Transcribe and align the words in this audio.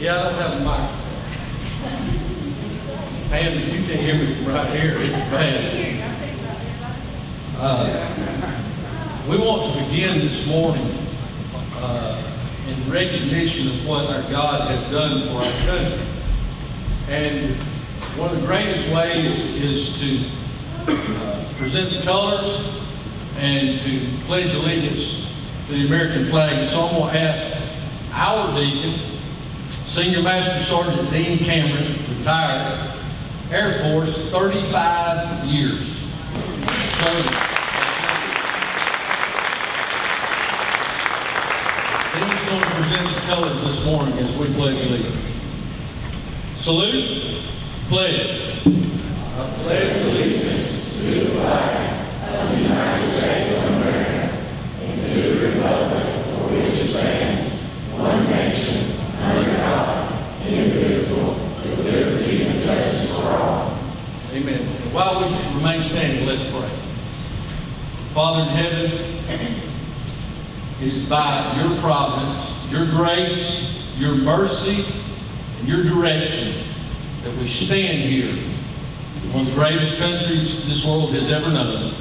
Yeah, 0.00 0.18
I 0.18 0.22
don't 0.24 0.34
have 0.34 0.52
a 0.52 0.58
mic. 0.58 0.90
Pam, 3.30 3.52
if 3.58 3.72
you 3.72 3.84
can 3.86 3.96
hear 3.96 4.16
me 4.16 4.34
from 4.34 4.46
right 4.52 4.70
here, 4.74 4.96
it's 4.98 5.16
bad. 5.30 6.20
Uh, 7.56 8.04
we 9.28 9.38
want 9.38 9.72
to 9.72 9.84
begin 9.84 10.18
this 10.18 10.44
morning 10.48 10.98
uh, 11.76 12.20
in 12.66 12.90
recognition 12.90 13.68
of 13.68 13.86
what 13.86 14.06
our 14.06 14.22
God 14.32 14.68
has 14.68 14.82
done 14.90 15.28
for 15.28 15.44
our 15.44 15.52
country. 15.64 16.06
And 17.08 17.54
one 18.18 18.34
of 18.34 18.40
the 18.40 18.46
greatest 18.46 18.88
ways 18.88 19.38
is 19.54 20.00
to 20.00 20.28
uh, 20.88 21.44
present 21.56 21.90
the 21.90 22.02
colors 22.02 22.68
and 23.36 23.80
to 23.80 24.08
pledge 24.26 24.52
allegiance 24.54 25.24
to 25.68 25.72
the 25.72 25.86
American 25.86 26.24
flag. 26.24 26.54
And 26.58 26.68
so 26.68 26.80
I'm 26.80 26.96
going 26.96 27.12
to 27.12 27.20
ask 27.20 27.46
our 28.12 28.52
deacon, 28.58 29.13
Senior 29.94 30.22
Master 30.22 30.60
Sergeant 30.60 31.08
Dean 31.12 31.38
Cameron, 31.38 32.16
retired, 32.16 32.98
Air 33.52 33.80
Force, 33.80 34.18
35 34.32 35.44
years. 35.44 35.86
Service. 36.98 37.30
Going 42.44 42.60
to 42.60 42.70
present 42.74 43.08
his 43.08 43.18
colors 43.20 43.62
this 43.62 43.84
morning 43.86 44.18
as 44.18 44.34
we 44.34 44.52
pledge 44.54 44.82
allegiance. 44.82 45.38
Salute, 46.56 47.44
pledge. 47.88 48.66
I 48.66 49.60
pledge 49.62 49.96
allegiance 50.06 50.96
to 50.96 51.02
the 51.04 51.30
flag 51.36 52.34
of 52.34 52.50
the 52.50 52.62
United 52.62 53.20
States 53.20 53.62
of 53.62 53.72
America 53.74 54.44
and 54.80 55.14
to 55.14 55.22
the 55.22 55.48
republic 55.50 56.24
for 56.24 56.52
which 56.52 56.80
it 56.80 56.88
stands, 56.88 57.54
one 57.92 58.24
nation 58.28 58.73
Amen. 64.32 64.66
While 64.92 65.20
we 65.20 65.54
remain 65.56 65.82
standing, 65.82 66.26
let's 66.26 66.42
pray. 66.42 66.70
Father 68.12 68.42
in 68.42 68.48
heaven, 68.48 69.14
it 70.80 70.92
is 70.92 71.04
by 71.04 71.60
your 71.60 71.78
providence, 71.80 72.54
your 72.70 72.86
grace, 72.86 73.86
your 73.96 74.14
mercy, 74.14 74.84
and 75.58 75.68
your 75.68 75.84
direction 75.84 76.52
that 77.22 77.34
we 77.38 77.46
stand 77.46 78.02
here 78.02 78.28
in 78.28 79.32
one 79.32 79.46
of 79.46 79.46
the 79.46 79.54
greatest 79.54 79.96
countries 79.98 80.66
this 80.66 80.84
world 80.84 81.14
has 81.14 81.30
ever 81.30 81.50
known. 81.50 81.94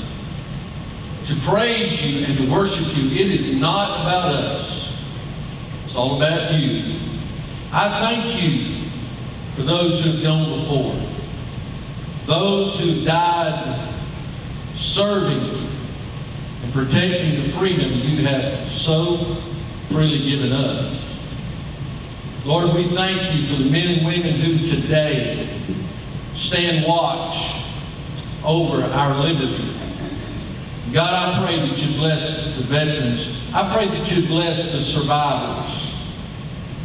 To 1.26 1.36
praise 1.42 2.02
you 2.04 2.26
and 2.26 2.38
to 2.38 2.52
worship 2.52 2.86
you, 2.98 3.10
it 3.12 3.32
is 3.32 3.56
not 3.56 4.02
about 4.02 4.34
us. 4.34 4.94
It's 5.86 5.96
all 5.96 6.18
about 6.18 6.54
you. 6.54 7.00
I 7.72 7.90
thank 8.02 8.42
you 8.42 8.90
for 9.56 9.62
those 9.62 10.02
who 10.02 10.12
have 10.12 10.24
gone 10.24 10.60
before 10.60 11.13
those 12.26 12.80
who 12.80 13.04
died 13.04 13.94
serving 14.76 15.70
and 16.64 16.74
protecting 16.74 17.44
the 17.44 17.50
freedom 17.50 17.92
you 17.92 18.26
have 18.26 18.70
so 18.70 19.38
freely 19.90 20.30
given 20.30 20.52
us. 20.52 21.26
Lord, 22.46 22.74
we 22.74 22.86
thank 22.90 23.22
you 23.36 23.48
for 23.48 23.62
the 23.62 23.70
men 23.70 24.00
and 24.00 24.06
women 24.06 24.36
who 24.36 24.66
today 24.66 25.62
stand 26.34 26.86
watch 26.86 27.64
over 28.44 28.84
our 28.84 29.24
liberty. 29.24 29.80
God, 30.92 31.14
I 31.14 31.46
pray 31.46 31.68
that 31.68 31.82
you 31.82 31.96
bless 31.98 32.56
the 32.56 32.64
veterans. 32.64 33.42
I 33.54 33.74
pray 33.74 33.88
that 33.88 34.12
you 34.12 34.28
bless 34.28 34.72
the 34.72 34.82
survivors, 34.82 35.96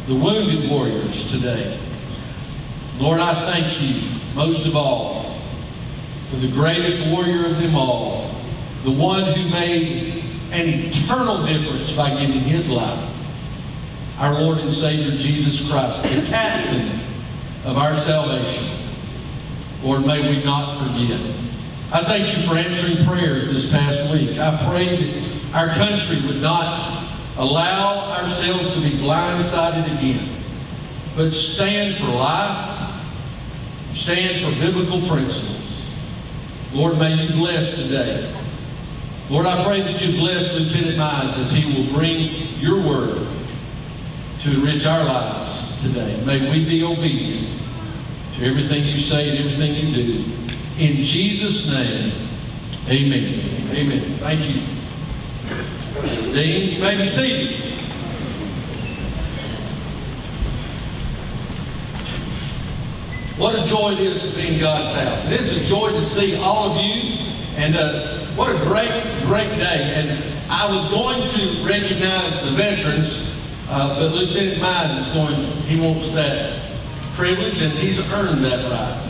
the 0.07 0.15
wounded 0.15 0.69
warriors 0.69 1.29
today. 1.31 1.79
Lord, 2.97 3.19
I 3.19 3.33
thank 3.51 3.81
you 3.81 4.19
most 4.33 4.65
of 4.65 4.75
all 4.75 5.18
to 6.29 6.35
the 6.35 6.47
greatest 6.47 7.11
warrior 7.11 7.47
of 7.47 7.59
them 7.59 7.75
all, 7.75 8.35
the 8.83 8.91
one 8.91 9.23
who 9.33 9.49
made 9.49 10.23
an 10.51 10.67
eternal 10.67 11.45
difference 11.45 11.91
by 11.91 12.09
giving 12.09 12.41
his 12.41 12.69
life, 12.69 13.15
our 14.17 14.39
Lord 14.39 14.59
and 14.59 14.71
Savior 14.71 15.17
Jesus 15.17 15.69
Christ, 15.69 16.03
the 16.03 16.21
captain 16.27 16.99
of 17.65 17.77
our 17.77 17.95
salvation. 17.95 18.67
Lord, 19.81 20.05
may 20.05 20.21
we 20.21 20.43
not 20.43 20.77
forget. 20.77 21.19
I 21.91 22.03
thank 22.03 22.37
you 22.37 22.43
for 22.47 22.55
answering 22.55 23.05
prayers 23.05 23.47
this 23.47 23.69
past 23.71 24.11
week. 24.13 24.37
I 24.37 24.69
pray 24.69 24.97
that 24.97 25.55
our 25.55 25.69
country 25.69 26.17
would 26.27 26.41
not 26.41 26.77
allow 27.37 28.11
ourselves 28.19 28.69
to 28.71 28.81
be 28.81 28.91
blindsided 28.91 29.85
again, 29.97 30.43
but 31.15 31.31
stand 31.31 31.95
for 31.95 32.11
life, 32.11 32.93
stand 33.93 34.43
for 34.43 34.59
biblical 34.59 35.07
principles. 35.07 35.78
Lord, 36.73 36.99
may 36.99 37.13
you 37.15 37.33
bless 37.33 37.75
today. 37.75 38.33
Lord, 39.29 39.45
I 39.45 39.63
pray 39.63 39.81
that 39.81 40.01
you 40.01 40.19
bless 40.19 40.53
Lieutenant 40.53 40.97
Mize 40.97 41.37
as 41.37 41.51
he 41.51 41.73
will 41.73 41.91
bring 41.93 42.57
your 42.59 42.81
word 42.81 43.27
to 44.41 44.51
enrich 44.51 44.85
our 44.85 45.03
lives 45.03 45.81
today. 45.81 46.21
May 46.25 46.49
we 46.49 46.63
be 46.65 46.83
obedient 46.83 47.59
to 48.35 48.45
everything 48.45 48.85
you 48.85 48.99
say 48.99 49.29
and 49.29 49.39
everything 49.39 49.75
you 49.75 49.95
do. 49.95 50.23
In 50.77 51.03
Jesus' 51.03 51.71
name, 51.71 52.29
amen. 52.87 53.67
Amen. 53.71 54.17
Thank 54.19 54.47
you. 54.47 54.61
Dean, 56.33 56.73
you 56.73 56.79
may 56.79 56.97
be 56.97 57.07
seated. 57.07 57.78
What 63.39 63.57
a 63.57 63.63
joy 63.63 63.93
it 63.93 64.01
is 64.01 64.21
to 64.23 64.29
be 64.31 64.55
in 64.55 64.59
God's 64.59 64.93
house. 64.99 65.23
And 65.23 65.33
it's 65.33 65.53
a 65.53 65.63
joy 65.63 65.91
to 65.91 66.01
see 66.01 66.35
all 66.35 66.71
of 66.71 66.75
you. 66.75 67.23
And 67.55 67.73
uh, 67.73 68.17
what 68.35 68.53
a 68.53 68.59
great, 68.65 68.91
great 69.23 69.47
day. 69.57 69.93
And 69.95 70.51
I 70.51 70.69
was 70.69 70.85
going 70.89 71.25
to 71.25 71.65
recognize 71.65 72.41
the 72.41 72.51
veterans, 72.51 73.31
uh, 73.69 73.97
but 73.97 74.11
Lieutenant 74.11 74.61
Mize 74.61 74.99
is 74.99 75.07
going, 75.13 75.35
he 75.61 75.79
wants 75.79 76.11
that 76.11 76.79
privilege, 77.13 77.61
and 77.61 77.71
he's 77.71 77.99
earned 78.11 78.43
that 78.43 78.69
right. 78.69 79.09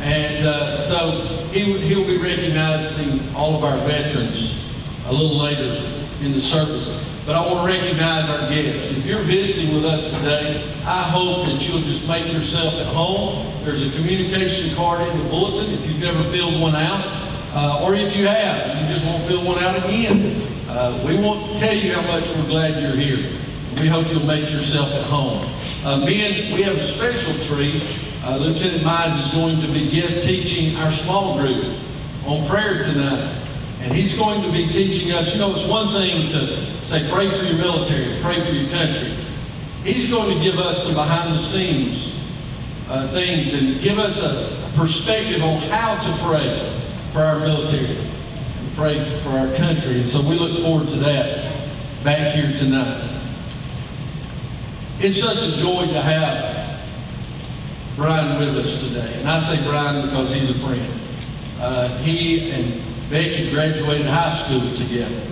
And 0.00 0.44
uh, 0.44 0.78
so 0.78 1.46
he, 1.52 1.78
he'll 1.82 2.04
be 2.04 2.18
recognizing 2.18 3.32
all 3.36 3.54
of 3.54 3.62
our 3.62 3.76
veterans 3.86 4.60
a 5.06 5.12
little 5.12 5.38
later 5.38 6.04
in 6.20 6.32
the 6.32 6.40
service. 6.40 6.88
But 7.24 7.36
I 7.36 7.46
want 7.46 7.60
to 7.60 7.78
recognize 7.78 8.28
our 8.28 8.48
guests. 8.48 8.90
If 8.90 9.06
you're 9.06 9.22
visiting 9.22 9.72
with 9.72 9.84
us 9.84 10.12
today, 10.12 10.68
I 10.84 11.02
hope 11.02 11.46
that 11.46 11.68
you'll 11.68 11.82
just 11.82 12.06
make 12.08 12.32
yourself 12.32 12.74
at 12.74 12.86
home. 12.86 13.46
There's 13.64 13.82
a 13.82 13.96
communication 13.96 14.74
card 14.74 15.06
in 15.06 15.16
the 15.18 15.24
bulletin 15.28 15.70
if 15.70 15.86
you've 15.86 16.00
never 16.00 16.20
filled 16.32 16.60
one 16.60 16.74
out. 16.74 17.00
Uh, 17.54 17.84
or 17.84 17.94
if 17.94 18.16
you 18.16 18.26
have, 18.26 18.80
you 18.80 18.92
just 18.92 19.04
won't 19.04 19.22
fill 19.28 19.44
one 19.44 19.62
out 19.62 19.76
again. 19.84 20.42
Uh, 20.68 21.00
we 21.06 21.16
want 21.16 21.44
to 21.44 21.58
tell 21.58 21.74
you 21.74 21.94
how 21.94 22.02
much 22.02 22.28
we're 22.30 22.46
glad 22.46 22.82
you're 22.82 22.96
here. 22.96 23.38
We 23.80 23.86
hope 23.86 24.10
you'll 24.10 24.26
make 24.26 24.50
yourself 24.50 24.90
at 24.90 25.04
home. 25.04 25.48
Uh, 25.84 25.98
men, 25.98 26.52
we 26.52 26.62
have 26.62 26.76
a 26.76 26.82
special 26.82 27.34
treat. 27.44 27.84
Uh, 28.24 28.36
Lieutenant 28.38 28.82
Mize 28.82 29.24
is 29.24 29.30
going 29.30 29.60
to 29.60 29.68
be 29.68 29.88
guest 29.90 30.24
teaching 30.24 30.74
our 30.78 30.90
small 30.90 31.38
group 31.38 31.78
on 32.26 32.44
prayer 32.48 32.82
tonight. 32.82 33.38
And 33.80 33.92
he's 33.92 34.14
going 34.14 34.42
to 34.42 34.50
be 34.50 34.66
teaching 34.72 35.12
us, 35.12 35.32
you 35.32 35.38
know, 35.38 35.52
it's 35.54 35.64
one 35.64 35.92
thing 35.92 36.28
to 36.30 36.81
say, 36.92 37.10
pray 37.10 37.30
for 37.30 37.42
your 37.42 37.56
military, 37.56 38.20
pray 38.20 38.44
for 38.44 38.52
your 38.52 38.68
country. 38.70 39.16
He's 39.82 40.06
going 40.06 40.36
to 40.36 40.44
give 40.44 40.58
us 40.58 40.84
some 40.84 40.94
behind 40.94 41.34
the 41.34 41.38
scenes 41.38 42.14
uh, 42.88 43.10
things 43.12 43.54
and 43.54 43.80
give 43.80 43.98
us 43.98 44.18
a 44.18 44.70
perspective 44.76 45.42
on 45.42 45.58
how 45.70 45.94
to 46.02 46.22
pray 46.22 46.80
for 47.12 47.20
our 47.20 47.38
military 47.38 47.96
and 47.96 48.76
pray 48.76 49.20
for 49.20 49.30
our 49.30 49.54
country. 49.54 50.00
And 50.00 50.08
so 50.08 50.20
we 50.20 50.38
look 50.38 50.60
forward 50.60 50.90
to 50.90 50.96
that 50.96 51.72
back 52.04 52.34
here 52.34 52.54
tonight. 52.54 53.08
It's 54.98 55.18
such 55.18 55.38
a 55.38 55.56
joy 55.56 55.86
to 55.86 56.00
have 56.00 56.82
Brian 57.96 58.38
with 58.38 58.58
us 58.58 58.78
today. 58.82 59.14
And 59.18 59.28
I 59.28 59.38
say 59.38 59.62
Brian 59.64 60.06
because 60.06 60.30
he's 60.30 60.50
a 60.50 60.54
friend. 60.54 61.00
Uh, 61.58 61.96
he 61.98 62.50
and 62.50 62.82
Becky 63.08 63.50
graduated 63.50 64.06
high 64.06 64.34
school 64.44 64.74
together. 64.76 65.31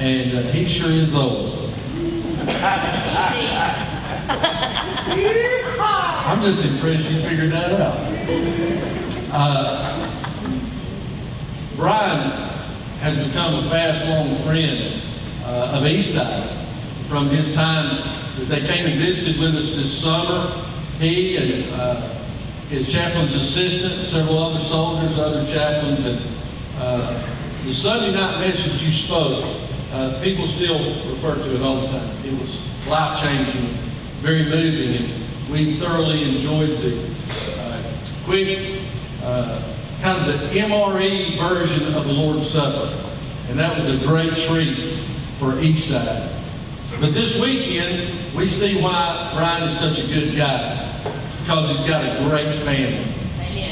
And 0.00 0.32
uh, 0.34 0.42
he 0.50 0.64
sure 0.64 0.90
is 0.90 1.14
old. 1.14 1.74
I'm 6.24 6.40
just 6.40 6.64
impressed 6.64 7.10
you 7.10 7.20
figured 7.20 7.52
that 7.52 7.78
out. 7.78 7.98
Uh, 9.30 10.10
Brian 11.76 12.30
has 13.00 13.18
become 13.26 13.66
a 13.66 13.68
fast, 13.68 14.06
long 14.06 14.36
friend 14.36 15.02
uh, 15.44 15.76
of 15.76 15.82
Eastside 15.82 16.48
from 17.06 17.28
his 17.28 17.52
time 17.52 18.02
that 18.38 18.48
they 18.48 18.60
came 18.66 18.86
and 18.86 18.98
visited 18.98 19.38
with 19.38 19.54
us 19.54 19.72
this 19.72 20.00
summer. 20.00 20.66
He 20.98 21.36
and 21.36 21.74
uh, 21.74 22.00
his 22.70 22.90
chaplain's 22.90 23.34
assistant, 23.34 24.06
several 24.06 24.38
other 24.38 24.60
soldiers, 24.60 25.18
other 25.18 25.44
chaplains, 25.46 26.06
and 26.06 26.22
uh, 26.78 27.36
the 27.64 27.72
Sunday 27.72 28.12
night 28.12 28.40
message 28.40 28.82
you 28.82 28.90
spoke, 28.90 29.68
uh, 29.92 30.20
people 30.22 30.46
still 30.46 30.78
refer 31.10 31.34
to 31.34 31.54
it 31.54 31.62
all 31.62 31.80
the 31.80 31.88
time. 31.88 32.24
It 32.24 32.38
was 32.38 32.62
life 32.86 33.20
changing, 33.20 33.74
very 34.20 34.44
moving, 34.44 35.04
and 35.04 35.50
we 35.50 35.78
thoroughly 35.78 36.36
enjoyed 36.36 36.78
the 36.80 37.10
uh, 37.58 37.82
quick, 38.24 38.82
uh, 39.22 39.62
kind 40.00 40.20
of 40.20 40.26
the 40.26 40.58
MRE 40.58 41.38
version 41.38 41.94
of 41.94 42.04
the 42.06 42.12
Lord's 42.12 42.48
Supper. 42.48 42.96
And 43.48 43.58
that 43.58 43.76
was 43.76 43.88
a 43.88 44.06
great 44.06 44.36
treat 44.36 45.04
for 45.38 45.54
Eastside. 45.54 46.36
But 47.00 47.12
this 47.12 47.40
weekend, 47.40 48.34
we 48.34 48.46
see 48.46 48.80
why 48.80 49.32
Brian 49.34 49.68
is 49.68 49.78
such 49.78 49.98
a 49.98 50.06
good 50.06 50.36
guy. 50.36 50.86
because 51.40 51.70
he's 51.70 51.88
got 51.88 52.04
a 52.04 52.28
great 52.28 52.60
family. 52.60 53.12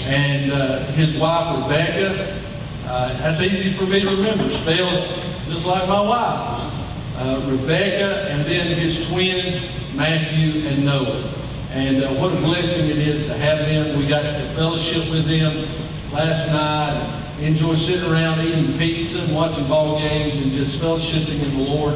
And 0.09 0.51
uh, 0.51 0.85
his 0.93 1.17
wife, 1.17 1.63
Rebecca, 1.63 2.43
uh, 2.87 3.19
that's 3.19 3.41
easy 3.41 3.71
for 3.71 3.85
me 3.85 4.01
to 4.01 4.09
remember, 4.09 4.49
spelled 4.49 5.07
just 5.49 5.67
like 5.67 5.89
my 5.89 6.01
wife's. 6.01 6.75
Uh, 7.17 7.45
Rebecca, 7.51 8.31
and 8.31 8.47
then 8.47 8.79
his 8.79 9.09
twins, 9.09 9.61
Matthew 9.95 10.69
and 10.69 10.85
Noah. 10.85 11.35
And 11.71 12.05
uh, 12.05 12.13
what 12.13 12.33
a 12.33 12.37
blessing 12.37 12.89
it 12.89 12.99
is 12.99 13.27
to 13.27 13.35
have 13.35 13.59
them. 13.59 13.99
We 13.99 14.07
got 14.07 14.23
to 14.23 14.49
fellowship 14.55 15.11
with 15.11 15.27
them 15.27 15.69
last 16.13 16.49
night, 16.49 17.25
enjoy 17.41 17.75
sitting 17.75 18.09
around 18.09 18.41
eating 18.41 18.79
pizza 18.79 19.21
and 19.21 19.35
watching 19.35 19.67
ball 19.67 19.99
games 19.99 20.39
and 20.41 20.53
just 20.53 20.79
fellowshipping 20.79 21.43
in 21.43 21.57
the 21.57 21.71
Lord. 21.71 21.95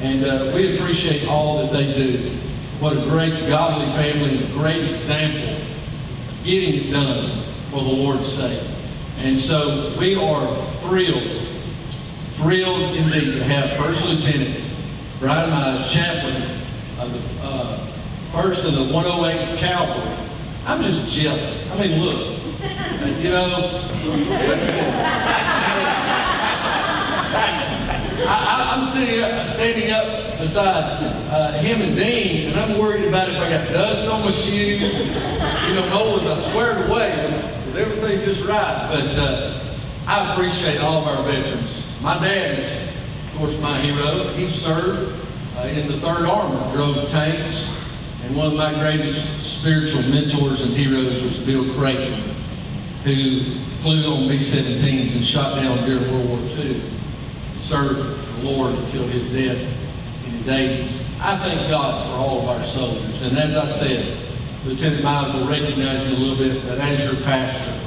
And 0.00 0.24
uh, 0.24 0.52
we 0.54 0.76
appreciate 0.76 1.26
all 1.28 1.62
that 1.62 1.72
they 1.72 1.92
do. 1.92 2.38
What 2.78 2.96
a 2.96 3.02
great 3.02 3.48
godly 3.48 3.86
family, 3.94 4.44
a 4.44 4.48
great 4.52 4.92
example 4.94 5.62
getting 6.44 6.86
it 6.86 6.90
done 6.90 7.44
for 7.70 7.82
the 7.82 7.90
Lord's 7.90 8.30
sake. 8.30 8.66
And 9.18 9.40
so 9.40 9.96
we 9.98 10.16
are 10.16 10.72
thrilled, 10.80 11.46
thrilled 12.42 12.96
indeed 12.96 13.34
to 13.38 13.44
have 13.44 13.78
First 13.78 14.04
Lieutenant 14.04 14.64
Brian 15.20 15.48
Mize, 15.50 15.88
chaplain 15.92 16.60
of 16.98 17.12
the 17.12 17.42
uh, 17.46 17.86
first 18.32 18.64
of 18.64 18.74
the 18.74 18.80
108th 18.80 19.58
Cavalry. 19.58 20.16
I'm 20.66 20.82
just 20.82 21.08
jealous. 21.08 21.64
I 21.70 21.78
mean, 21.78 22.00
look, 22.00 22.38
you 23.22 23.30
know, 23.30 23.86
I, 28.26 28.74
am 28.74 28.88
sitting 28.88 29.46
standing 29.46 29.92
up 29.92 30.38
beside 30.40 30.82
uh, 31.30 31.52
him 31.60 31.80
and 31.82 31.94
Dean, 31.94 32.50
and 32.50 32.58
I'm 32.58 32.76
worried 32.76 33.04
about 33.04 33.28
if 33.28 33.36
I 33.36 33.50
got 33.50 33.68
dust 33.72 34.10
on 34.10 34.24
my 34.24 34.32
shoes. 34.32 34.98
You 34.98 35.74
know, 35.74 35.88
know 35.90 36.16
if 36.16 36.24
I 36.26 36.50
squared 36.50 36.90
away 36.90 37.14
with, 37.24 37.66
with 37.66 37.76
everything 37.76 38.24
just 38.24 38.42
right. 38.44 38.88
But 38.90 39.16
uh, 39.16 39.71
I 40.06 40.32
appreciate 40.32 40.80
all 40.80 41.02
of 41.02 41.06
our 41.06 41.22
veterans. 41.24 41.82
My 42.00 42.18
dad 42.18 42.58
is, 42.58 42.88
of 43.28 43.38
course, 43.38 43.58
my 43.60 43.78
hero. 43.80 44.32
He 44.34 44.50
served 44.50 45.26
uh, 45.56 45.62
in 45.62 45.88
the 45.88 45.98
Third 46.00 46.26
Armor, 46.26 46.72
drove 46.74 47.08
tanks, 47.08 47.70
and 48.24 48.36
one 48.36 48.48
of 48.48 48.54
my 48.54 48.72
greatest 48.74 49.42
spiritual 49.42 50.02
mentors 50.02 50.62
and 50.62 50.72
heroes 50.72 51.22
was 51.22 51.38
Bill 51.38 51.72
Creighton, 51.74 52.34
who 53.04 53.58
flew 53.80 54.12
on 54.14 54.28
B-17s 54.28 55.14
and 55.14 55.24
shot 55.24 55.56
down 55.56 55.86
during 55.86 56.10
World 56.10 56.28
War 56.28 56.38
II 56.58 56.92
served 57.62 58.20
the 58.36 58.42
Lord 58.42 58.74
until 58.74 59.06
his 59.06 59.28
death 59.28 59.58
in 60.26 60.30
his 60.32 60.46
80s. 60.46 61.04
I 61.20 61.38
thank 61.38 61.70
God 61.70 62.06
for 62.06 62.12
all 62.14 62.42
of 62.42 62.48
our 62.48 62.64
soldiers. 62.64 63.22
And 63.22 63.38
as 63.38 63.56
I 63.56 63.64
said, 63.64 64.18
Lieutenant 64.64 65.02
Miles 65.02 65.34
will 65.34 65.48
recognize 65.48 66.06
you 66.06 66.14
a 66.14 66.18
little 66.18 66.36
bit, 66.36 66.62
but 66.66 66.78
as 66.78 67.04
your 67.04 67.14
pastor, 67.22 67.81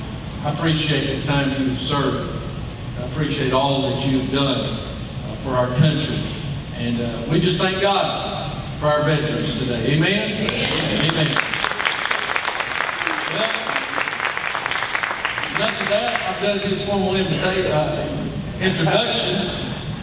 I 0.45 0.53
appreciate 0.53 1.19
the 1.19 1.25
time 1.25 1.59
you've 1.59 1.79
served. 1.79 2.31
I 2.99 3.05
appreciate 3.07 3.51
all 3.51 3.89
that 3.89 4.05
you've 4.05 4.31
done 4.31 4.77
uh, 4.77 5.35
for 5.41 5.49
our 5.49 5.75
country. 5.77 6.19
And 6.75 7.01
uh, 7.01 7.25
we 7.31 7.39
just 7.39 7.57
thank 7.57 7.81
God 7.81 8.63
for 8.79 8.85
our 8.85 9.01
veterans 9.01 9.57
today. 9.57 9.93
Amen? 9.93 10.45
Amen. 10.45 10.67
Amen. 11.09 11.27
Well, 13.33 13.49
enough 15.55 15.89
that. 15.89 16.35
I've 16.35 16.43
done 16.43 16.59
his 16.59 16.79
formal 16.83 17.15
uh, 17.15 18.07
introduction. 18.61 19.49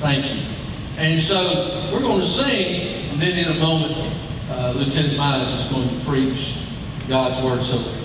Thank 0.01 0.25
you. 0.29 0.43
And 0.97 1.23
so 1.23 1.89
we're 1.93 2.01
going 2.01 2.21
to 2.21 2.27
sing, 2.27 3.13
and 3.13 3.23
then 3.23 3.39
in 3.39 3.57
a 3.57 3.61
moment, 3.61 4.13
uh, 4.51 4.73
Lieutenant 4.73 5.17
Mize 5.17 5.57
is 5.61 5.67
going 5.67 5.89
to 5.89 6.05
preach 6.05 6.57
God's 7.07 7.41
Word. 7.45 7.63
So 7.63 8.02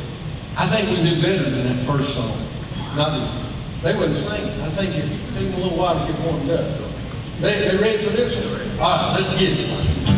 I 0.59 0.65
think 0.65 0.89
we 0.89 1.03
knew 1.03 1.21
better 1.21 1.51
than 1.51 1.63
that 1.65 1.85
first 1.85 2.15
song. 2.15 2.35
Not 2.95 3.45
they 3.83 3.95
wouldn't 3.95 4.17
sing. 4.17 4.59
I 4.59 4.69
think 4.71 4.95
it 4.95 5.07
took 5.33 5.51
them 5.51 5.53
a 5.53 5.57
little 5.57 5.77
while 5.77 6.03
to 6.03 6.11
get 6.11 6.19
warmed 6.21 6.49
up. 6.49 6.79
They, 7.39 7.69
they 7.69 7.77
ready 7.77 8.03
for 8.03 8.09
this 8.09 8.35
one? 8.35 8.79
All 8.79 8.89
right, 8.89 9.19
let's 9.19 9.29
get 9.39 9.53
it. 9.53 10.16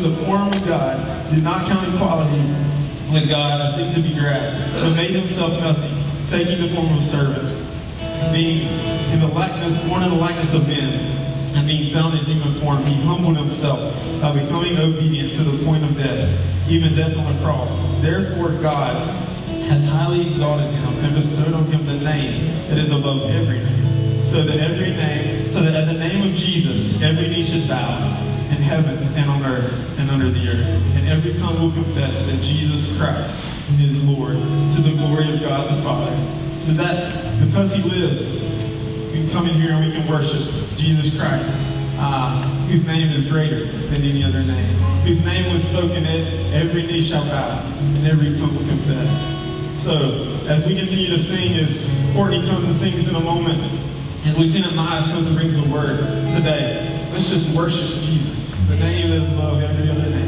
The 0.00 0.16
form 0.24 0.52
of 0.52 0.64
God, 0.64 1.30
did 1.30 1.42
not 1.42 1.66
count 1.66 1.86
equality 1.94 2.40
with 3.12 3.28
God 3.28 3.60
a 3.60 3.76
thing 3.76 3.94
to 3.94 4.00
be 4.00 4.14
grasped, 4.14 4.72
but 4.74 4.94
made 4.94 5.10
himself 5.10 5.52
nothing, 5.60 6.02
taking 6.28 6.60
the 6.60 6.74
form 6.74 6.92
of 6.96 7.02
a 7.02 7.06
servant, 7.06 8.32
being 8.32 8.66
in 9.12 9.20
the 9.20 9.26
likeness, 9.26 9.86
born 9.86 10.02
in 10.02 10.10
the 10.10 10.16
likeness 10.16 10.52
of 10.54 10.66
men, 10.66 11.16
and 11.54 11.66
being 11.66 11.92
found 11.92 12.16
in 12.16 12.24
human 12.24 12.60
form, 12.60 12.82
he 12.84 12.94
humbled 13.02 13.36
himself 13.36 13.80
by 14.20 14.32
becoming 14.32 14.78
obedient 14.78 15.34
to 15.34 15.44
the 15.44 15.64
point 15.64 15.84
of 15.84 15.96
death, 15.96 16.68
even 16.68 16.94
death 16.94 17.16
on 17.16 17.34
the 17.34 17.42
cross. 17.42 17.70
Therefore, 18.00 18.50
God 18.62 19.09
Jesus 32.42 32.96
Christ 32.96 33.34
is 33.78 33.98
Lord, 34.02 34.34
to 34.34 34.82
the 34.82 34.94
glory 34.96 35.32
of 35.34 35.40
God 35.40 35.76
the 35.76 35.82
Father. 35.82 36.14
So 36.58 36.72
that's 36.72 37.44
because 37.44 37.72
he 37.72 37.82
lives, 37.82 38.26
we 39.12 39.22
can 39.22 39.30
come 39.30 39.46
in 39.46 39.54
here 39.54 39.72
and 39.72 39.86
we 39.86 39.92
can 39.92 40.08
worship 40.08 40.42
Jesus 40.76 41.16
Christ, 41.18 41.52
uh, 41.98 42.42
whose 42.66 42.84
name 42.84 43.12
is 43.12 43.26
greater 43.26 43.66
than 43.66 44.02
any 44.02 44.24
other 44.24 44.42
name, 44.42 44.74
whose 45.04 45.20
name 45.24 45.52
was 45.52 45.62
spoken 45.64 46.04
at 46.04 46.54
every 46.54 46.82
knee 46.86 47.02
shall 47.02 47.24
bow 47.24 47.62
and 47.78 48.06
every 48.06 48.36
tongue 48.38 48.54
will 48.54 48.66
confess. 48.66 49.10
So 49.82 50.38
as 50.46 50.66
we 50.66 50.76
continue 50.76 51.08
to 51.08 51.18
sing, 51.18 51.54
as 51.56 51.72
Courtney 52.14 52.46
comes 52.46 52.64
and 52.64 52.76
sings 52.76 53.08
in 53.08 53.14
a 53.14 53.20
moment, 53.20 53.62
as 54.26 54.36
Lieutenant 54.36 54.74
Miles 54.74 55.06
comes 55.06 55.26
and 55.26 55.36
brings 55.36 55.56
the 55.56 55.68
word 55.70 56.00
today, 56.36 57.08
let's 57.12 57.28
just 57.28 57.48
worship 57.56 57.88
Jesus, 58.02 58.50
the 58.68 58.76
name 58.76 59.10
that 59.10 59.22
is 59.22 59.32
above 59.32 59.62
every 59.62 59.88
other 59.90 60.10
name. 60.10 60.19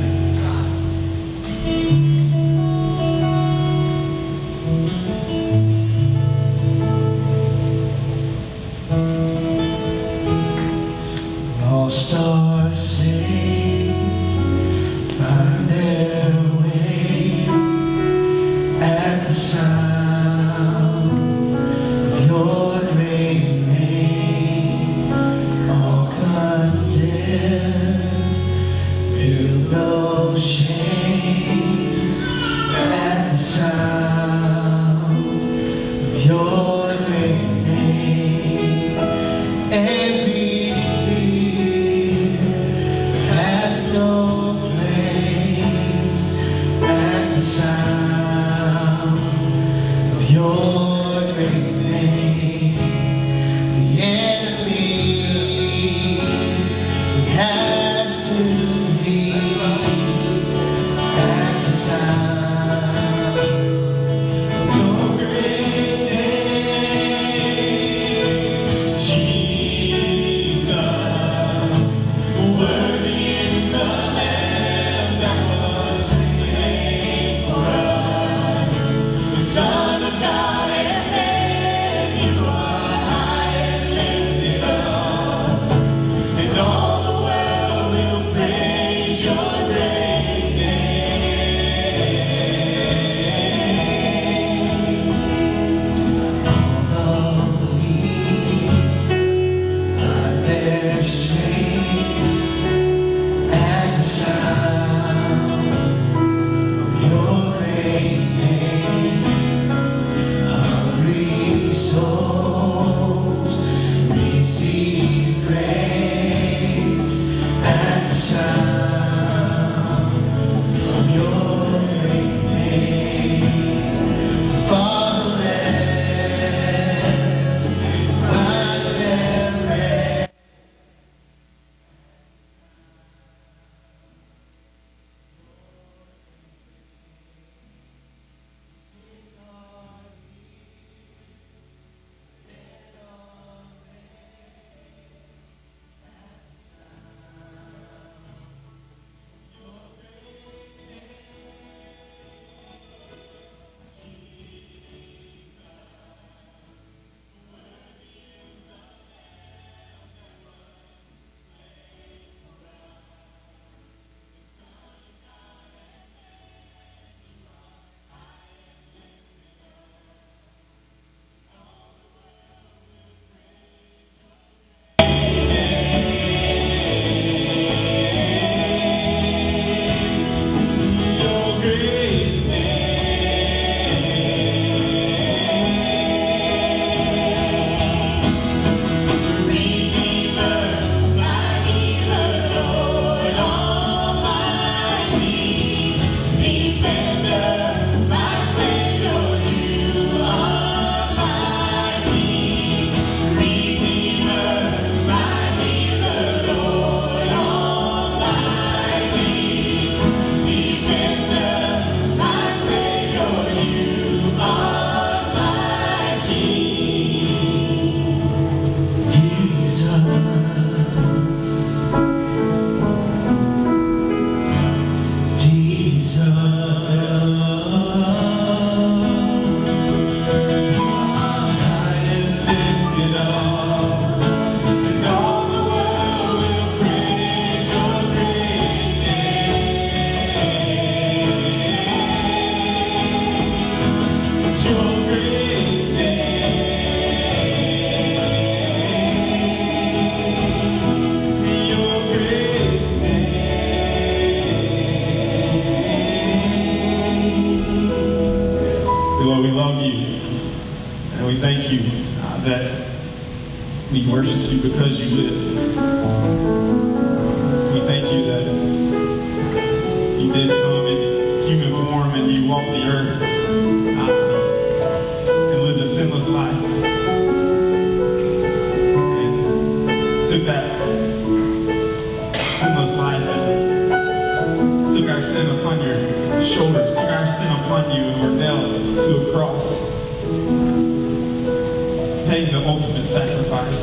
Paying 292.33 292.51
the 292.51 292.67
ultimate 292.67 293.05
sacrifice 293.05 293.79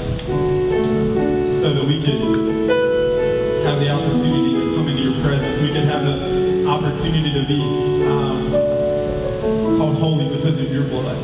so 1.62 1.72
that 1.72 1.86
we 1.86 2.02
could 2.02 2.20
have 3.64 3.80
the 3.80 3.92
opportunity 3.92 4.54
to 4.56 4.76
come 4.76 4.88
into 4.88 5.04
your 5.04 5.22
presence. 5.22 5.62
We 5.62 5.68
could 5.68 5.84
have 5.84 6.04
the 6.04 6.66
opportunity 6.66 7.32
to 7.32 7.46
be 7.46 7.62
um, 8.08 8.50
called 9.78 9.98
holy 9.98 10.36
because 10.36 10.58
of 10.58 10.72
your 10.72 10.84
blood. 10.86 11.16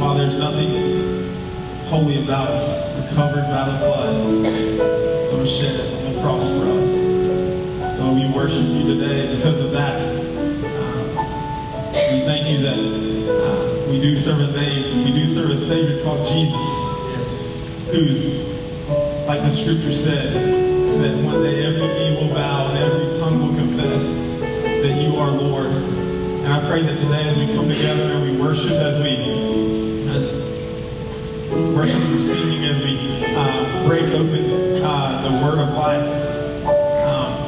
While 0.00 0.16
there's 0.16 0.34
nothing 0.34 1.86
holy 1.86 2.24
about 2.24 2.48
us, 2.48 2.66
we're 2.96 3.14
covered 3.14 3.44
by 3.44 3.70
the 3.70 3.78
blood 3.78 4.44
that 4.44 5.38
was 5.38 5.48
shed 5.48 5.94
on 5.94 6.12
the 6.12 6.20
cross 6.20 6.42
for 6.42 6.66
us. 6.72 8.00
Lord, 8.00 8.14
we 8.16 8.28
worship 8.34 8.66
you 8.66 8.98
today 8.98 9.36
because 9.36 9.60
of 9.60 9.70
that. 9.70 9.94
Um, 10.74 11.16
we 11.94 12.20
thank 12.26 12.48
you 12.48 12.58
that 12.62 12.78
uh, 13.30 13.68
we 13.88 14.00
do 14.00 14.18
serve 14.18 14.40
a 14.40 14.52
name, 14.52 14.77
Savior 15.68 16.02
called 16.02 16.26
Jesus, 16.26 16.66
who's, 17.90 18.24
like 19.26 19.42
the 19.42 19.50
scripture 19.50 19.92
said, 19.92 20.32
that 21.02 21.22
one 21.22 21.42
day 21.42 21.66
every 21.66 21.86
knee 21.88 22.16
will 22.16 22.34
bow 22.34 22.68
and 22.68 22.78
every 22.78 23.18
tongue 23.18 23.38
will 23.38 23.54
confess 23.54 24.02
that 24.06 24.98
you 24.98 25.16
are 25.16 25.30
Lord. 25.30 25.66
And 25.66 26.46
I 26.50 26.66
pray 26.66 26.80
that 26.84 26.96
today 26.96 27.28
as 27.28 27.36
we 27.36 27.54
come 27.54 27.68
together 27.68 28.14
and 28.14 28.22
we 28.22 28.40
worship, 28.40 28.70
as 28.70 28.96
we 28.96 30.08
uh, 30.08 31.74
worship 31.76 32.02
through 32.02 32.26
singing, 32.26 32.64
as 32.64 32.82
we 32.82 33.26
uh, 33.36 33.86
break 33.86 34.04
open 34.04 34.82
uh, 34.82 35.20
the 35.20 35.44
word 35.44 35.58
of 35.58 35.74
life, 35.74 36.02
um, 37.04 37.46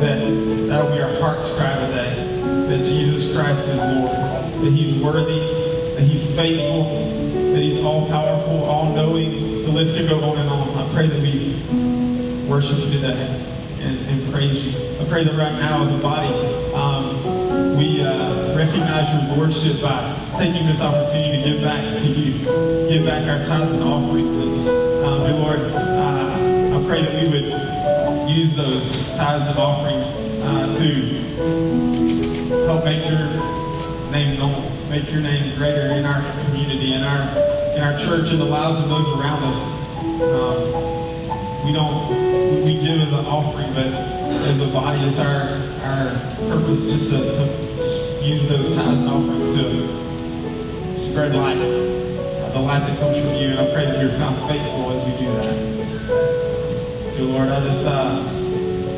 that 0.00 0.66
that'll 0.66 0.90
be 0.90 1.00
our 1.00 1.14
heart's 1.20 1.48
cry 1.50 1.76
today, 1.86 2.26
that 2.66 2.84
Jesus 2.86 3.32
Christ 3.36 3.62
is 3.68 3.78
Lord, 3.78 4.16
that 4.64 4.72
he's 4.72 5.00
worthy, 5.00 5.94
that 5.94 6.02
he's 6.02 6.26
faithful, 6.34 7.01
all-powerful, 8.12 8.64
all-knowing. 8.64 9.64
The 9.64 9.70
list 9.70 9.94
can 9.94 10.06
go 10.06 10.22
on 10.22 10.36
and 10.38 10.48
on. 10.50 10.68
I 10.76 10.92
pray 10.92 11.06
that 11.08 11.20
we 11.20 11.56
worship 12.46 12.78
you 12.78 12.90
today 12.90 13.40
and, 13.80 13.98
and 14.06 14.32
praise 14.32 14.62
you. 14.62 14.72
I 15.00 15.04
pray 15.08 15.24
that 15.24 15.34
right 15.34 15.52
now 15.52 15.82
as 15.82 15.90
a 15.90 15.96
body, 15.96 16.28
um, 16.74 17.76
we 17.78 18.02
uh, 18.02 18.54
recognize 18.54 19.08
your 19.10 19.36
lordship 19.36 19.80
by 19.80 20.14
taking 20.36 20.66
this 20.66 20.80
opportunity 20.80 21.42
to 21.42 21.50
give 21.50 21.62
back 21.62 21.98
to 22.00 22.06
you, 22.06 22.38
give 22.88 23.06
back 23.06 23.26
our 23.28 23.42
tithes 23.46 23.74
and 23.74 23.82
offerings. 23.82 24.36
And 24.36 24.68
um, 25.04 25.24
dear 25.24 25.34
Lord, 25.34 25.60
uh, 25.72 26.78
I 26.78 26.86
pray 26.86 27.02
that 27.02 27.14
we 27.14 27.28
would 27.30 28.28
use 28.28 28.54
those 28.54 28.90
tithes 29.16 29.48
and 29.48 29.58
offerings 29.58 30.06
uh, 30.42 30.76
to 30.78 32.66
help 32.66 32.84
make 32.84 33.08
your 33.08 33.26
name 34.10 34.38
known, 34.38 34.90
make 34.90 35.10
your 35.10 35.22
name 35.22 35.56
greater 35.56 35.92
in 35.92 36.04
our 36.04 36.20
community, 36.44 36.92
in 36.92 37.02
our 37.02 37.41
in 37.82 37.88
our 37.88 37.98
church, 37.98 38.30
and 38.30 38.40
the 38.40 38.44
lives 38.44 38.78
of 38.78 38.88
those 38.88 39.08
around 39.18 39.42
us. 39.42 39.58
Um, 40.22 41.66
we 41.66 41.72
don't 41.72 42.64
we 42.64 42.74
give 42.74 43.00
as 43.00 43.10
an 43.10 43.26
offering, 43.26 43.74
but 43.74 43.86
as 43.86 44.60
a 44.60 44.68
body, 44.68 45.00
it's 45.02 45.18
our 45.18 45.58
our 45.82 46.10
purpose 46.46 46.84
just 46.84 47.08
to, 47.10 47.18
to 47.18 48.24
use 48.24 48.48
those 48.48 48.72
tithes 48.74 49.00
and 49.00 49.08
offerings 49.08 49.56
to 49.56 50.96
spread 50.96 51.34
life, 51.34 51.58
the 51.58 52.60
life 52.60 52.86
that 52.86 53.00
comes 53.00 53.18
from 53.18 53.34
you. 53.34 53.48
And 53.50 53.58
I 53.58 53.72
pray 53.72 53.86
that 53.86 54.00
you're 54.00 54.16
found 54.16 54.36
faithful 54.48 54.92
as 54.92 55.04
we 55.04 55.26
do 55.26 55.32
that. 55.34 57.16
Dear 57.16 57.26
Lord, 57.26 57.48
I 57.48 57.66
just 57.66 57.82
uh, 57.82 58.22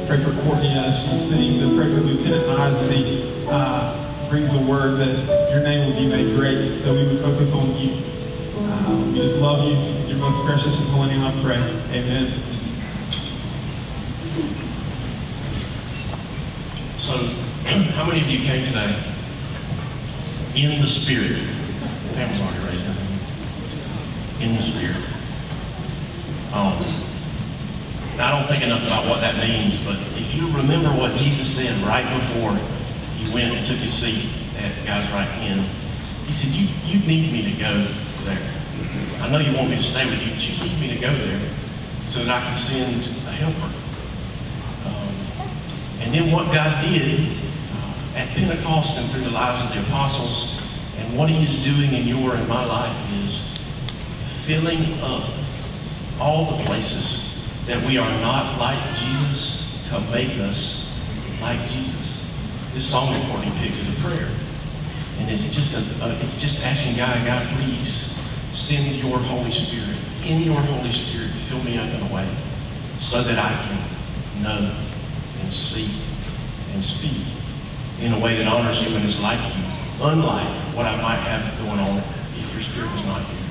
pray 0.07 0.23
for 0.23 0.39
Courtney 0.43 0.77
as 0.77 1.03
she 1.03 1.17
sings, 1.31 1.63
and 1.63 1.75
pray 1.75 1.87
for 1.87 2.03
Lieutenant 2.03 2.47
Mize 2.49 2.75
as 2.75 2.91
he 2.91 3.47
uh, 3.49 4.29
brings 4.29 4.53
the 4.53 4.59
word 4.59 4.99
that 4.99 5.51
your 5.51 5.63
name 5.63 5.89
will 5.89 5.99
be 5.99 6.07
made 6.07 6.37
great, 6.37 6.83
that 6.83 6.93
we 6.93 7.07
would 7.07 7.23
focus 7.23 7.51
on 7.55 7.75
you. 7.79 8.14
Uh, 8.57 9.05
we 9.07 9.19
just 9.19 9.37
love 9.37 9.65
you. 9.65 9.75
Your 10.07 10.19
most 10.19 10.45
precious 10.47 10.79
and 10.79 10.89
holy 10.89 11.09
name, 11.09 11.23
I 11.23 11.33
pray. 11.43 11.57
Amen. 11.91 12.33
So, 16.99 17.17
how 17.95 18.05
many 18.07 18.21
of 18.21 18.29
you 18.29 18.39
came 18.45 18.65
today 18.65 18.97
in 20.55 20.81
the 20.81 20.87
Spirit? 20.87 21.43
Pam 22.15 22.41
already 22.41 22.65
raising. 22.65 22.95
In 24.41 24.55
the 24.55 24.63
Spirit. 24.63 25.05
Um, 26.53 26.79
I 28.21 28.31
don't 28.31 28.47
think 28.47 28.63
enough 28.63 28.85
about 28.87 29.09
what 29.09 29.21
that 29.21 29.37
means, 29.37 29.77
but 29.79 29.97
if 30.17 30.33
you 30.33 30.47
remember 30.57 30.91
what 30.91 31.17
Jesus 31.17 31.49
said 31.49 31.77
right 31.83 32.09
before 32.21 32.55
he 33.19 33.35
went 33.35 33.53
and 33.53 33.67
took 33.67 33.79
his 33.79 33.93
seat 33.93 34.31
at 34.59 34.87
God's 34.87 35.11
right 35.11 35.27
hand, 35.27 35.69
he 36.27 36.33
said, 36.33 36.51
you, 36.51 36.69
you 36.87 37.05
need 37.05 37.33
me 37.33 37.53
to 37.53 37.59
go. 37.59 37.93
I 39.21 39.29
know 39.31 39.39
you 39.39 39.57
want 39.57 39.71
me 39.71 39.77
to 39.77 39.83
stay 39.83 40.05
with 40.05 40.23
you, 40.23 40.33
but 40.33 40.49
you 40.49 40.65
need 40.65 40.81
me 40.81 40.95
to 40.95 41.01
go 41.01 41.11
there 41.17 41.41
so 42.09 42.25
that 42.25 42.43
I 42.43 42.47
can 42.47 42.57
send 42.57 43.05
a 43.27 43.33
helper. 43.33 43.73
Um, 44.85 45.15
and 46.01 46.15
then 46.15 46.31
what 46.31 46.53
God 46.53 46.85
did 46.85 47.31
uh, 47.31 48.17
at 48.17 48.29
Pentecost 48.29 48.99
and 48.99 49.11
through 49.11 49.25
the 49.25 49.31
lives 49.31 49.65
of 49.65 49.75
the 49.75 49.81
apostles, 49.89 50.61
and 50.99 51.17
what 51.17 51.31
He 51.31 51.43
is 51.43 51.65
doing 51.65 51.93
in 51.95 52.07
your 52.07 52.35
and 52.35 52.47
my 52.47 52.65
life 52.65 53.13
is 53.25 53.43
filling 54.45 55.01
up 55.01 55.29
all 56.21 56.57
the 56.59 56.65
places 56.65 57.43
that 57.67 57.85
we 57.87 57.97
are 57.97 58.21
not 58.21 58.59
like 58.59 58.97
Jesus 58.97 59.65
to 59.89 60.01
make 60.13 60.39
us 60.39 60.87
like 61.41 61.69
Jesus. 61.71 62.21
This 62.75 62.89
song 62.89 63.13
that 63.13 63.31
Courtney 63.31 63.53
picked 63.59 63.77
is 63.77 63.89
a 63.89 64.01
prayer. 64.03 64.31
And 65.19 65.31
it's 65.31 65.49
just 65.55 65.73
a, 65.75 66.05
a 66.05 66.13
it's 66.21 66.41
just 66.41 66.61
asking 66.63 66.97
God, 66.97 67.25
God, 67.25 67.47
please 67.57 68.14
send 68.55 68.97
your 68.97 69.19
Holy 69.19 69.51
Spirit. 69.51 69.97
In 70.23 70.43
your 70.43 70.61
Holy 70.61 70.93
Spirit, 70.93 71.33
fill 71.49 71.63
me 71.63 71.77
up 71.77 71.89
in 71.89 72.01
a 72.01 72.15
way 72.15 72.29
so 72.99 73.23
that 73.23 73.39
I 73.39 73.53
can 73.67 74.43
know 74.43 74.75
and 75.41 75.53
see 75.53 75.91
and 76.73 76.83
speak 76.83 77.27
in 78.01 78.13
a 78.13 78.19
way 78.19 78.37
that 78.37 78.47
honors 78.47 78.83
you 78.83 78.95
and 78.97 79.05
is 79.05 79.19
like 79.21 79.39
you, 79.55 79.63
unlike 80.01 80.49
what 80.75 80.87
I 80.87 81.01
might 81.03 81.17
have 81.17 81.59
going 81.59 81.79
on 81.81 81.99
if 82.39 82.53
your 82.53 82.63
spirit 82.63 82.91
was 82.93 83.05
not 83.05 83.23
here. 83.27 83.45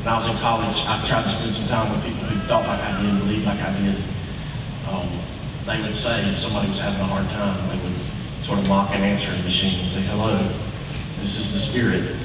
When 0.00 0.08
I 0.08 0.16
was 0.16 0.26
in 0.28 0.36
college, 0.36 0.76
I 0.86 1.04
tried 1.06 1.24
to 1.24 1.28
spend 1.28 1.54
some 1.54 1.66
time 1.66 1.92
with 1.92 2.04
people 2.04 2.24
who 2.24 2.40
thought 2.48 2.66
like 2.66 2.80
I 2.80 3.02
did, 3.02 3.18
believed 3.18 3.46
like 3.46 3.60
I 3.60 3.76
did. 3.80 3.96
Um, 4.88 5.08
they 5.66 5.80
would 5.82 5.96
say 5.96 6.24
if 6.30 6.38
somebody 6.38 6.68
was 6.68 6.78
having 6.78 7.00
a 7.00 7.04
hard 7.04 7.28
time, 7.30 7.68
they 7.68 7.82
would 7.84 7.96
sort 8.44 8.58
of 8.58 8.68
mock 8.68 8.90
an 8.94 9.02
answering 9.02 9.42
machine 9.44 9.80
and 9.80 9.90
say, 9.90 10.00
hello, 10.02 10.36
this 11.20 11.36
is 11.36 11.52
the 11.52 11.60
spirit. 11.60 12.16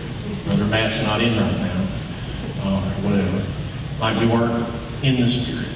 Brother 0.45 0.65
Matt's 0.65 1.01
not 1.01 1.21
in 1.21 1.37
right 1.37 1.57
now, 1.57 1.84
or 2.67 2.81
whatever. 3.01 3.45
Like 3.99 4.19
we 4.19 4.27
weren't 4.27 4.67
in 5.03 5.21
the 5.21 5.27
spirit. 5.27 5.67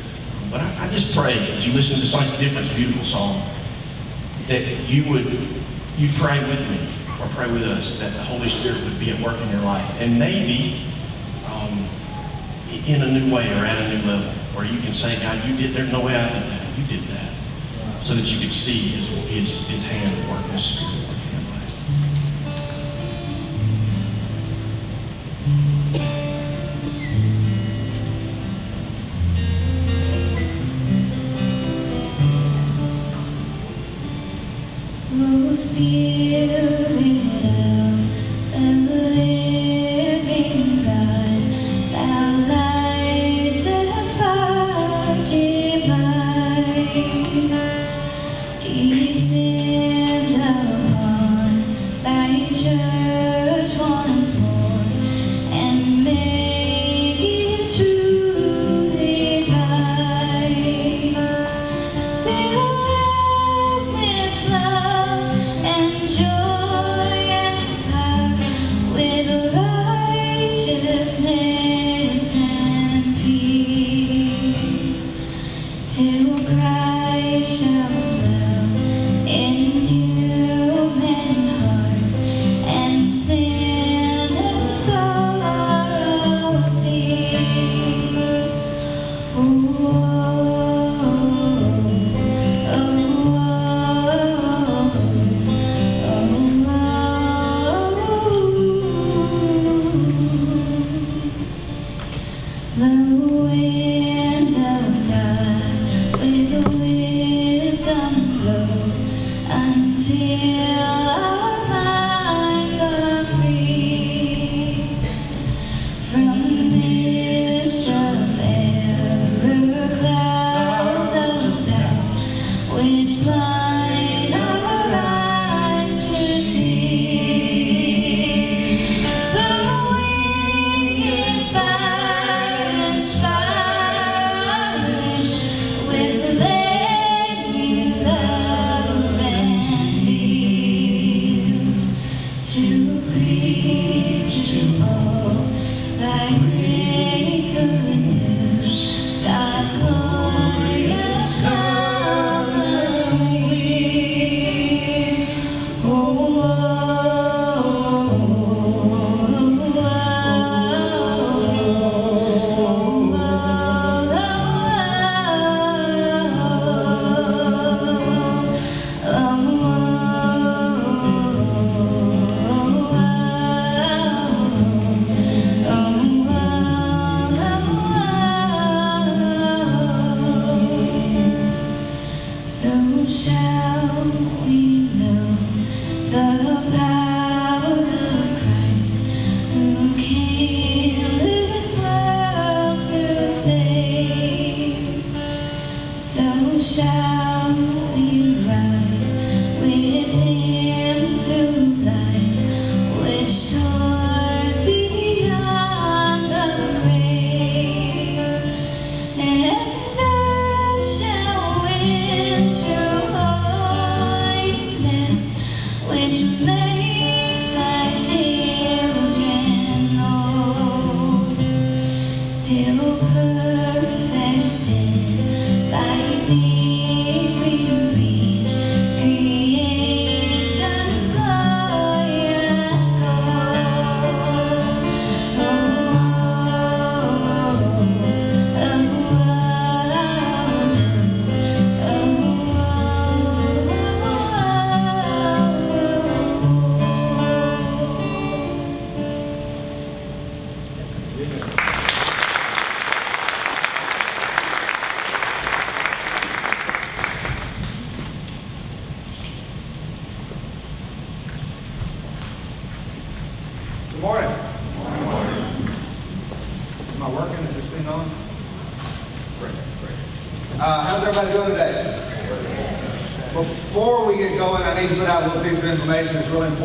But 0.52 0.62
I, 0.62 0.86
I 0.86 0.90
just 0.90 1.16
pray 1.16 1.52
as 1.52 1.66
you 1.66 1.74
listen 1.74 2.00
to 2.00 2.06
Science 2.06 2.38
Difference, 2.40 2.70
beautiful 2.70 3.04
song, 3.04 3.48
that 4.48 4.66
you 4.90 5.10
would 5.12 5.26
you 5.98 6.10
pray 6.18 6.40
with 6.48 6.60
me 6.70 6.90
or 7.22 7.28
pray 7.30 7.52
with 7.52 7.64
us 7.64 8.00
that 8.00 8.14
the 8.14 8.24
Holy 8.24 8.50
Spirit 8.50 8.84
would 8.84 9.00
be 9.00 9.12
at 9.12 9.22
work 9.22 9.40
in 9.40 9.50
your 9.50 9.62
life, 9.62 9.88
and 10.00 10.18
maybe 10.18 10.86
um, 11.46 11.88
in 12.88 13.02
a 13.02 13.12
new 13.12 13.34
way 13.34 13.52
or 13.52 13.66
at 13.66 13.78
a 13.78 13.98
new 13.98 14.08
level, 14.08 14.32
where 14.56 14.66
you 14.66 14.80
can 14.80 14.94
say, 14.94 15.20
God, 15.22 15.44
you 15.46 15.56
did. 15.56 15.74
There's 15.74 15.92
no 15.92 16.00
way 16.00 16.16
I 16.16 16.30
did 16.30 16.44
that. 16.44 16.78
You 16.78 16.86
did 16.86 17.08
that, 17.10 17.34
so 18.02 18.16
that 18.16 18.32
you 18.32 18.40
could 18.40 18.52
see 18.52 18.90
His 18.90 19.08
His, 19.28 19.68
his 19.68 19.84
hand 19.84 20.18
at 20.18 20.30
work, 20.30 20.50
His 20.52 20.64
Spirit 20.64 21.09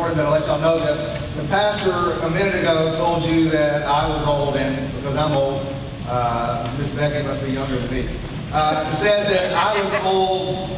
important 0.05 0.17
that 0.17 0.27
I 0.27 0.39
let 0.39 0.47
y'all 0.47 0.61
know 0.61 0.79
this. 0.85 0.99
The 1.37 1.45
pastor 1.49 2.13
a 2.27 2.31
minute 2.31 2.57
ago 2.57 2.95
told 2.97 3.25
you 3.25 3.49
that 3.51 3.85
I 3.85 4.07
was 4.09 4.27
old, 4.27 4.57
and 4.57 4.93
because 4.97 5.17
I'm 5.17 5.33
old, 5.33 5.67
uh, 6.07 6.77
Miss 6.79 6.91
Becky 6.91 7.27
must 7.27 7.43
be 7.43 7.53
younger 7.53 7.79
than 7.79 7.91
me. 7.91 8.09
Uh, 8.53 8.95
said 8.97 9.31
that 9.31 9.55
I 9.55 9.83
was 9.83 9.93
old. 10.05 10.69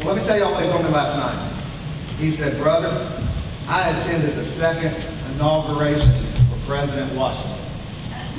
Well, 0.00 0.14
let 0.14 0.16
me 0.16 0.22
tell 0.24 0.38
y'all 0.38 0.52
what 0.52 0.62
he 0.62 0.70
told 0.70 0.84
me 0.84 0.90
last 0.90 1.16
night. 1.16 1.52
He 2.18 2.30
said, 2.30 2.58
brother, 2.58 3.10
I 3.66 3.88
attended 3.90 4.36
the 4.36 4.44
second 4.44 4.94
inauguration 5.34 6.12
for 6.50 6.58
President 6.66 7.14
Washington. 7.14 7.50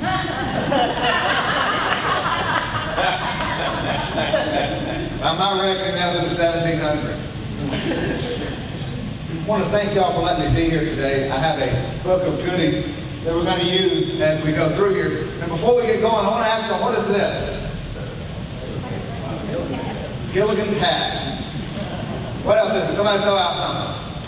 By 5.20 5.34
my 5.36 5.60
reckoning, 5.60 5.94
that 5.96 6.14
was 6.14 6.22
in 6.22 6.36
the 6.36 6.42
1700s. 7.66 8.32
I 9.46 9.48
want 9.48 9.62
to 9.62 9.70
thank 9.70 9.94
y'all 9.94 10.12
for 10.12 10.22
letting 10.22 10.52
me 10.52 10.60
be 10.60 10.68
here 10.68 10.84
today. 10.84 11.30
I 11.30 11.38
have 11.38 11.60
a 11.60 12.02
book 12.02 12.20
of 12.24 12.36
goodies 12.44 12.84
that 13.22 13.32
we're 13.32 13.44
going 13.44 13.60
to 13.60 13.64
use 13.64 14.20
as 14.20 14.44
we 14.44 14.50
go 14.50 14.74
through 14.74 14.94
here. 14.94 15.28
And 15.40 15.48
before 15.48 15.76
we 15.76 15.82
get 15.82 16.00
going, 16.00 16.26
I 16.26 16.28
want 16.28 16.44
to 16.44 16.50
ask 16.50 16.66
y'all, 16.68 16.82
what 16.82 16.98
is 16.98 17.06
this? 17.06 17.62
Gilligan's 20.32 20.76
hat. 20.78 21.44
What 22.42 22.58
else 22.58 22.72
is 22.72 22.90
it? 22.90 22.96
Somebody 22.96 23.22
throw 23.22 23.36
out 23.36 23.54
something. 23.54 24.18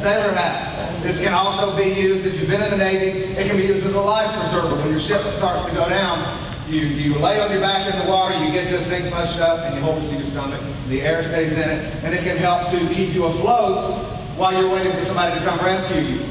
Sailor 0.00 0.32
hat. 0.32 1.02
This 1.02 1.18
can 1.18 1.34
also 1.34 1.76
be 1.76 1.88
used, 2.00 2.24
if 2.24 2.38
you've 2.38 2.48
been 2.48 2.62
in 2.62 2.70
the 2.70 2.76
Navy, 2.76 3.34
it 3.34 3.48
can 3.48 3.56
be 3.56 3.64
used 3.64 3.84
as 3.84 3.94
a 3.94 4.00
life 4.00 4.32
preserver. 4.38 4.76
When 4.76 4.90
your 4.90 5.00
ship 5.00 5.22
starts 5.38 5.64
to 5.64 5.74
go 5.74 5.88
down, 5.88 6.22
you, 6.68 6.82
you 6.82 7.18
lay 7.18 7.40
on 7.40 7.50
your 7.50 7.60
back 7.60 7.92
in 7.92 7.98
the 7.98 8.08
water, 8.08 8.38
you 8.38 8.52
get 8.52 8.70
this 8.70 8.86
thing 8.86 9.10
pushed 9.10 9.40
up, 9.40 9.64
and 9.64 9.74
you 9.74 9.80
hold 9.80 10.04
it 10.04 10.08
to 10.10 10.14
your 10.14 10.26
stomach. 10.26 10.62
The 10.88 11.02
air 11.02 11.22
stays 11.22 11.52
in 11.52 11.68
it, 11.68 12.02
and 12.02 12.14
it 12.14 12.24
can 12.24 12.38
help 12.38 12.70
to 12.70 12.94
keep 12.94 13.12
you 13.12 13.26
afloat 13.26 14.04
while 14.36 14.54
you're 14.54 14.70
waiting 14.70 14.92
for 14.92 15.04
somebody 15.04 15.38
to 15.38 15.44
come 15.44 15.58
rescue 15.58 16.00
you. 16.00 16.30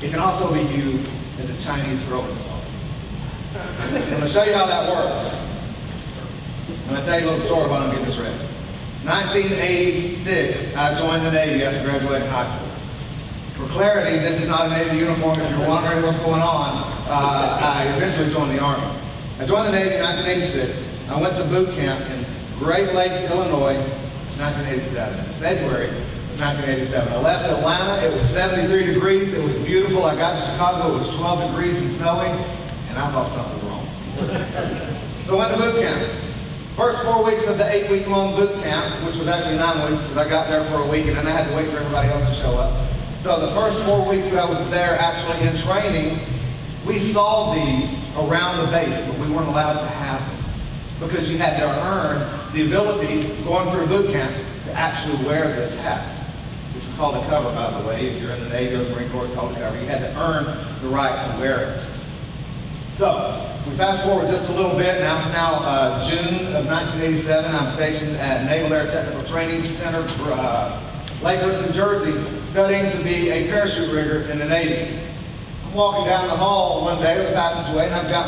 It 0.00 0.10
can 0.10 0.18
also 0.18 0.52
be 0.52 0.62
used 0.74 1.06
as 1.38 1.50
a 1.50 1.62
Chinese 1.62 2.02
throwing 2.04 2.34
star. 2.36 2.60
I'm 3.80 4.10
going 4.10 4.20
to 4.22 4.28
show 4.28 4.44
you 4.44 4.54
how 4.54 4.64
that 4.64 4.88
works. 4.88 5.34
I'm 6.68 6.88
going 6.88 7.00
to 7.00 7.06
tell 7.06 7.20
you 7.20 7.26
a 7.26 7.30
little 7.32 7.44
story 7.44 7.68
while 7.68 7.82
I'm 7.82 7.90
getting 7.90 8.06
this 8.06 8.16
ready. 8.16 8.38
1986, 9.04 10.74
I 10.74 10.98
joined 10.98 11.26
the 11.26 11.30
Navy 11.30 11.64
after 11.64 11.82
graduating 11.82 12.28
high 12.28 12.48
school. 12.48 12.68
For 13.56 13.72
clarity, 13.72 14.18
this 14.20 14.40
is 14.40 14.48
not 14.48 14.66
a 14.66 14.68
Navy 14.70 14.98
uniform. 14.98 15.38
If 15.38 15.50
you're 15.50 15.68
wondering 15.68 16.02
what's 16.02 16.18
going 16.18 16.40
on, 16.40 16.92
uh, 17.08 17.58
I 17.60 17.92
eventually 17.96 18.32
joined 18.32 18.56
the 18.56 18.62
Army. 18.62 18.98
I 19.38 19.44
joined 19.44 19.66
the 19.66 19.72
Navy 19.72 19.96
in 19.96 20.02
1986. 20.02 21.10
I 21.10 21.20
went 21.20 21.36
to 21.36 21.44
boot 21.44 21.74
camp 21.74 22.17
Great 22.58 22.92
Lakes, 22.92 23.22
Illinois, 23.30 23.78
1987, 24.36 25.24
February 25.38 25.90
1987. 26.38 27.12
I 27.12 27.20
left 27.20 27.44
Atlanta. 27.44 28.04
It 28.04 28.16
was 28.16 28.28
73 28.30 28.94
degrees. 28.94 29.32
It 29.32 29.42
was 29.42 29.56
beautiful. 29.58 30.04
I 30.04 30.16
got 30.16 30.40
to 30.40 30.50
Chicago. 30.50 30.96
It 30.96 30.98
was 30.98 31.16
12 31.16 31.50
degrees 31.52 31.78
and 31.78 31.88
snowing, 31.92 32.32
and 32.88 32.98
I 32.98 33.12
thought 33.12 33.28
something 33.28 33.54
was 33.54 33.64
wrong. 33.64 33.86
so 35.26 35.38
I 35.38 35.46
went 35.46 35.52
to 35.52 35.58
boot 35.58 35.80
camp. 35.80 36.02
First 36.76 37.00
four 37.04 37.24
weeks 37.24 37.46
of 37.46 37.58
the 37.58 37.72
eight 37.72 37.88
week 37.90 38.08
long 38.08 38.34
boot 38.34 38.52
camp, 38.62 39.06
which 39.06 39.16
was 39.16 39.28
actually 39.28 39.56
nine 39.56 39.88
weeks 39.88 40.02
because 40.02 40.16
I 40.16 40.28
got 40.28 40.48
there 40.48 40.64
for 40.64 40.82
a 40.82 40.86
week 40.86 41.06
and 41.06 41.16
then 41.16 41.28
I 41.28 41.30
had 41.30 41.48
to 41.48 41.56
wait 41.56 41.70
for 41.70 41.78
everybody 41.78 42.08
else 42.08 42.28
to 42.28 42.34
show 42.42 42.56
up. 42.58 42.88
So 43.22 43.38
the 43.38 43.52
first 43.52 43.80
four 43.84 44.08
weeks 44.08 44.26
that 44.26 44.38
I 44.38 44.48
was 44.48 44.58
there 44.70 44.98
actually 44.98 45.46
in 45.46 45.56
training, 45.56 46.20
we 46.84 46.98
saw 46.98 47.54
these 47.54 47.98
around 48.16 48.64
the 48.64 48.70
base, 48.72 49.00
but 49.06 49.16
we 49.18 49.30
weren't 49.32 49.48
allowed 49.48 49.78
to 49.80 49.86
have 49.86 50.20
them 50.28 50.37
because 51.00 51.30
you 51.30 51.38
had 51.38 51.58
to 51.58 51.64
earn 51.84 52.52
the 52.52 52.66
ability 52.66 53.42
going 53.44 53.70
through 53.70 53.86
boot 53.86 54.10
camp 54.10 54.34
to 54.64 54.72
actually 54.72 55.16
wear 55.24 55.48
this 55.48 55.74
hat. 55.76 56.26
This 56.74 56.86
is 56.86 56.94
called 56.94 57.16
a 57.16 57.26
cover, 57.28 57.52
by 57.52 57.80
the 57.80 57.86
way. 57.86 58.06
If 58.06 58.22
you're 58.22 58.32
in 58.32 58.40
the 58.44 58.48
Navy 58.48 58.74
or 58.74 58.84
the 58.84 58.94
Marine 58.94 59.10
Corps, 59.10 59.24
it's 59.24 59.34
called 59.34 59.52
a 59.52 59.60
cover. 59.60 59.78
You 59.80 59.86
had 59.86 60.00
to 60.00 60.20
earn 60.20 60.44
the 60.82 60.88
right 60.88 61.30
to 61.30 61.38
wear 61.38 61.70
it. 61.70 61.86
So, 62.96 63.44
we 63.68 63.76
fast 63.76 64.02
forward 64.04 64.28
just 64.28 64.48
a 64.48 64.52
little 64.52 64.76
bit. 64.76 65.00
Now 65.00 65.18
it's 65.18 65.28
now 65.28 65.54
uh, 65.56 66.08
June 66.08 66.46
of 66.54 66.66
1987. 66.66 67.54
I'm 67.54 67.72
stationed 67.74 68.16
at 68.16 68.44
Naval 68.46 68.72
Air 68.72 68.86
Technical 68.86 69.22
Training 69.24 69.62
Center, 69.74 70.00
uh, 70.32 70.82
Lakehurst, 71.20 71.64
New 71.64 71.72
Jersey, 71.72 72.12
studying 72.46 72.90
to 72.90 72.98
be 73.04 73.30
a 73.30 73.46
parachute 73.48 73.92
rigger 73.92 74.22
in 74.30 74.38
the 74.38 74.46
Navy. 74.46 74.98
I'm 75.66 75.74
walking 75.74 76.06
down 76.06 76.28
the 76.28 76.36
hall 76.36 76.82
one 76.84 77.00
day, 77.00 77.24
the 77.24 77.32
passageway, 77.32 77.86
and 77.86 77.94
I've 77.94 78.08
got 78.08 78.26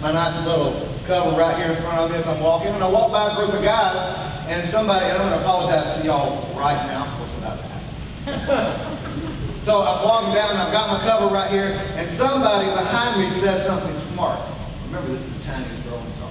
my, 0.00 0.12
my 0.12 0.12
nice 0.12 0.46
little 0.46 0.85
cover 1.06 1.36
right 1.36 1.56
here 1.56 1.72
in 1.72 1.82
front 1.82 1.98
of 1.98 2.10
me 2.10 2.16
as 2.16 2.26
I'm 2.26 2.40
walking. 2.40 2.68
And 2.68 2.82
I 2.82 2.88
walk 2.88 3.12
by 3.12 3.32
a 3.32 3.36
group 3.36 3.54
of 3.54 3.62
guys, 3.62 3.96
and 4.48 4.68
somebody, 4.68 5.06
and 5.06 5.22
I'm 5.22 5.28
going 5.28 5.38
to 5.38 5.44
apologize 5.44 5.98
to 5.98 6.04
y'all 6.04 6.52
right 6.54 6.86
now 6.86 7.04
for 7.04 7.22
what's 7.22 7.34
about 7.34 7.58
to 7.58 8.32
happen. 8.32 8.96
So 9.66 9.82
I'm 9.82 10.04
walking 10.04 10.32
down 10.32 10.50
and 10.50 10.58
I've 10.60 10.72
got 10.72 10.86
my 10.86 11.04
cover 11.04 11.26
right 11.26 11.50
here, 11.50 11.72
and 11.96 12.08
somebody 12.08 12.68
behind 12.68 13.20
me 13.20 13.28
says 13.40 13.66
something 13.66 13.98
smart. 13.98 14.48
Remember, 14.84 15.12
this 15.12 15.26
is 15.26 15.38
the 15.38 15.44
Chinese 15.44 15.80
throwing 15.80 16.08
star. 16.12 16.30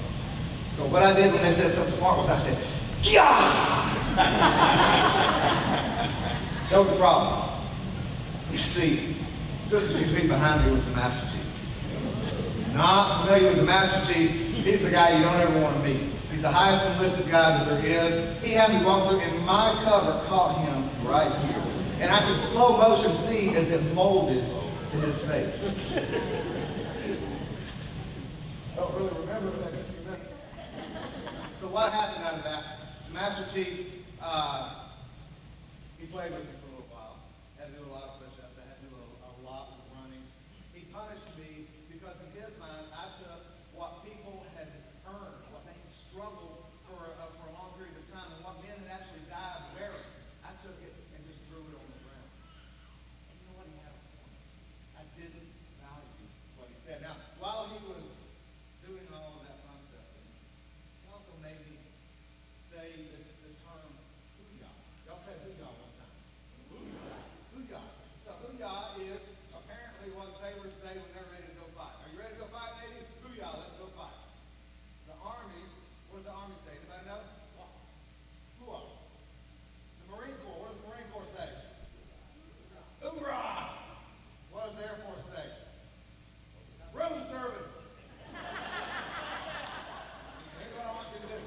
So 0.78 0.86
what 0.86 1.04
I 1.04 1.12
did 1.12 1.34
when 1.34 1.44
they 1.44 1.52
said 1.52 1.74
something 1.74 1.94
smart 1.98 2.18
was 2.18 2.30
I 2.30 2.42
said, 2.42 2.58
yeah! 3.04 4.16
that 6.70 6.80
was 6.80 6.88
the 6.88 6.96
problem. 6.96 7.50
You 8.54 8.58
see, 8.58 9.18
just 9.70 9.92
a 9.92 9.98
few 9.98 10.08
feet 10.16 10.30
behind 10.30 10.66
me 10.66 10.72
was 10.72 10.86
the 10.86 10.92
Master 10.92 11.28
Chief. 11.34 12.74
Not 12.74 13.26
familiar 13.26 13.50
with 13.50 13.58
the 13.58 13.64
Master 13.64 14.14
Chief, 14.14 14.45
he's 14.66 14.82
the 14.82 14.90
guy 14.90 15.16
you 15.18 15.24
don't 15.24 15.40
ever 15.40 15.60
want 15.62 15.78
to 15.78 15.84
meet. 15.84 16.12
He's 16.32 16.42
the 16.42 16.52
highest 16.52 16.86
enlisted 16.88 17.30
guy 17.32 17.58
that 17.58 17.70
there 17.70 17.86
is. 17.86 18.44
He 18.44 18.52
had 18.52 18.74
me 18.74 18.84
walk 18.86 19.10
through, 19.10 19.20
and 19.20 19.46
my 19.46 19.80
cover 19.86 20.26
caught 20.28 20.60
him 20.66 20.90
right 21.08 21.32
here. 21.46 21.64
And 22.02 22.12
I 22.12 22.20
could 22.26 22.42
slow 22.52 22.76
motion 22.78 23.16
see 23.30 23.56
as 23.56 23.72
it 23.72 23.82
molded 23.94 24.44
to 24.92 24.98
his 24.98 25.18
face. 25.22 25.56
I 28.74 28.76
don't 28.76 28.94
really 28.96 29.16
remember 29.22 29.52
the 29.52 29.60
next 29.72 29.84
few 29.88 30.04
minutes. 30.04 30.30
So 31.62 31.68
what 31.70 31.94
happened 31.94 32.26
out 32.26 32.34
of 32.34 32.44
that? 32.44 32.64
Master 33.14 33.46
Chief, 33.54 33.88
uh, 34.22 34.74
he 35.98 36.08
played 36.08 36.32
with 36.32 36.44
me 36.44 36.52
for 36.60 36.68
a 36.68 36.72
little 36.76 36.92
while. 36.92 37.16
Had 37.58 37.72
to 37.72 37.80
do 37.80 37.88
a 37.88 37.94
lot 37.96 38.04
of 38.04 38.20
push-ups. 38.20 38.60
I 38.60 38.68
had 38.68 38.76
to 38.84 38.92
do 38.92 38.98
a, 39.00 39.08
a 39.32 39.34
lot 39.48 39.72
of 39.72 39.80
running. 39.96 40.20
He 40.76 40.84
punished 40.92 41.32
me 41.40 41.64
because 41.88 42.20
in 42.28 42.44
his 42.44 42.52
mind, 42.60 42.92
I 42.92 43.08
took 43.24 43.40
what 43.72 44.04
people 44.04 44.44
had 44.60 44.68
earned, 45.08 45.48
what 45.56 45.64
they 45.64 45.72
had 45.72 45.94
struggled 45.96 46.68
for 46.92 47.08
a, 47.08 47.14
for 47.40 47.48
a 47.48 47.54
long 47.56 47.72
period 47.80 47.96
of 47.96 48.04
time, 48.12 48.28
and 48.36 48.44
what 48.44 48.60
men 48.68 48.76
had 48.84 49.00
actually 49.00 49.24
died 49.32 49.64
wearing. 49.80 50.12
I 50.44 50.52
took 50.60 50.76
it 50.84 50.92
and 51.16 51.24
just 51.24 51.40
threw 51.48 51.64
it 51.64 51.76
on 51.80 51.88
the 51.88 52.00
ground. 52.04 52.30
And 53.32 53.36
you 53.40 53.44
know 53.48 53.56
what? 53.64 53.68
He 53.72 53.80
had 53.80 53.96
a 53.96 54.04
point. 54.20 54.36
I 55.00 55.04
didn't 55.16 55.48
value 55.80 56.28
what 56.60 56.68
he 56.68 56.78
said. 56.84 57.00
Now, 57.00 57.16
while 57.40 57.72
he 57.72 57.80
was 57.88 58.04
doing 58.84 59.08
all 59.12 59.40
of 59.40 59.48
that 59.48 59.60
fun 59.64 59.80
stuff, 59.92 60.08
he 60.16 61.08
also 61.12 61.34
made 61.44 61.60
me 61.68 61.76
say 62.72 62.96
the, 63.12 63.20
the 63.44 63.52
term 63.66 63.84
booyah. 64.40 64.72
Y'all 65.10 65.20
said 65.28 65.42
booyah 65.44 65.68
one 65.68 65.94
time. 66.00 66.16
Booyah. 66.72 67.84
So 68.24 68.32
booyah 68.40 69.04
is 69.04 69.20
apparently 69.52 70.16
what 70.16 70.32
sailors 70.40 70.76
say 70.80 70.96
when 70.96 71.10
they're 71.12 71.28
ready 71.34 71.50
to 71.50 71.56
go 71.60 71.68
fight. 71.76 71.92
Are 72.06 72.10
you 72.14 72.18
ready 72.22 72.40
to 72.40 72.46
go 72.46 72.50
fight, 72.54 72.72
ladies? 72.80 73.04
Booyah, 73.20 73.52
let's 73.52 73.76
go 73.82 73.90
fight. 73.98 74.16
The 75.10 75.16
Army, 75.20 75.66
what 76.14 76.22
does 76.22 76.28
the 76.30 76.36
Army 76.38 76.56
say? 76.64 76.78
Anybody 76.78 77.04
know? 77.10 77.22
Booyah. 78.62 78.86
The 78.86 80.06
Marine 80.14 80.38
Corps, 80.46 80.60
what 80.62 80.70
does 80.74 80.80
the 80.82 80.88
Marine 80.94 81.10
Corps 81.10 81.32
say? 81.34 81.50
Hoorah! 83.02 83.82
What 84.52 84.62
does 84.72 84.76
the 84.80 84.84
Air 84.88 84.98
Force 85.06 85.26
say? 85.36 85.46
Room 86.96 87.28
service. 87.28 87.70
Here's 90.56 90.74
what 90.80 90.86
I 90.88 90.92
want 90.96 91.12
you 91.12 91.20
to 91.22 91.30
do. 91.36 91.40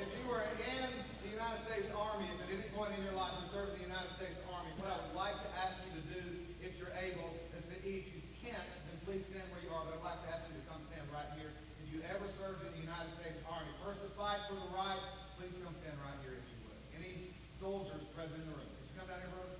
If 0.00 0.08
you 0.16 0.24
were 0.26 0.42
in 0.48 0.88
the 1.22 1.28
United 1.28 1.60
States 1.68 1.92
Army, 1.92 2.24
if 2.32 2.40
at 2.40 2.48
any 2.48 2.66
point 2.72 2.96
in 2.96 3.04
your 3.04 3.14
life 3.14 3.36
you 3.36 3.46
served 3.52 3.76
in 3.76 3.84
the 3.84 3.92
United 3.92 4.10
States 4.16 4.40
Army, 4.48 4.72
what 4.80 4.88
I 4.90 4.96
would 4.96 5.12
like 5.12 5.36
to 5.44 5.50
ask 5.60 5.76
you 5.84 5.92
to 5.92 6.04
do, 6.08 6.22
if 6.64 6.72
you're 6.80 6.94
able, 6.98 7.30
is 7.52 7.68
that 7.68 7.84
if 7.84 8.02
you 8.08 8.20
can't, 8.40 8.64
then 8.88 8.96
please 9.04 9.22
stand 9.28 9.44
where 9.52 9.60
you 9.60 9.70
are, 9.76 9.84
but 9.84 10.00
I'd 10.00 10.16
like 10.16 10.24
to 10.24 10.30
ask 10.32 10.48
you 10.48 10.56
to 10.56 10.64
come 10.66 10.80
stand 10.88 11.04
right 11.12 11.28
here. 11.36 11.52
If 11.84 11.92
you 11.92 12.00
ever 12.08 12.24
served 12.40 12.64
in 12.64 12.72
the 12.80 12.82
United 12.88 13.12
States 13.20 13.38
Army, 13.44 13.68
first 13.84 14.00
to 14.02 14.10
fight 14.16 14.40
for 14.48 14.56
the 14.56 14.72
right, 14.72 15.04
please 15.36 15.52
come 15.60 15.76
stand 15.84 16.00
right 16.00 16.16
here 16.24 16.32
if 16.40 16.46
you 16.48 16.58
would. 16.64 16.80
Any 16.96 17.28
soldiers 17.60 18.08
present 18.16 18.40
in 18.40 18.48
the 18.48 18.56
room? 18.56 18.72
Could 18.72 18.88
you 18.88 18.96
come 18.96 19.08
down 19.12 19.20
here, 19.20 19.32
brother? 19.36 19.52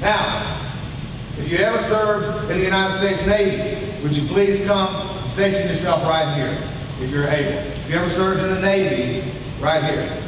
Now, 0.00 0.60
if 1.46 1.52
you 1.52 1.58
ever 1.58 1.80
served 1.84 2.50
in 2.50 2.58
the 2.58 2.64
United 2.64 2.98
States 2.98 3.24
Navy, 3.24 4.02
would 4.02 4.16
you 4.16 4.26
please 4.26 4.66
come 4.66 4.96
and 4.96 5.30
station 5.30 5.68
yourself 5.68 6.02
right 6.02 6.34
here, 6.34 6.60
if 7.00 7.08
you're 7.08 7.28
able. 7.28 7.52
If 7.70 7.88
you 7.88 7.94
ever 7.94 8.10
served 8.10 8.40
in 8.40 8.52
the 8.52 8.60
Navy, 8.60 9.30
right 9.60 9.80
here. 9.80 10.22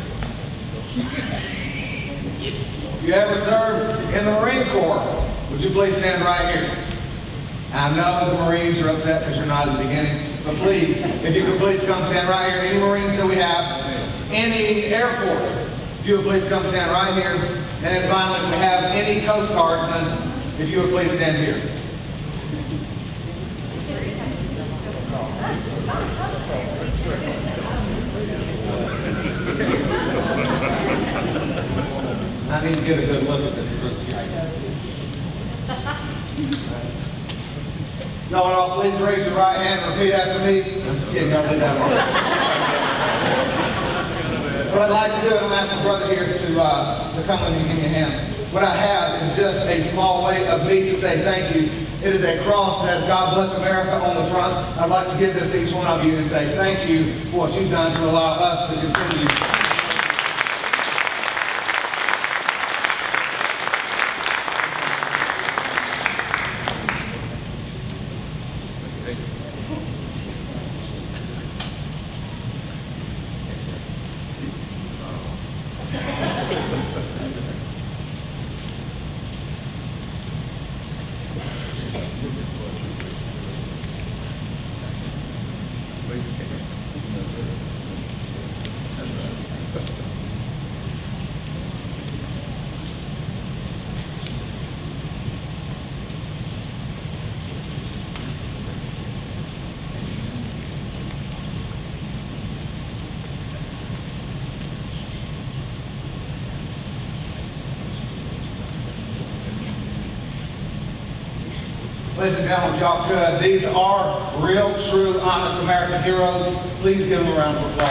If 2.39 3.03
you 3.03 3.14
ever 3.14 3.37
served 3.37 4.14
in 4.14 4.27
the 4.27 4.31
Marine 4.31 4.69
Corps, 4.69 5.29
would 5.51 5.61
you 5.61 5.71
please 5.71 5.97
stand 5.97 6.23
right 6.23 6.55
here? 6.55 6.73
I 7.73 7.97
know 7.97 8.37
the 8.37 8.45
Marines 8.45 8.79
are 8.79 8.91
upset 8.91 9.23
because 9.23 9.39
you're 9.39 9.47
not 9.47 9.66
at 9.69 9.77
the 9.77 9.83
beginning, 9.83 10.37
but 10.45 10.55
please, 10.59 10.99
if 10.99 11.35
you 11.35 11.45
could 11.45 11.59
please 11.59 11.81
come 11.81 12.05
stand 12.05 12.29
right 12.29 12.49
here. 12.49 12.61
Any 12.61 12.79
Marines 12.79 13.11
that 13.14 13.27
we 13.27 13.35
have, 13.35 13.85
any 14.31 14.85
Air 14.85 15.11
Force, 15.16 15.66
if 15.99 16.07
you 16.07 16.19
would 16.19 16.27
please 16.27 16.45
come 16.45 16.62
stand 16.66 16.93
right 16.93 17.12
here. 17.12 17.35
And 17.35 17.87
then 17.87 18.09
finally, 18.09 18.39
if 18.39 18.53
we 18.53 18.57
have 18.59 18.85
any 18.85 19.27
Coast 19.27 19.49
Guardsmen, 19.51 20.38
if 20.59 20.69
you 20.69 20.83
would 20.83 20.91
please 20.91 21.13
stand 21.13 21.37
here. 21.37 21.55
I 32.51 32.65
need 32.65 32.75
to 32.75 32.83
get 32.83 32.99
a 32.99 33.07
good 33.07 33.23
look 33.25 33.41
at 33.41 33.55
this 33.55 33.69
group 33.79 33.99
here. 34.01 34.17
Would 38.31 38.37
all 38.37 38.81
please 38.81 39.01
raise 39.01 39.25
your 39.27 39.37
right 39.37 39.59
hand 39.59 39.81
and 39.81 40.01
repeat 40.01 40.13
after 40.13 40.41
me. 40.45 40.83
I'm 40.89 40.99
just 40.99 41.13
kidding, 41.13 41.31
don't 41.31 41.49
do 41.51 41.59
that 41.61 41.79
one. 41.79 41.91
What 44.73 44.83
I'd 44.83 44.91
like 44.91 45.23
to 45.23 45.29
do, 45.29 45.37
I'm 45.37 45.53
asking 45.53 45.83
brother 45.83 46.09
here 46.13 46.37
to, 46.37 46.61
uh, 46.61 47.15
to 47.15 47.23
come 47.23 47.43
with 47.43 47.53
me 47.53 47.59
and 47.61 47.69
give 47.69 47.79
me 47.79 47.85
a 47.85 47.89
hand. 47.89 48.38
What 48.51 48.64
I 48.64 48.74
have 48.74 49.22
is 49.22 49.36
just 49.36 49.59
a 49.66 49.90
small 49.90 50.24
way 50.24 50.49
of 50.49 50.66
me 50.66 50.80
to 50.80 50.99
say 50.99 51.22
thank 51.22 51.55
you. 51.55 51.70
It 52.03 52.14
is 52.14 52.24
a 52.24 52.42
cross 52.44 52.82
that 52.82 53.01
says 53.01 53.07
God 53.07 53.34
bless 53.34 53.55
America 53.55 53.92
on 54.03 54.24
the 54.24 54.30
front. 54.30 54.55
I'd 54.78 54.88
like 54.88 55.11
to 55.12 55.18
give 55.18 55.34
this 55.34 55.51
to 55.53 55.62
each 55.62 55.74
one 55.74 55.86
of 55.86 56.03
you 56.03 56.16
and 56.16 56.26
say 56.30 56.57
thank 56.57 56.88
you 56.88 57.12
for 57.30 57.40
what 57.40 57.53
you've 57.53 57.70
done 57.70 57.94
to 57.94 58.05
allow 58.09 58.36
us 58.36 58.70
to 58.70 58.80
continue. 58.80 59.58
Ladies 112.29 112.45
and 112.45 112.51
gentlemen, 112.51 112.79
y'all 112.79 113.09
could, 113.09 113.43
these 113.43 113.64
are 113.64 114.47
real, 114.47 114.79
true, 114.91 115.18
honest 115.18 115.62
American 115.62 116.03
heroes. 116.03 116.45
Please 116.81 116.99
give 117.07 117.20
them 117.20 117.33
a 117.33 117.39
round 117.39 117.57
of 117.57 117.72
applause. 117.72 117.89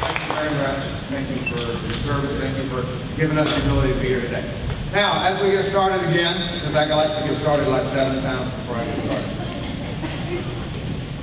Thank 0.00 0.18
you 0.18 0.32
very 0.32 0.54
much. 0.54 0.82
Thank 1.10 1.28
you 1.28 1.36
for 1.52 1.60
your 1.60 1.98
service. 2.00 2.34
Thank 2.38 2.56
you 2.56 2.64
for 2.70 3.16
giving 3.18 3.36
us 3.36 3.54
the 3.54 3.60
ability 3.64 3.92
to 3.92 4.00
be 4.00 4.06
here 4.06 4.22
today. 4.22 4.50
Now, 4.92 5.26
as 5.26 5.38
we 5.42 5.50
get 5.50 5.66
started 5.66 6.00
again, 6.08 6.54
because 6.54 6.74
I 6.74 6.86
like 6.86 7.20
to 7.20 7.28
get 7.28 7.36
started 7.36 7.68
like 7.68 7.84
seven 7.88 8.22
times 8.22 8.50
before 8.54 8.76
I 8.76 8.86
get 8.86 9.04
started. 9.04 9.38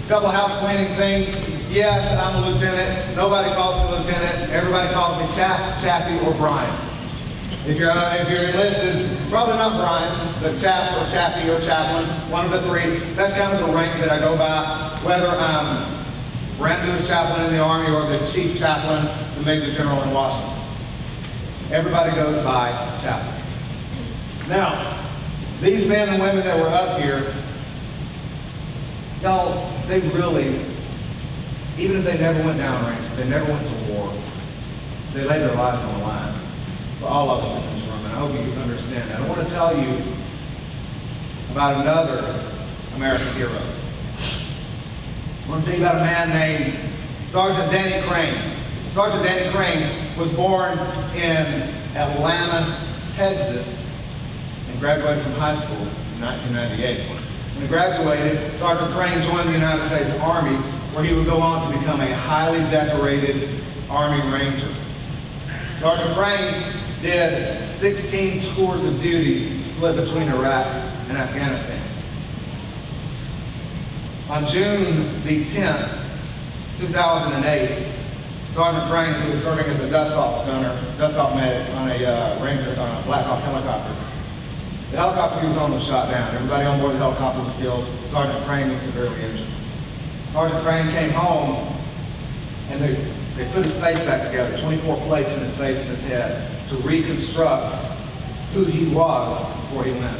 Couple 0.08 0.30
house 0.30 0.52
cleaning 0.60 0.96
things. 0.98 1.30
Yes, 1.74 2.06
I'm 2.20 2.44
a 2.44 2.50
lieutenant. 2.50 3.16
Nobody 3.16 3.52
calls 3.56 3.82
me 3.82 3.98
lieutenant. 3.98 4.52
Everybody 4.52 4.94
calls 4.94 5.18
me 5.18 5.36
Chaps, 5.36 5.82
Chappie, 5.82 6.24
or 6.24 6.32
Brian. 6.36 6.74
If 7.66 7.80
you're 7.80 7.90
uh, 7.90 8.16
if 8.20 8.30
you're 8.30 8.48
enlisted, 8.50 9.10
probably 9.32 9.56
not 9.56 9.78
Brian, 9.78 10.34
but 10.44 10.62
Chaps 10.62 10.94
or 10.94 11.12
Chappie 11.12 11.50
or 11.50 11.60
Chaplain, 11.60 12.06
one 12.30 12.46
of 12.46 12.52
the 12.52 12.62
three. 12.70 13.00
That's 13.16 13.34
kind 13.34 13.58
of 13.58 13.68
the 13.68 13.74
rank 13.74 14.00
that 14.00 14.12
I 14.12 14.20
go 14.20 14.38
by. 14.38 15.00
Whether 15.04 15.28
I'm 15.28 16.06
brand 16.60 16.88
newest 16.88 17.08
chaplain 17.08 17.48
in 17.48 17.54
the 17.54 17.60
Army 17.60 17.94
or 17.94 18.08
the 18.08 18.32
chief 18.32 18.60
chaplain, 18.60 19.06
the 19.36 19.42
Major 19.44 19.74
General 19.74 20.04
in 20.04 20.12
Washington. 20.12 20.62
Everybody 21.72 22.16
goes 22.16 22.42
by 22.44 22.70
chaplain. 23.02 23.44
Now, 24.48 25.04
these 25.62 25.88
men 25.88 26.10
and 26.10 26.22
women 26.22 26.46
that 26.46 26.60
were 26.60 26.70
up 26.70 27.02
here, 27.02 27.34
y'all, 29.26 29.72
they 29.88 30.02
really, 30.10 30.62
even 31.80 31.98
if 31.98 32.04
they 32.04 32.18
never 32.20 32.44
went 32.44 32.60
downrange, 32.60 33.04
if 33.06 33.16
they 33.16 33.28
never 33.28 33.52
went 33.52 33.66
to 33.66 33.92
war, 33.92 34.14
they 35.14 35.24
laid 35.24 35.40
their 35.40 35.56
lives 35.56 35.82
on 35.82 36.00
the 36.00 36.06
line 36.06 36.40
for 37.00 37.08
all 37.08 37.32
of 37.32 37.44
us 37.44 37.56
in 37.56 37.74
this 37.74 37.88
room. 37.88 38.06
And 38.06 38.14
I 38.14 38.20
hope 38.20 38.32
you 38.34 38.52
can 38.52 38.62
understand 38.62 39.10
that. 39.10 39.20
I 39.20 39.28
want 39.28 39.48
to 39.48 39.52
tell 39.52 39.76
you 39.76 40.04
about 41.50 41.82
another 41.82 42.40
American 42.96 43.28
hero. 43.34 43.60
I 45.44 45.50
want 45.50 45.64
to 45.64 45.72
tell 45.72 45.80
you 45.80 45.86
about 45.86 46.02
a 46.02 46.06
man 46.06 46.30
named 46.30 46.78
Sergeant 47.32 47.72
Danny 47.72 48.08
Crane. 48.08 48.60
Sergeant 48.94 49.24
Danny 49.24 49.52
Crane 49.52 50.16
was 50.20 50.30
born 50.34 50.78
in 51.16 51.74
Atlanta, 51.96 52.80
Texas, 53.10 53.82
and 54.70 54.80
graduated 54.80 55.24
from 55.24 55.34
high 55.34 55.56
school 55.56 55.82
in 55.82 56.22
1998. 56.22 57.25
When 57.56 57.64
he 57.64 57.70
graduated, 57.70 58.60
Sergeant 58.60 58.92
Crane 58.92 59.24
joined 59.24 59.48
the 59.48 59.54
United 59.54 59.86
States 59.86 60.10
Army, 60.20 60.58
where 60.94 61.06
he 61.06 61.16
would 61.16 61.26
go 61.26 61.40
on 61.40 61.72
to 61.72 61.80
become 61.80 62.02
a 62.02 62.14
highly 62.14 62.60
decorated 62.70 63.50
Army 63.90 64.30
Ranger. 64.30 64.76
Sergeant 65.80 66.14
Crane 66.16 66.74
did 67.02 67.66
16 67.76 68.56
tours 68.56 68.84
of 68.84 69.02
duty 69.02 69.64
split 69.64 69.96
between 69.96 70.28
Iraq 70.28 70.68
and 71.08 71.18
Afghanistan. 71.18 71.82
On 74.28 74.46
June 74.48 75.24
the 75.24 75.46
10th, 75.46 75.98
2008, 76.80 77.88
Sergeant 78.54 78.92
Crane, 78.92 79.14
who 79.22 79.32
was 79.32 79.42
serving 79.42 79.66
as 79.68 79.80
a 79.80 79.90
dust-off 79.90 80.46
gunner, 80.46 80.78
dust-off 80.98 81.34
medic 81.34 81.74
on 81.76 81.90
a 81.90 82.06
uh, 82.06 82.44
Ranger, 82.44 82.78
on 82.82 83.02
a 83.02 83.06
Black 83.06 83.26
Hawk 83.26 83.42
helicopter, 83.44 84.05
the 84.92 84.98
helicopter 84.98 85.42
he 85.42 85.48
was 85.48 85.58
on 85.58 85.72
was 85.72 85.84
shot 85.84 86.10
down. 86.10 86.34
Everybody 86.36 86.66
on 86.66 86.80
board 86.80 86.94
the 86.94 86.98
helicopter 87.00 87.42
was 87.42 87.54
killed. 87.56 87.88
Sergeant 88.12 88.46
Crane 88.46 88.72
was 88.72 88.82
severely 88.82 89.22
injured. 89.22 89.48
Sergeant 90.32 90.64
Crane 90.64 90.90
came 90.90 91.12
home, 91.12 91.76
and 92.70 92.82
they, 92.82 92.94
they 93.36 93.52
put 93.54 93.66
his 93.66 93.74
face 93.78 94.00
back 94.00 94.28
together, 94.28 94.58
24 94.58 94.98
plates 95.08 95.34
in 95.34 95.40
his 95.42 95.56
face 95.58 95.80
and 95.80 95.90
his 95.90 96.02
head, 96.02 96.68
to 96.70 96.76
reconstruct 96.78 97.74
who 98.54 98.66
he 98.66 98.94
was 98.94 99.40
before 99.62 99.84
he 99.84 99.92
went. 99.92 100.20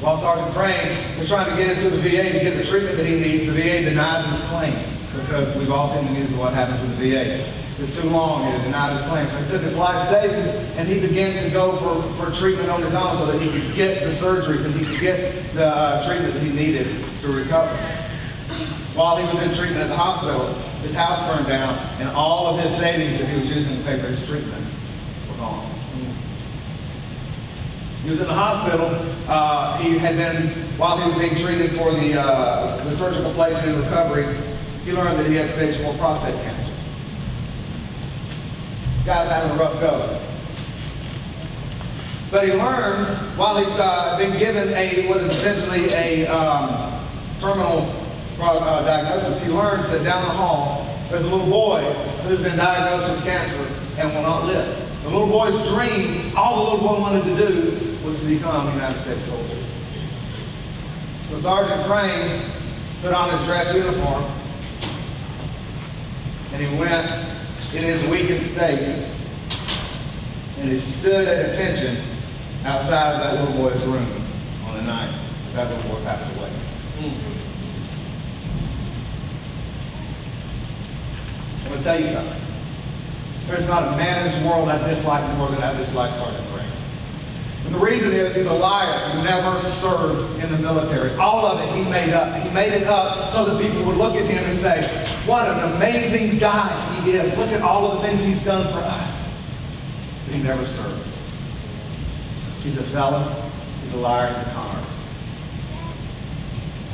While 0.00 0.18
Sergeant 0.18 0.54
Crane 0.54 1.18
was 1.18 1.28
trying 1.28 1.50
to 1.50 1.56
get 1.56 1.76
into 1.76 1.90
the 1.90 2.00
VA 2.00 2.32
to 2.32 2.38
get 2.40 2.56
the 2.56 2.64
treatment 2.64 2.96
that 2.96 3.06
he 3.06 3.18
needs, 3.18 3.46
the 3.46 3.52
VA 3.52 3.82
denies 3.82 4.24
his 4.24 4.48
claims 4.48 4.96
because 5.16 5.54
we've 5.56 5.70
all 5.70 5.88
seen 5.88 6.04
the 6.06 6.12
news 6.12 6.30
of 6.30 6.38
what 6.38 6.54
happened 6.54 6.80
to 6.80 6.96
the 6.96 7.10
VA. 7.10 7.67
It's 7.78 7.96
too 7.96 8.08
long, 8.10 8.44
and 8.44 8.62
denied 8.64 8.96
his 8.96 9.02
claims. 9.08 9.30
So 9.30 9.38
he 9.38 9.48
took 9.48 9.62
his 9.62 9.76
life 9.76 10.08
savings 10.08 10.48
and 10.76 10.88
he 10.88 10.98
began 10.98 11.40
to 11.44 11.50
go 11.50 11.76
for, 11.76 12.02
for 12.14 12.34
treatment 12.34 12.70
on 12.70 12.82
his 12.82 12.92
own 12.92 13.16
so 13.16 13.26
that 13.26 13.40
he 13.40 13.50
could 13.50 13.74
get 13.76 14.00
the 14.00 14.10
surgeries 14.10 14.64
and 14.64 14.74
he 14.74 14.84
could 14.84 15.00
get 15.00 15.54
the 15.54 15.66
uh, 15.66 16.04
treatment 16.04 16.34
that 16.34 16.42
he 16.42 16.50
needed 16.50 17.04
to 17.20 17.28
recover. 17.28 17.76
While 18.94 19.16
he 19.18 19.24
was 19.32 19.40
in 19.46 19.54
treatment 19.54 19.82
at 19.82 19.88
the 19.88 19.96
hospital, 19.96 20.54
his 20.82 20.92
house 20.92 21.20
burned 21.32 21.46
down 21.46 21.78
and 22.00 22.08
all 22.08 22.48
of 22.48 22.60
his 22.60 22.76
savings 22.78 23.20
that 23.20 23.28
he 23.28 23.38
was 23.38 23.48
using 23.48 23.76
to 23.76 23.84
pay 23.84 24.00
for 24.00 24.08
his 24.08 24.26
treatment 24.26 24.66
were 25.28 25.36
gone. 25.36 25.70
He 28.02 28.10
was 28.10 28.20
in 28.20 28.26
the 28.26 28.34
hospital. 28.34 28.88
Uh, 29.28 29.78
he 29.78 29.98
had 29.98 30.16
been, 30.16 30.48
while 30.78 30.96
he 30.96 31.08
was 31.08 31.16
being 31.16 31.36
treated 31.40 31.76
for 31.76 31.92
the, 31.92 32.20
uh, 32.20 32.82
the 32.84 32.96
surgical 32.96 33.32
placement 33.34 33.68
and 33.68 33.78
recovery, 33.84 34.36
he 34.84 34.92
learned 34.92 35.18
that 35.18 35.26
he 35.26 35.34
had 35.34 35.48
stage 35.48 35.76
4 35.80 35.94
prostate 35.94 36.34
cancer. 36.42 36.67
Guy's 39.08 39.30
having 39.30 39.52
a 39.52 39.54
rough 39.58 39.72
go. 39.80 40.20
But 42.30 42.44
he 42.44 42.52
learns 42.52 43.08
while 43.38 43.56
he's 43.56 43.78
uh, 43.78 44.18
been 44.18 44.38
given 44.38 44.68
a 44.74 45.08
what 45.08 45.16
is 45.22 45.30
essentially 45.30 45.88
a 45.94 46.26
um, 46.26 47.08
terminal 47.40 47.90
uh, 48.38 48.82
diagnosis. 48.82 49.42
He 49.42 49.48
learns 49.48 49.88
that 49.88 50.04
down 50.04 50.24
the 50.24 50.34
hall 50.34 50.94
there's 51.08 51.24
a 51.24 51.30
little 51.30 51.48
boy 51.48 51.90
who's 52.24 52.42
been 52.42 52.58
diagnosed 52.58 53.10
with 53.10 53.24
cancer 53.24 53.66
and 53.96 54.14
will 54.14 54.20
not 54.20 54.44
live. 54.44 55.02
The 55.04 55.08
little 55.08 55.26
boy's 55.26 55.56
dream, 55.68 56.36
all 56.36 56.56
the 56.56 56.70
little 56.70 56.86
boy 56.86 57.00
wanted 57.00 57.24
to 57.24 57.48
do, 57.48 57.98
was 58.04 58.20
to 58.20 58.26
become 58.26 58.68
a 58.68 58.72
United 58.72 59.00
States 59.00 59.24
soldier. 59.24 59.64
So 61.30 61.38
Sergeant 61.38 61.86
Crane 61.86 62.42
put 63.00 63.14
on 63.14 63.34
his 63.38 63.46
dress 63.46 63.74
uniform 63.74 64.24
and 66.52 66.62
he 66.62 66.78
went 66.78 67.37
in 67.74 67.82
his 67.82 68.02
weakened 68.04 68.44
state 68.46 68.80
and 70.58 70.70
he 70.70 70.78
stood 70.78 71.28
at 71.28 71.50
attention 71.50 72.02
outside 72.64 73.14
of 73.14 73.20
that 73.20 73.40
little 73.40 73.54
boy's 73.62 73.84
room 73.84 74.26
on 74.66 74.76
the 74.76 74.82
night 74.82 75.14
that 75.54 75.70
little 75.70 75.90
boy 75.90 76.02
passed 76.02 76.26
away. 76.36 76.50
I'm 81.60 81.68
going 81.68 81.78
to 81.78 81.82
tell 81.82 82.00
you 82.00 82.06
something. 82.06 82.40
There's 83.44 83.66
not 83.66 83.92
a 83.92 83.96
man 83.96 84.26
in 84.26 84.32
this 84.32 84.44
world 84.44 84.68
I 84.68 84.86
dislike 84.88 85.36
more 85.36 85.48
than 85.48 85.62
I 85.62 85.76
dislike 85.76 86.14
Sergeant. 86.14 86.47
The 87.70 87.78
reason 87.78 88.12
is 88.12 88.34
he's 88.34 88.46
a 88.46 88.52
liar 88.52 89.10
who 89.10 89.22
never 89.22 89.62
served 89.68 90.42
in 90.42 90.50
the 90.50 90.58
military. 90.58 91.14
All 91.16 91.44
of 91.44 91.60
it 91.60 91.76
he 91.76 91.88
made 91.88 92.12
up. 92.12 92.42
He 92.42 92.50
made 92.50 92.72
it 92.72 92.86
up 92.86 93.32
so 93.32 93.44
that 93.44 93.62
people 93.62 93.84
would 93.84 93.96
look 93.96 94.14
at 94.14 94.24
him 94.24 94.42
and 94.44 94.58
say, 94.58 94.88
what 95.26 95.46
an 95.48 95.74
amazing 95.74 96.38
guy 96.38 97.00
he 97.02 97.12
is. 97.12 97.36
Look 97.36 97.50
at 97.50 97.62
all 97.62 97.90
of 97.90 98.00
the 98.00 98.08
things 98.08 98.24
he's 98.24 98.42
done 98.42 98.72
for 98.72 98.78
us. 98.78 99.28
But 100.24 100.34
he 100.34 100.42
never 100.42 100.64
served. 100.64 101.06
He's 102.60 102.78
a 102.78 102.82
felon. 102.84 103.50
He's 103.82 103.92
a 103.92 103.98
liar. 103.98 104.28
He's 104.28 104.46
a 104.46 104.50
con 104.50 104.76
artist. 104.76 104.98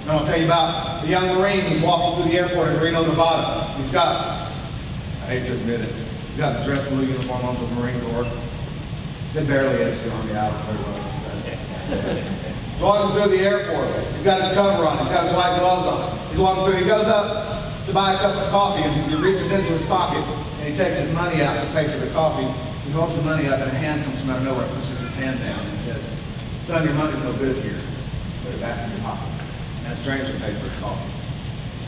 And 0.03 0.11
I'll 0.11 0.27
tell 0.27 0.39
you 0.39 0.45
about 0.45 1.03
the 1.03 1.09
young 1.09 1.39
Marine 1.39 1.61
who's 1.61 1.83
walking 1.83 2.23
through 2.23 2.33
the 2.33 2.39
airport 2.39 2.69
in 2.69 2.81
Reno, 2.81 3.07
Nevada. 3.07 3.73
He's 3.75 3.91
got, 3.91 4.53
I 5.23 5.27
hate 5.27 5.47
to 5.47 5.55
admit 5.55 5.81
it, 5.81 5.95
he's 6.29 6.37
got 6.37 6.59
the 6.59 6.65
dress 6.65 6.87
blue 6.89 7.07
uniform 7.07 7.43
on 7.43 7.57
for 7.57 7.65
the 7.65 7.75
Marine 7.81 8.01
Corps. 8.03 8.31
They 9.35 9.43
barely 9.43 9.83
edge 9.83 10.01
the 10.01 10.13
Army 10.13 10.33
out 10.35 10.55
very 10.63 10.79
well. 10.79 11.03
He's 12.71 12.81
walking 12.81 13.19
through 13.19 13.37
the 13.37 13.43
airport. 13.43 13.91
He's 14.15 14.23
got 14.23 14.41
his 14.41 14.55
cover 14.55 14.87
on. 14.87 14.99
He's 14.99 15.09
got 15.09 15.25
his 15.27 15.35
white 15.35 15.59
gloves 15.59 15.87
on. 15.89 16.29
He's 16.29 16.39
walking 16.39 16.65
through. 16.65 16.79
He 16.79 16.87
goes 16.87 17.07
up 17.07 17.85
to 17.87 17.93
buy 17.93 18.15
a 18.15 18.19
cup 18.19 18.37
of 18.37 18.49
coffee, 18.51 18.85
and 18.85 18.95
he 19.11 19.17
reaches 19.17 19.51
into 19.51 19.73
his 19.73 19.83
pocket, 19.87 20.23
and 20.63 20.69
he 20.71 20.77
takes 20.79 20.99
his 20.99 21.11
money 21.11 21.43
out 21.43 21.61
to 21.61 21.67
pay 21.73 21.91
for 21.91 21.99
the 21.99 22.13
coffee. 22.13 22.47
He 22.87 22.93
holds 22.93 23.17
the 23.17 23.23
money 23.23 23.49
up, 23.49 23.59
and 23.59 23.73
a 23.73 23.75
hand 23.75 24.05
comes 24.05 24.21
from 24.21 24.31
out 24.31 24.39
of 24.39 24.45
nowhere, 24.45 24.69
pushes 24.69 25.01
his 25.01 25.15
hand 25.17 25.41
down, 25.41 25.67
and 25.67 25.79
says, 25.81 26.01
son, 26.69 26.85
your 26.85 26.95
money's 26.95 27.21
no 27.21 27.33
good 27.33 27.57
here. 27.57 27.81
Put 28.45 28.55
it 28.55 28.61
back 28.61 28.87
in 28.87 28.95
your 28.95 29.01
pocket. 29.01 29.29
And 29.83 29.93
a 29.95 29.97
stranger 29.97 30.33
paid 30.39 30.57
for 30.59 30.71
his 30.71 30.77
coffee. 30.77 31.11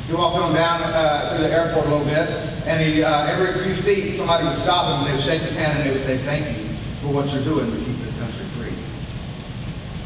He 0.09 0.15
walked 0.15 0.37
on 0.37 0.53
down 0.53 0.83
uh, 0.83 1.31
through 1.31 1.47
the 1.47 1.53
airport 1.53 1.87
a 1.87 1.91
little 1.91 2.07
bit, 2.07 2.29
and 2.67 2.83
he, 2.83 3.05
uh, 3.05 3.27
every 3.27 3.63
few 3.63 3.81
feet, 3.85 4.19
somebody 4.19 4.49
would 4.49 4.59
stop 4.59 4.87
him, 4.87 4.99
and 4.99 5.07
they 5.07 5.15
would 5.15 5.25
shake 5.25 5.43
his 5.43 5.55
hand, 5.55 5.79
and 5.79 5.89
they 5.89 5.95
would 5.95 6.03
say, 6.03 6.19
thank 6.19 6.59
you 6.59 6.66
for 7.07 7.13
what 7.13 7.33
you're 7.33 7.45
doing 7.45 7.71
to 7.71 7.85
keep 7.85 7.99
this 8.03 8.15
country 8.17 8.45
free. 8.59 8.75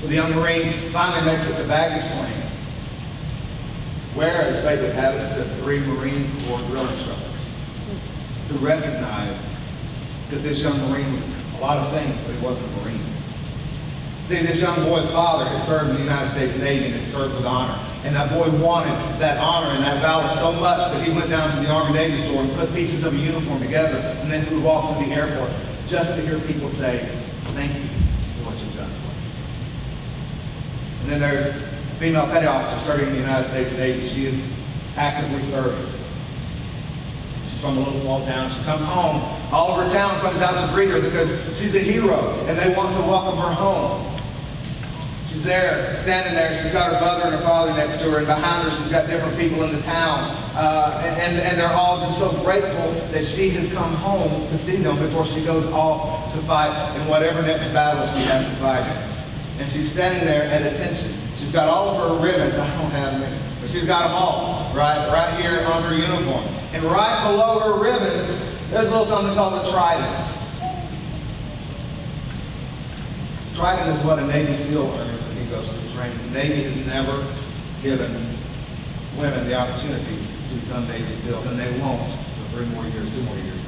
Well, 0.00 0.08
the 0.08 0.16
young 0.16 0.34
Marine 0.34 0.92
finally 0.92 1.24
makes 1.24 1.46
it 1.46 1.56
to 1.56 1.66
baggage 1.66 2.04
claim, 2.12 2.42
where, 4.14 4.42
as 4.42 4.60
fate 4.62 4.80
would 4.82 4.92
have 4.92 5.14
it, 5.14 5.62
three 5.62 5.80
Marine 5.80 6.30
Corps 6.44 6.60
drill 6.66 6.86
instructors 6.88 7.26
who 8.48 8.58
recognized 8.58 9.42
that 10.30 10.42
this 10.42 10.60
young 10.60 10.78
Marine 10.90 11.14
was 11.14 11.24
a 11.56 11.60
lot 11.60 11.78
of 11.78 11.90
things, 11.92 12.20
but 12.26 12.34
he 12.34 12.44
wasn't 12.44 12.66
a 12.66 12.82
Marine. 12.82 13.00
See, 14.26 14.42
this 14.42 14.60
young 14.60 14.84
boy's 14.84 15.08
father 15.10 15.46
had 15.46 15.64
served 15.64 15.90
in 15.90 15.96
the 15.96 16.02
United 16.02 16.30
States 16.30 16.54
Navy 16.56 16.86
and 16.86 16.96
had 16.96 17.08
served 17.08 17.34
with 17.34 17.46
honor. 17.46 17.78
And 18.04 18.14
that 18.14 18.30
boy 18.30 18.48
wanted 18.62 18.94
that 19.20 19.38
honor 19.38 19.70
and 19.70 19.82
that 19.84 20.00
valor 20.00 20.28
so 20.36 20.52
much 20.52 20.92
that 20.92 21.06
he 21.06 21.12
went 21.12 21.30
down 21.30 21.50
to 21.50 21.56
the 21.56 21.70
Army 21.70 21.94
Navy 21.94 22.22
store 22.22 22.42
and 22.42 22.52
put 22.54 22.72
pieces 22.74 23.04
of 23.04 23.14
a 23.14 23.16
uniform 23.16 23.60
together 23.60 23.98
and 23.98 24.30
then 24.30 24.46
he 24.46 24.54
would 24.54 24.62
walk 24.62 24.96
through 24.96 25.06
the 25.06 25.12
airport 25.12 25.50
just 25.90 26.14
to 26.14 26.22
hear 26.22 26.38
people 26.46 26.68
say, 26.68 27.10
thank 27.46 27.74
you 27.74 27.82
for 27.82 28.50
what 28.50 28.58
you've 28.58 28.76
done 28.76 28.88
for 28.88 29.08
us. 29.08 29.34
And 31.02 31.10
then 31.10 31.20
there's 31.20 31.46
a 31.48 31.96
female 31.98 32.26
petty 32.26 32.46
officer 32.46 32.78
serving 32.86 33.08
in 33.08 33.14
the 33.14 33.20
United 33.20 33.50
States 33.50 33.72
Navy. 33.72 34.06
She 34.06 34.26
is 34.26 34.40
actively 34.96 35.42
serving. 35.50 35.92
She's 37.50 37.60
from 37.60 37.76
a 37.76 37.80
little 37.80 38.00
small 38.00 38.24
town. 38.24 38.52
She 38.52 38.62
comes 38.62 38.84
home. 38.84 39.20
All 39.52 39.72
of 39.72 39.84
her 39.84 39.92
town 39.92 40.20
comes 40.20 40.40
out 40.40 40.64
to 40.64 40.72
greet 40.72 40.90
her 40.90 41.00
because 41.00 41.58
she's 41.58 41.74
a 41.74 41.80
hero 41.80 42.36
and 42.46 42.56
they 42.56 42.72
want 42.72 42.94
to 42.94 43.00
welcome 43.00 43.36
her 43.40 43.52
home. 43.52 44.19
She's 45.30 45.44
there, 45.44 45.96
standing 46.00 46.34
there. 46.34 46.60
She's 46.60 46.72
got 46.72 46.92
her 46.92 47.00
mother 47.00 47.22
and 47.22 47.36
her 47.36 47.40
father 47.42 47.72
next 47.72 47.98
to 47.98 48.10
her, 48.10 48.18
and 48.18 48.26
behind 48.26 48.68
her, 48.68 48.76
she's 48.76 48.90
got 48.90 49.06
different 49.06 49.38
people 49.38 49.62
in 49.62 49.72
the 49.72 49.80
town. 49.82 50.28
Uh, 50.56 51.00
and, 51.04 51.38
and 51.38 51.56
they're 51.56 51.72
all 51.72 52.00
just 52.00 52.18
so 52.18 52.32
grateful 52.42 52.92
that 53.12 53.24
she 53.24 53.48
has 53.50 53.72
come 53.72 53.94
home 53.94 54.48
to 54.48 54.58
see 54.58 54.74
them 54.74 54.98
before 54.98 55.24
she 55.24 55.44
goes 55.44 55.64
off 55.66 56.34
to 56.34 56.42
fight 56.42 56.96
in 56.96 57.06
whatever 57.06 57.42
next 57.42 57.68
battle 57.68 58.04
she 58.08 58.26
has 58.26 58.44
to 58.44 58.56
fight 58.56 58.84
in. 58.84 59.60
And 59.62 59.70
she's 59.70 59.92
standing 59.92 60.26
there 60.26 60.42
at 60.42 60.62
attention. 60.62 61.14
She's 61.36 61.52
got 61.52 61.68
all 61.68 61.90
of 61.90 62.10
her 62.10 62.26
ribbons. 62.26 62.54
I 62.54 62.66
don't 62.82 62.90
have 62.90 63.20
many, 63.20 63.38
but 63.60 63.70
she's 63.70 63.84
got 63.84 64.08
them 64.08 64.12
all 64.12 64.74
right, 64.74 65.12
right 65.12 65.40
here 65.40 65.64
on 65.64 65.84
her 65.84 65.94
uniform. 65.94 66.44
And 66.72 66.82
right 66.82 67.30
below 67.30 67.60
her 67.60 67.80
ribbons, 67.80 68.26
there's 68.70 68.88
a 68.88 68.90
little 68.90 69.06
something 69.06 69.34
called 69.34 69.64
a 69.64 69.70
trident. 69.70 70.36
Trident 73.54 73.96
is 73.96 74.04
what 74.04 74.18
a 74.18 74.26
Navy 74.26 74.56
SEAL 74.56 74.86
earns 74.86 75.19
goes 75.50 75.68
through 75.68 75.90
training. 75.90 76.16
The 76.28 76.30
Navy 76.30 76.62
has 76.62 76.76
never 76.86 77.26
given 77.82 78.36
women 79.18 79.46
the 79.46 79.54
opportunity 79.54 80.18
to 80.48 80.54
become 80.54 80.86
Navy 80.88 81.14
SEALs, 81.16 81.44
and 81.46 81.58
they 81.58 81.70
won't 81.80 82.10
for 82.10 82.56
three 82.56 82.66
more 82.66 82.84
years, 82.86 83.12
two 83.14 83.22
more 83.22 83.34
years. 83.36 83.58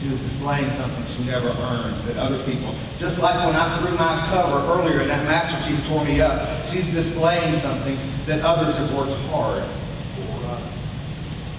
She 0.00 0.08
was 0.08 0.20
displaying 0.20 0.70
something 0.72 1.04
she 1.16 1.24
never 1.24 1.48
earned 1.48 2.06
that 2.06 2.16
other 2.16 2.42
people, 2.44 2.72
just 2.98 3.18
like 3.18 3.44
when 3.44 3.56
I 3.56 3.78
threw 3.78 3.96
my 3.96 4.26
cover 4.30 4.58
earlier 4.72 5.00
and 5.00 5.10
that 5.10 5.24
Master 5.24 5.68
Chief 5.68 5.84
tore 5.88 6.04
me 6.04 6.20
up, 6.20 6.64
she's 6.66 6.88
displaying 6.92 7.58
something 7.60 7.98
that 8.26 8.40
others 8.42 8.76
have 8.76 8.94
worked 8.94 9.12
hard 9.26 9.64
for, 10.14 10.60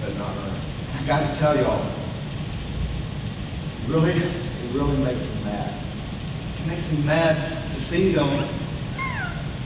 but 0.00 0.16
not 0.16 0.34
earned. 0.38 0.56
I 0.98 1.06
got 1.06 1.30
to 1.30 1.38
tell 1.38 1.54
y'all, 1.54 1.84
really, 3.86 4.12
it 4.12 4.72
really 4.72 4.96
makes 4.98 5.22
me 5.22 5.44
mad. 5.44 5.82
It 6.62 6.66
makes 6.66 6.90
me 6.90 6.98
mad 6.98 7.70
to 7.70 7.80
see 7.80 8.12
them, 8.12 8.48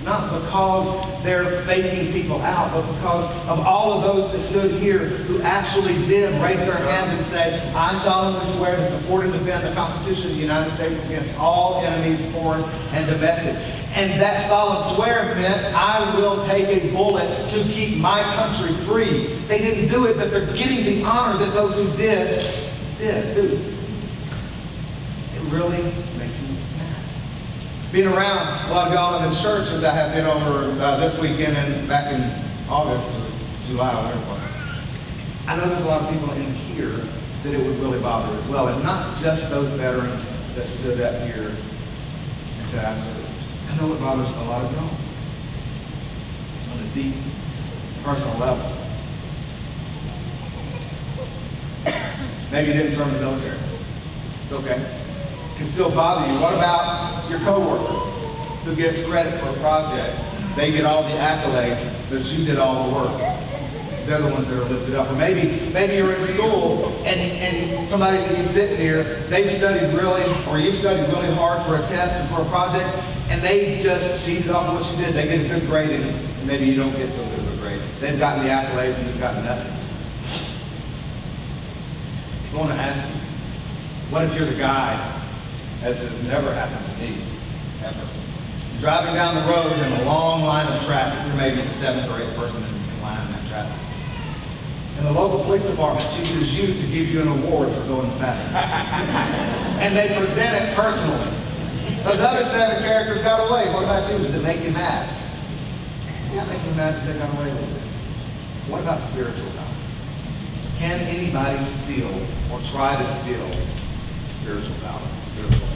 not 0.04 0.42
because 0.42 1.22
they're 1.22 1.62
faking 1.62 2.12
people 2.12 2.40
out, 2.42 2.72
but 2.72 2.86
because 2.94 3.24
of 3.48 3.60
all 3.60 3.92
of 3.92 4.02
those 4.02 4.30
that 4.32 4.40
stood 4.50 4.70
here 4.80 4.98
who 4.98 5.40
actually 5.40 5.94
did 6.06 6.30
raise 6.42 6.58
their 6.58 6.76
hand 6.76 7.16
and 7.16 7.26
say, 7.26 7.72
I 7.72 7.98
solemnly 8.04 8.44
swear 8.54 8.76
to 8.76 8.90
support 8.90 9.24
and 9.24 9.32
defend 9.32 9.66
the 9.66 9.72
Constitution 9.74 10.30
of 10.30 10.36
the 10.36 10.42
United 10.42 10.70
States 10.74 11.02
against 11.06 11.34
all 11.38 11.82
enemies, 11.82 12.24
foreign 12.32 12.62
and 12.92 13.06
domestic. 13.06 13.56
And 13.94 14.20
that 14.20 14.46
solemn 14.48 14.94
swear 14.94 15.34
meant 15.36 15.74
I 15.74 16.16
will 16.16 16.44
take 16.44 16.66
a 16.66 16.90
bullet 16.90 17.50
to 17.50 17.64
keep 17.64 17.96
my 17.98 18.22
country 18.34 18.74
free. 18.84 19.36
They 19.46 19.58
didn't 19.58 19.88
do 19.88 20.04
it, 20.06 20.16
but 20.16 20.30
they're 20.30 20.52
getting 20.54 20.84
the 20.84 21.04
honor 21.04 21.38
that 21.38 21.54
those 21.54 21.76
who 21.76 21.96
did, 21.96 22.44
did, 22.98 23.34
do. 23.34 23.74
It 25.34 25.52
really. 25.52 25.92
Being 27.94 28.08
around 28.08 28.68
a 28.68 28.74
lot 28.74 28.88
of 28.88 28.92
y'all 28.92 29.22
in 29.22 29.30
this 29.30 29.40
church 29.40 29.68
as 29.68 29.84
I 29.84 29.94
have 29.94 30.12
been 30.12 30.24
over 30.26 30.68
uh, 30.82 30.96
this 30.98 31.16
weekend 31.16 31.56
and 31.56 31.86
back 31.86 32.12
in 32.12 32.22
August 32.68 33.06
or 33.06 33.30
July, 33.68 33.94
whatever 33.94 34.18
it. 34.18 35.48
I 35.48 35.56
know 35.56 35.68
there's 35.68 35.84
a 35.84 35.86
lot 35.86 36.02
of 36.02 36.10
people 36.10 36.32
in 36.32 36.52
here 36.54 36.90
that 37.44 37.54
it 37.54 37.64
would 37.64 37.78
really 37.78 38.00
bother 38.00 38.36
as 38.36 38.48
well. 38.48 38.66
And 38.66 38.82
not 38.82 39.16
just 39.20 39.48
those 39.48 39.68
veterans 39.74 40.26
that 40.56 40.66
stood 40.66 41.00
up 41.02 41.22
here 41.22 41.54
and 42.58 42.68
said, 42.70 42.84
I 42.84 42.96
served. 42.96 43.28
I 43.70 43.76
know 43.76 43.94
it 43.94 44.00
bothers 44.00 44.28
a 44.28 44.42
lot 44.42 44.64
of 44.64 44.72
y'all 44.72 44.90
on 46.72 46.80
a 46.80 46.94
deep 46.94 47.14
personal 48.02 48.36
level. 48.38 48.76
Maybe 52.50 52.72
you 52.72 52.76
didn't 52.76 52.90
serve 52.90 53.06
in 53.06 53.14
the 53.14 53.20
military. 53.20 53.58
It's 54.42 54.52
okay. 54.52 55.03
Can 55.56 55.66
still 55.66 55.90
bother 55.90 56.32
you. 56.32 56.40
What 56.40 56.54
about 56.54 57.30
your 57.30 57.38
coworker 57.40 58.10
who 58.64 58.74
gets 58.74 59.00
credit 59.06 59.38
for 59.40 59.50
a 59.50 59.60
project? 59.60 60.20
They 60.56 60.72
get 60.72 60.84
all 60.84 61.04
the 61.04 61.10
accolades, 61.10 61.80
but 62.10 62.24
you 62.26 62.44
did 62.44 62.58
all 62.58 62.88
the 62.88 62.94
work. 62.94 63.18
They're 64.06 64.20
the 64.20 64.32
ones 64.32 64.46
that 64.48 64.54
are 64.54 64.68
lifted 64.68 64.96
up. 64.96 65.10
Or 65.10 65.14
maybe, 65.14 65.70
maybe 65.70 65.94
you're 65.94 66.12
in 66.12 66.22
school 66.26 66.88
and, 67.04 67.20
and 67.20 67.88
somebody 67.88 68.18
that 68.18 68.36
you 68.36 68.44
sit 68.44 68.78
near, 68.78 69.20
they've 69.28 69.50
studied 69.50 69.94
really, 69.94 70.24
or 70.46 70.58
you've 70.58 70.76
studied 70.76 71.08
really 71.12 71.32
hard 71.34 71.64
for 71.64 71.76
a 71.76 71.86
test 71.86 72.14
and 72.14 72.28
for 72.28 72.42
a 72.42 72.44
project, 72.50 72.88
and 73.28 73.40
they 73.40 73.80
just 73.82 74.26
cheated 74.26 74.50
off 74.50 74.68
of 74.68 74.80
what 74.80 74.90
you 74.90 75.04
did. 75.04 75.14
They 75.14 75.24
get 75.26 75.46
a 75.46 75.60
good 75.60 75.68
grade 75.68 76.00
and 76.00 76.46
maybe 76.46 76.66
you 76.66 76.76
don't 76.76 76.92
get 76.96 77.12
so 77.12 77.24
good 77.28 77.38
of 77.38 77.54
a 77.54 77.56
grade. 77.62 77.80
They've 78.00 78.18
gotten 78.18 78.44
the 78.44 78.50
accolades 78.50 78.98
and 78.98 79.06
you've 79.06 79.20
gotten 79.20 79.44
nothing. 79.44 79.72
I 82.52 82.56
want 82.56 82.70
to 82.70 82.76
ask 82.76 83.08
you, 83.08 83.20
what 84.10 84.24
if 84.24 84.34
you're 84.36 84.46
the 84.46 84.54
guy 84.54 85.23
as 85.84 85.98
has 85.98 86.22
never 86.22 86.52
happened 86.54 86.84
to 86.86 87.04
me, 87.04 87.20
ever. 87.84 88.08
Driving 88.80 89.14
down 89.14 89.34
the 89.34 89.52
road 89.52 89.70
in 89.70 89.92
a 90.00 90.04
long 90.04 90.42
line 90.42 90.66
of 90.66 90.82
traffic, 90.84 91.30
you 91.30 91.36
may 91.36 91.54
be 91.54 91.60
the 91.60 91.70
seventh 91.74 92.10
or 92.10 92.22
eighth 92.22 92.34
person 92.36 92.56
in, 92.56 92.74
in 92.74 93.02
line 93.02 93.20
in 93.26 93.32
that 93.32 93.46
traffic. 93.48 93.78
And 94.96 95.06
the 95.06 95.12
local 95.12 95.44
police 95.44 95.62
department 95.62 96.10
chooses 96.14 96.54
you 96.54 96.74
to 96.74 96.86
give 96.86 97.08
you 97.10 97.20
an 97.20 97.28
award 97.28 97.68
for 97.68 97.84
going 97.84 98.10
fastest. 98.12 98.50
and 99.84 99.94
they 99.94 100.08
present 100.16 100.64
it 100.64 100.74
personally. 100.74 101.30
Those 102.02 102.20
other 102.20 102.44
seven 102.46 102.82
characters 102.82 103.20
got 103.20 103.50
away. 103.50 103.72
What 103.72 103.84
about 103.84 104.10
you? 104.10 104.18
Does 104.18 104.34
it 104.34 104.42
make 104.42 104.64
you 104.64 104.70
mad? 104.70 105.08
Yeah, 106.32 106.44
it 106.44 106.48
makes 106.48 106.64
me 106.64 106.72
mad 106.72 106.94
that 106.94 107.12
they 107.12 107.18
got 107.18 107.30
away 107.36 107.52
with 107.52 107.76
it. 107.76 107.82
What 108.70 108.80
about 108.80 109.00
spiritual 109.10 109.50
power? 109.50 109.68
Can 110.78 111.00
anybody 111.00 111.62
steal 111.62 112.26
or 112.50 112.60
try 112.62 112.96
to 112.96 113.20
steal 113.20 113.50
spiritual 114.40 114.76
power, 114.82 115.00
spiritual 115.24 115.73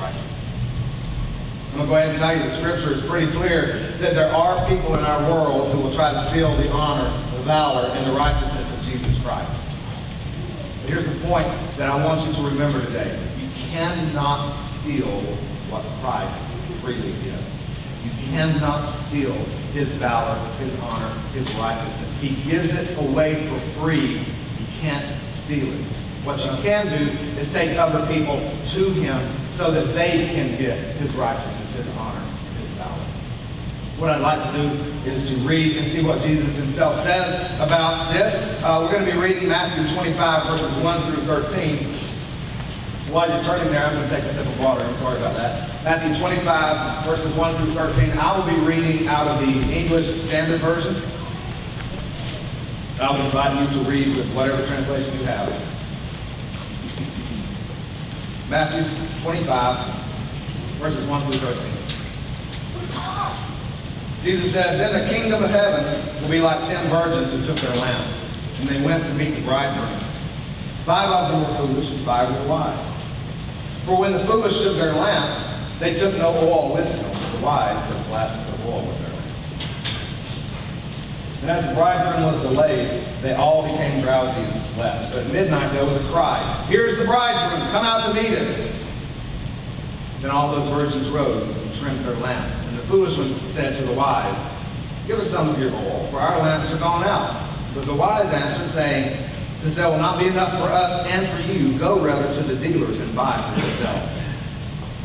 righteousness? 0.00 0.40
I'm 1.70 1.76
going 1.76 1.86
to 1.86 1.90
go 1.90 1.96
ahead 1.96 2.10
and 2.10 2.18
tell 2.18 2.36
you 2.36 2.42
the 2.42 2.56
scripture 2.56 2.92
is 2.92 3.00
pretty 3.02 3.30
clear 3.30 3.94
that 3.98 4.14
there 4.14 4.32
are 4.34 4.66
people 4.66 4.96
in 4.96 5.04
our 5.04 5.30
world 5.30 5.72
who 5.72 5.78
will 5.78 5.94
try 5.94 6.12
to 6.12 6.30
steal 6.30 6.56
the 6.56 6.68
honor, 6.72 7.08
the 7.36 7.42
valor, 7.44 7.86
and 7.90 8.10
the 8.10 8.16
righteousness 8.16 8.68
of 8.72 8.82
Jesus 8.84 9.16
Christ. 9.22 9.56
But 10.82 10.90
here's 10.90 11.04
the 11.04 11.14
point 11.28 11.46
that 11.76 11.88
I 11.88 12.04
want 12.04 12.26
you 12.26 12.32
to 12.32 12.42
remember 12.42 12.84
today. 12.84 13.16
You 13.38 13.48
cannot 13.70 14.50
steal 14.50 15.20
what 15.70 15.84
Christ 16.00 16.42
freely 16.82 17.12
gives. 17.22 17.40
You 18.02 18.10
cannot 18.30 18.86
steal 18.86 19.34
his 19.72 19.88
valor, 19.90 20.38
his 20.56 20.74
honor, 20.80 21.14
his 21.32 21.48
righteousness. 21.54 22.12
He 22.20 22.30
gives 22.50 22.74
it 22.74 22.98
away 22.98 23.46
for 23.46 23.60
free. 23.78 24.18
You 24.18 24.66
can't 24.80 25.16
steal 25.34 25.68
it. 25.68 25.86
What 26.24 26.44
you 26.44 26.50
can 26.62 26.88
do 26.88 27.38
is 27.38 27.48
take 27.52 27.78
other 27.78 28.04
people 28.12 28.40
to 28.72 28.90
him 28.90 29.39
so 29.60 29.70
that 29.70 29.92
they 29.92 30.24
can 30.32 30.56
get 30.56 30.78
his 30.96 31.14
righteousness, 31.14 31.74
his 31.74 31.86
honor, 31.88 32.18
and 32.18 32.56
his 32.56 32.68
valor. 32.78 33.04
What 33.98 34.08
I'd 34.08 34.22
like 34.22 34.42
to 34.42 34.52
do 34.56 35.10
is 35.10 35.28
to 35.28 35.36
read 35.46 35.76
and 35.76 35.86
see 35.86 36.02
what 36.02 36.22
Jesus 36.22 36.56
himself 36.56 36.98
says 37.02 37.52
about 37.60 38.10
this. 38.10 38.34
Uh, 38.64 38.80
we're 38.80 38.90
going 38.90 39.04
to 39.04 39.12
be 39.12 39.18
reading 39.18 39.50
Matthew 39.50 39.86
25, 39.94 40.46
verses 40.46 40.82
1 40.82 41.12
through 41.12 41.24
13. 41.24 41.94
While 43.10 43.28
you're 43.28 43.44
turning 43.44 43.70
there, 43.70 43.84
I'm 43.84 43.96
going 43.96 44.08
to 44.08 44.16
take 44.16 44.24
a 44.24 44.32
sip 44.32 44.46
of 44.46 44.60
water. 44.60 44.82
I'm 44.82 44.96
sorry 44.96 45.18
about 45.18 45.36
that. 45.36 45.84
Matthew 45.84 46.18
25, 46.18 47.04
verses 47.04 47.34
1 47.34 47.56
through 47.56 47.74
13. 47.74 48.16
I 48.16 48.38
will 48.38 48.46
be 48.46 48.58
reading 48.64 49.08
out 49.08 49.28
of 49.28 49.40
the 49.40 49.76
English 49.76 50.22
Standard 50.22 50.62
Version. 50.62 50.96
I'll 52.98 53.22
invite 53.26 53.60
you 53.60 53.78
to 53.78 53.90
read 53.90 54.16
with 54.16 54.32
whatever 54.32 54.66
translation 54.66 55.18
you 55.18 55.26
have. 55.26 55.79
Matthew 58.50 58.82
25, 59.22 59.94
verses 60.80 61.06
1 61.06 61.30
through 61.30 61.38
13. 61.38 61.72
Jesus 64.24 64.52
said, 64.52 64.76
Then 64.76 65.06
the 65.06 65.14
kingdom 65.14 65.44
of 65.44 65.50
heaven 65.50 66.20
will 66.20 66.28
be 66.28 66.40
like 66.40 66.66
ten 66.66 66.90
virgins 66.90 67.32
who 67.32 67.44
took 67.46 67.62
their 67.64 67.76
lamps, 67.76 68.26
and 68.58 68.68
they 68.68 68.82
went 68.84 69.06
to 69.06 69.14
meet 69.14 69.36
the 69.36 69.40
bridegroom. 69.42 70.00
Five 70.84 71.10
of 71.10 71.30
them 71.30 71.42
were 71.42 71.54
foolish, 71.58 71.90
and 71.92 72.04
five 72.04 72.28
were 72.28 72.48
wise. 72.48 73.04
For 73.84 73.96
when 73.96 74.14
the 74.14 74.24
foolish 74.24 74.58
took 74.58 74.78
their 74.78 74.94
lamps, 74.94 75.46
they 75.78 75.94
took 75.94 76.16
no 76.16 76.36
oil 76.36 76.74
with 76.74 76.86
them, 76.86 77.12
but 77.12 77.32
the 77.38 77.44
wise 77.44 77.88
took 77.88 78.02
flasks 78.06 78.48
of 78.48 78.66
oil 78.66 78.84
with 78.84 79.00
lamps. 79.00 79.09
And 81.40 81.50
as 81.50 81.66
the 81.66 81.74
bridegroom 81.74 82.32
was 82.32 82.42
delayed, 82.42 83.06
they 83.22 83.34
all 83.34 83.62
became 83.62 84.02
drowsy 84.02 84.40
and 84.40 84.62
slept. 84.74 85.10
But 85.10 85.24
at 85.24 85.32
midnight 85.32 85.72
there 85.72 85.84
was 85.86 85.96
a 85.96 86.06
cry, 86.10 86.66
Here's 86.68 86.98
the 86.98 87.04
bridegroom, 87.04 87.70
come 87.70 87.84
out 87.84 88.06
to 88.06 88.14
meet 88.14 88.30
him. 88.30 88.72
Then 90.20 90.30
all 90.30 90.54
those 90.54 90.68
virgins 90.68 91.08
rose 91.08 91.56
and 91.56 91.74
trimmed 91.76 92.04
their 92.04 92.16
lamps. 92.16 92.62
And 92.64 92.78
the 92.78 92.82
foolish 92.82 93.16
ones 93.16 93.40
said 93.52 93.74
to 93.76 93.84
the 93.84 93.94
wise, 93.94 94.36
Give 95.06 95.18
us 95.18 95.30
some 95.30 95.48
of 95.48 95.58
your 95.58 95.72
oil, 95.72 96.08
for 96.10 96.18
our 96.18 96.38
lamps 96.40 96.70
are 96.72 96.78
gone 96.78 97.04
out. 97.04 97.48
But 97.74 97.86
the 97.86 97.94
wise 97.94 98.26
answered, 98.26 98.68
saying, 98.68 99.30
Since 99.60 99.76
there 99.76 99.88
will 99.88 99.96
not 99.96 100.18
be 100.18 100.26
enough 100.26 100.52
for 100.52 100.68
us 100.68 101.06
and 101.06 101.26
for 101.26 101.52
you, 101.52 101.78
go 101.78 101.98
rather 101.98 102.34
to 102.34 102.42
the 102.42 102.54
dealers 102.54 103.00
and 103.00 103.16
buy 103.16 103.40
for 103.54 103.66
yourselves. 103.66 104.12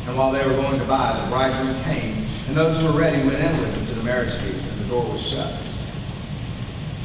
And 0.06 0.18
while 0.18 0.32
they 0.32 0.46
were 0.46 0.54
going 0.54 0.78
to 0.78 0.84
buy, 0.84 1.18
the 1.18 1.30
bridegroom 1.30 1.82
came, 1.84 2.26
and 2.46 2.54
those 2.54 2.76
who 2.76 2.84
were 2.84 2.98
ready 2.98 3.26
went 3.26 3.38
in 3.38 3.58
with 3.58 3.74
him 3.74 3.86
to 3.86 3.94
the 3.94 4.02
marriage 4.02 4.34
feast, 4.34 4.64
and 4.64 4.84
the 4.84 4.88
door 4.88 5.10
was 5.10 5.22
shut. 5.22 5.54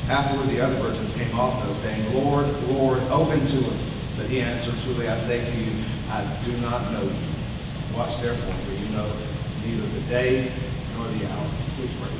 Afterward, 0.09 0.49
the 0.49 0.59
other 0.61 0.75
virgins 0.75 1.13
came 1.15 1.33
also, 1.39 1.73
saying, 1.81 2.13
Lord, 2.13 2.47
Lord, 2.67 2.99
open 3.03 3.45
to 3.45 3.67
us. 3.71 4.03
But 4.17 4.27
he 4.27 4.41
answered, 4.41 4.75
Truly 4.83 5.07
I 5.07 5.19
say 5.21 5.45
to 5.45 5.57
you, 5.57 5.71
I 6.09 6.23
do 6.45 6.51
not 6.57 6.91
know 6.91 7.03
you. 7.03 7.95
Watch 7.95 8.21
therefore, 8.21 8.53
for 8.65 8.71
you 8.73 8.89
know 8.89 9.11
neither 9.65 9.87
the 9.87 10.01
day 10.01 10.51
nor 10.95 11.07
the 11.07 11.31
hour. 11.31 11.49
Please 11.75 11.93
pray. 11.93 12.11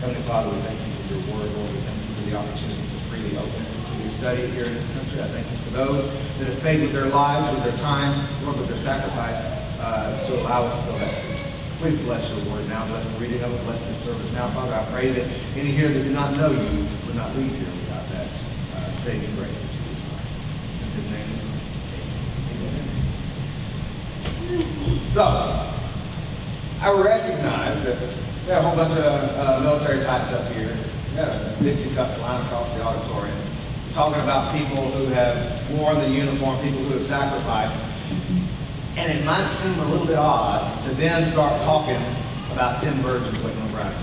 Heavenly 0.00 0.22
Father, 0.22 0.48
we 0.48 0.60
thank 0.62 0.78
you 0.80 0.92
for 0.94 1.14
your 1.14 1.36
word, 1.36 1.54
Lord. 1.56 1.72
We 1.72 1.80
thank 1.80 2.08
you 2.08 2.14
for 2.14 2.30
the 2.30 2.36
opportunity 2.38 2.82
to 2.82 3.00
freely 3.10 3.36
open 3.36 3.62
it, 3.62 3.86
freely 3.88 4.08
study 4.08 4.42
it 4.42 4.50
here 4.50 4.64
in 4.64 4.74
this 4.74 4.86
country. 4.94 5.20
I 5.20 5.28
thank 5.28 5.50
you 5.50 5.58
for 5.58 5.70
those 5.70 6.06
that 6.38 6.46
have 6.46 6.60
paid 6.60 6.80
with 6.80 6.92
their 6.92 7.06
lives, 7.06 7.54
with 7.54 7.64
their 7.64 7.76
time, 7.82 8.26
Lord, 8.44 8.58
with 8.58 8.68
their 8.68 8.78
sacrifice 8.78 9.36
uh, 9.80 10.24
to 10.26 10.40
allow 10.40 10.64
us 10.64 10.86
to 10.86 10.92
live. 10.92 11.39
Please 11.80 11.96
bless 12.00 12.28
your 12.28 12.38
word 12.52 12.68
now. 12.68 12.84
Bless 12.88 13.06
the 13.06 13.12
reading 13.12 13.42
of 13.42 13.54
it. 13.54 13.64
Bless 13.64 13.82
this 13.84 13.96
service 14.04 14.30
now. 14.32 14.50
Father, 14.50 14.74
I 14.74 14.84
pray 14.92 15.12
that 15.12 15.26
any 15.56 15.70
here 15.70 15.88
that 15.88 16.02
do 16.02 16.10
not 16.10 16.36
know 16.36 16.50
you 16.50 16.86
would 17.06 17.16
not 17.16 17.34
leave 17.34 17.52
here 17.52 17.70
without 17.70 18.06
that 18.10 18.28
uh, 18.76 18.92
saving 18.98 19.34
grace 19.34 19.58
of 19.58 19.70
Jesus 19.72 20.02
Christ. 20.04 20.28
In 20.82 20.90
his 20.90 21.10
name. 21.10 21.40
Amen. 24.52 25.12
So, 25.12 25.24
I 26.82 26.92
recognize 26.92 27.82
that 27.84 27.98
we 27.98 28.50
have 28.52 28.62
a 28.62 28.68
whole 28.68 28.76
bunch 28.76 28.92
of 28.98 29.38
uh, 29.38 29.60
military 29.60 30.04
types 30.04 30.30
up 30.32 30.52
here. 30.52 30.76
We 31.08 31.16
got 31.16 31.28
a 31.28 31.56
Dixie 31.62 31.94
cup 31.94 32.14
flying 32.18 32.44
across 32.44 32.70
the 32.74 32.82
auditorium, 32.82 33.38
talking 33.94 34.20
about 34.20 34.52
people 34.54 34.90
who 34.90 35.06
have 35.14 35.70
worn 35.70 35.96
the 35.96 36.10
uniform, 36.10 36.60
people 36.60 36.80
who 36.84 36.98
have 36.98 37.06
sacrificed. 37.06 37.78
And 38.96 39.12
it 39.12 39.24
might 39.24 39.48
seem 39.62 39.78
a 39.78 39.88
little 39.88 40.06
bit 40.06 40.16
odd 40.16 40.84
to 40.84 40.94
then 40.94 41.24
start 41.30 41.62
talking 41.62 42.00
about 42.52 42.82
virgins 42.82 43.38
waiting 43.38 43.62
on 43.62 43.72
bride. 43.72 43.94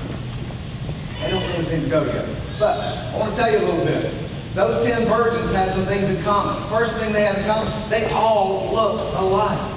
They 1.22 1.30
don't 1.32 1.44
really 1.52 1.66
seem 1.66 1.84
to 1.84 1.90
go 1.90 2.06
together. 2.06 2.36
But 2.60 2.80
I 2.80 3.18
want 3.18 3.36
to 3.36 3.40
tell 3.40 3.52
you 3.52 3.60
a 3.60 3.66
little 3.66 3.86
bit. 3.86 4.14
Those 4.54 4.86
ten 4.86 5.08
virgins 5.08 5.52
had 5.52 5.72
some 5.72 5.86
things 5.86 6.10
in 6.10 6.22
common. 6.24 6.68
First 6.70 6.96
thing 6.98 7.14
they 7.14 7.24
had 7.24 7.40
in 7.40 7.46
common, 7.46 7.90
they 7.90 8.10
all 8.12 8.74
looked 8.74 9.04
alike. 9.16 9.74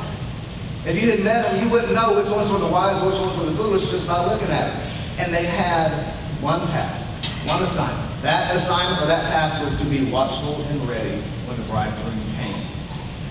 If 0.86 1.02
you 1.02 1.10
had 1.10 1.20
met 1.20 1.42
them, 1.42 1.62
you 1.62 1.70
wouldn't 1.70 1.92
know 1.92 2.14
which 2.14 2.30
ones 2.30 2.50
were 2.50 2.58
the 2.58 2.66
wise 2.66 2.96
and 2.96 3.10
which 3.10 3.20
ones 3.20 3.36
were 3.36 3.44
the 3.44 3.56
foolish 3.56 3.90
just 3.90 4.06
by 4.06 4.24
looking 4.24 4.48
at 4.48 4.72
them. 4.72 4.92
And 5.18 5.34
they 5.34 5.44
had 5.44 5.92
one 6.40 6.60
task, 6.68 7.12
one 7.46 7.62
assignment. 7.62 8.22
That 8.22 8.56
assignment 8.56 9.02
or 9.02 9.06
that 9.06 9.24
task 9.30 9.62
was 9.62 9.78
to 9.78 9.84
be 9.84 10.10
watchful 10.10 10.62
and 10.62 10.88
ready 10.88 11.20
when 11.46 11.58
the 11.58 11.64
bridegroom. 11.64 12.19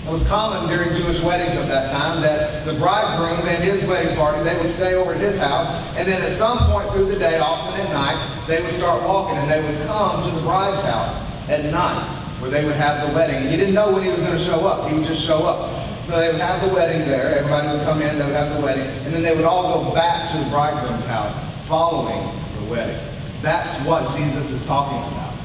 It 0.10 0.14
was 0.14 0.24
common 0.24 0.68
during 0.68 0.96
Jewish 0.96 1.22
weddings 1.22 1.56
of 1.56 1.68
that 1.68 1.92
time 1.92 2.24
that 2.24 2.66
the 2.66 2.74
bridegroom 2.74 3.48
and 3.48 3.64
his 3.64 3.86
wedding 3.86 4.16
party, 4.16 4.44
they 4.44 4.58
would 4.58 4.74
stay 4.74 4.96
over 4.96 5.14
at 5.14 5.22
his 5.22 5.38
house, 5.38 5.68
and 5.96 6.08
then 6.08 6.24
at 6.24 6.36
some 6.36 6.58
point 6.66 6.92
through 6.94 7.12
the 7.12 7.20
day, 7.20 7.38
often 7.38 7.80
at 7.80 7.92
night, 7.92 8.48
they 8.48 8.60
would 8.60 8.72
start 8.72 9.04
walking 9.04 9.38
and 9.38 9.52
they 9.52 9.62
would 9.62 9.86
come 9.86 10.28
to 10.28 10.36
the 10.36 10.42
bride's 10.42 10.82
house 10.82 11.16
at 11.48 11.64
night 11.66 12.10
where 12.40 12.50
they 12.50 12.66
would 12.66 12.74
have 12.74 13.08
the 13.08 13.14
wedding. 13.14 13.52
You 13.52 13.58
didn't 13.58 13.76
know 13.76 13.92
when 13.92 14.02
he 14.02 14.10
was 14.10 14.20
going 14.22 14.36
to 14.36 14.44
show 14.44 14.66
up. 14.66 14.90
He 14.90 14.98
would 14.98 15.06
just 15.06 15.24
show 15.24 15.46
up. 15.46 15.88
So 16.08 16.20
they 16.20 16.32
would 16.32 16.42
have 16.42 16.68
the 16.68 16.74
wedding 16.74 17.08
there. 17.08 17.38
Everybody 17.38 17.78
would 17.78 17.86
come 17.86 18.02
in, 18.02 18.18
they 18.18 18.26
would 18.26 18.34
have 18.34 18.58
the 18.58 18.66
wedding, 18.66 18.88
and 19.06 19.14
then 19.14 19.22
they 19.22 19.36
would 19.36 19.46
all 19.46 19.84
go 19.84 19.94
back 19.94 20.32
to 20.32 20.44
the 20.44 20.50
bridegroom's 20.50 21.06
house 21.06 21.40
following 21.68 22.34
the 22.58 22.66
wedding. 22.72 23.00
That's 23.44 23.78
what 23.86 24.18
Jesus 24.18 24.50
is 24.50 24.64
talking 24.64 24.98
about. 25.14 25.36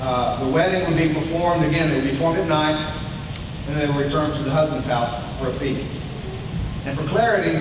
Uh, 0.00 0.44
the 0.46 0.50
wedding 0.50 0.88
would 0.88 0.96
be 0.96 1.12
performed, 1.12 1.62
again, 1.66 1.90
it 1.90 1.96
would 1.96 2.04
be 2.04 2.10
performed 2.12 2.38
at 2.38 2.48
night, 2.48 3.01
and 3.66 3.76
they 3.76 3.86
would 3.86 3.96
return 3.96 4.30
to 4.36 4.42
the 4.42 4.50
husband's 4.50 4.86
house 4.86 5.14
for 5.38 5.48
a 5.48 5.52
feast. 5.54 5.88
And 6.84 6.98
for 6.98 7.06
clarity, 7.06 7.52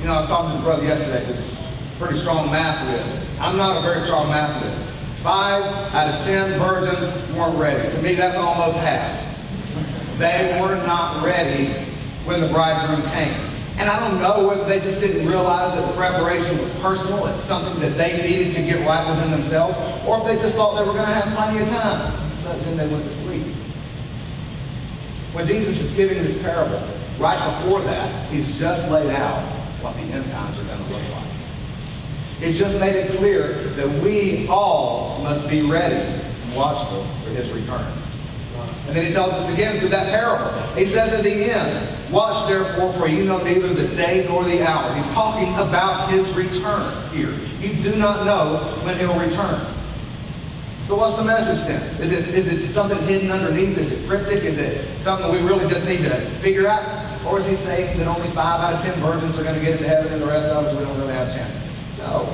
you 0.00 0.04
know, 0.04 0.14
I 0.14 0.20
was 0.20 0.28
talking 0.28 0.50
to 0.52 0.56
the 0.58 0.62
brother 0.62 0.84
yesterday 0.84 1.24
who's 1.24 1.56
pretty 1.98 2.18
strong 2.18 2.50
math 2.50 2.84
whiz. 2.86 3.24
I'm 3.40 3.56
not 3.56 3.78
a 3.78 3.80
very 3.80 4.00
strong 4.00 4.28
math 4.28 4.62
whiz. 4.62 4.78
Five 5.22 5.64
out 5.94 6.14
of 6.14 6.24
ten 6.24 6.58
virgins 6.58 7.34
weren't 7.34 7.58
ready. 7.58 7.90
To 7.90 8.02
me, 8.02 8.14
that's 8.14 8.36
almost 8.36 8.78
half. 8.78 9.24
They 10.18 10.58
were 10.60 10.76
not 10.76 11.24
ready 11.24 11.72
when 12.24 12.40
the 12.40 12.48
bridegroom 12.48 13.02
came. 13.12 13.34
And 13.78 13.90
I 13.90 14.00
don't 14.00 14.20
know 14.20 14.48
whether 14.48 14.64
they 14.64 14.80
just 14.80 15.00
didn't 15.00 15.26
realize 15.26 15.74
that 15.74 15.86
the 15.86 15.92
preparation 15.94 16.58
was 16.58 16.70
personal, 16.74 17.26
it's 17.26 17.44
something 17.44 17.78
that 17.80 17.96
they 17.98 18.22
needed 18.22 18.54
to 18.54 18.62
get 18.62 18.86
right 18.86 19.06
within 19.08 19.30
themselves, 19.30 19.76
or 20.06 20.18
if 20.18 20.24
they 20.24 20.36
just 20.36 20.54
thought 20.54 20.76
they 20.76 20.86
were 20.86 20.94
going 20.94 21.06
to 21.06 21.12
have 21.12 21.34
plenty 21.34 21.60
of 21.60 21.68
time. 21.68 22.30
But 22.42 22.58
then 22.64 22.76
they 22.76 22.86
went 22.86 23.04
to 23.04 23.16
sleep. 23.18 23.55
When 25.36 25.46
Jesus 25.46 25.78
is 25.82 25.90
giving 25.90 26.24
this 26.24 26.34
parable, 26.42 26.82
right 27.18 27.60
before 27.60 27.82
that, 27.82 28.32
he's 28.32 28.58
just 28.58 28.88
laid 28.88 29.10
out 29.10 29.42
what 29.82 29.94
the 29.96 30.00
end 30.00 30.24
times 30.30 30.58
are 30.58 30.64
going 30.64 30.82
to 30.82 30.90
look 30.90 31.02
like. 31.10 31.28
He's 32.40 32.56
just 32.56 32.80
made 32.80 32.96
it 32.96 33.18
clear 33.18 33.52
that 33.74 33.86
we 34.02 34.48
all 34.48 35.20
must 35.22 35.46
be 35.46 35.60
ready 35.60 35.94
and 35.94 36.56
watchful 36.56 37.06
for 37.22 37.28
his 37.28 37.52
return. 37.52 37.86
And 38.86 38.96
then 38.96 39.04
he 39.04 39.12
tells 39.12 39.30
us 39.32 39.52
again 39.52 39.78
through 39.78 39.90
that 39.90 40.06
parable. 40.06 40.58
He 40.74 40.86
says 40.86 41.12
at 41.12 41.22
the 41.22 41.52
end, 41.52 42.10
Watch 42.10 42.48
therefore, 42.48 42.94
for 42.94 43.06
you 43.06 43.22
know 43.22 43.36
neither 43.36 43.74
the 43.74 43.94
day 43.94 44.24
nor 44.26 44.42
the 44.42 44.66
hour. 44.66 44.94
He's 44.94 45.12
talking 45.12 45.52
about 45.56 46.08
his 46.08 46.26
return 46.32 47.10
here. 47.10 47.34
You 47.60 47.74
do 47.82 47.94
not 47.96 48.24
know 48.24 48.80
when 48.86 48.98
he'll 48.98 49.18
return. 49.18 49.75
So 50.86 50.94
what's 50.94 51.16
the 51.16 51.24
message 51.24 51.66
then? 51.66 51.82
Is 52.00 52.12
it, 52.12 52.28
is 52.28 52.46
it 52.46 52.68
something 52.68 52.96
hidden 53.08 53.32
underneath? 53.32 53.76
Is 53.76 53.90
it 53.90 54.06
cryptic? 54.06 54.44
Is 54.44 54.56
it 54.56 55.02
something 55.02 55.26
that 55.26 55.32
we 55.32 55.44
really 55.44 55.68
just 55.68 55.84
need 55.84 56.02
to 56.02 56.14
figure 56.38 56.68
out? 56.68 57.26
Or 57.26 57.40
is 57.40 57.46
he 57.46 57.56
saying 57.56 57.98
that 57.98 58.06
only 58.06 58.28
five 58.28 58.60
out 58.60 58.74
of 58.74 58.82
ten 58.82 59.00
virgins 59.00 59.36
are 59.36 59.42
going 59.42 59.56
to 59.56 59.60
get 59.60 59.72
into 59.72 59.88
heaven 59.88 60.12
and 60.12 60.22
the 60.22 60.26
rest 60.26 60.46
of 60.46 60.64
us, 60.64 60.76
we 60.76 60.84
don't 60.84 60.96
really 61.00 61.12
have 61.12 61.28
a 61.28 61.32
chance? 61.32 61.52
No. 61.98 62.26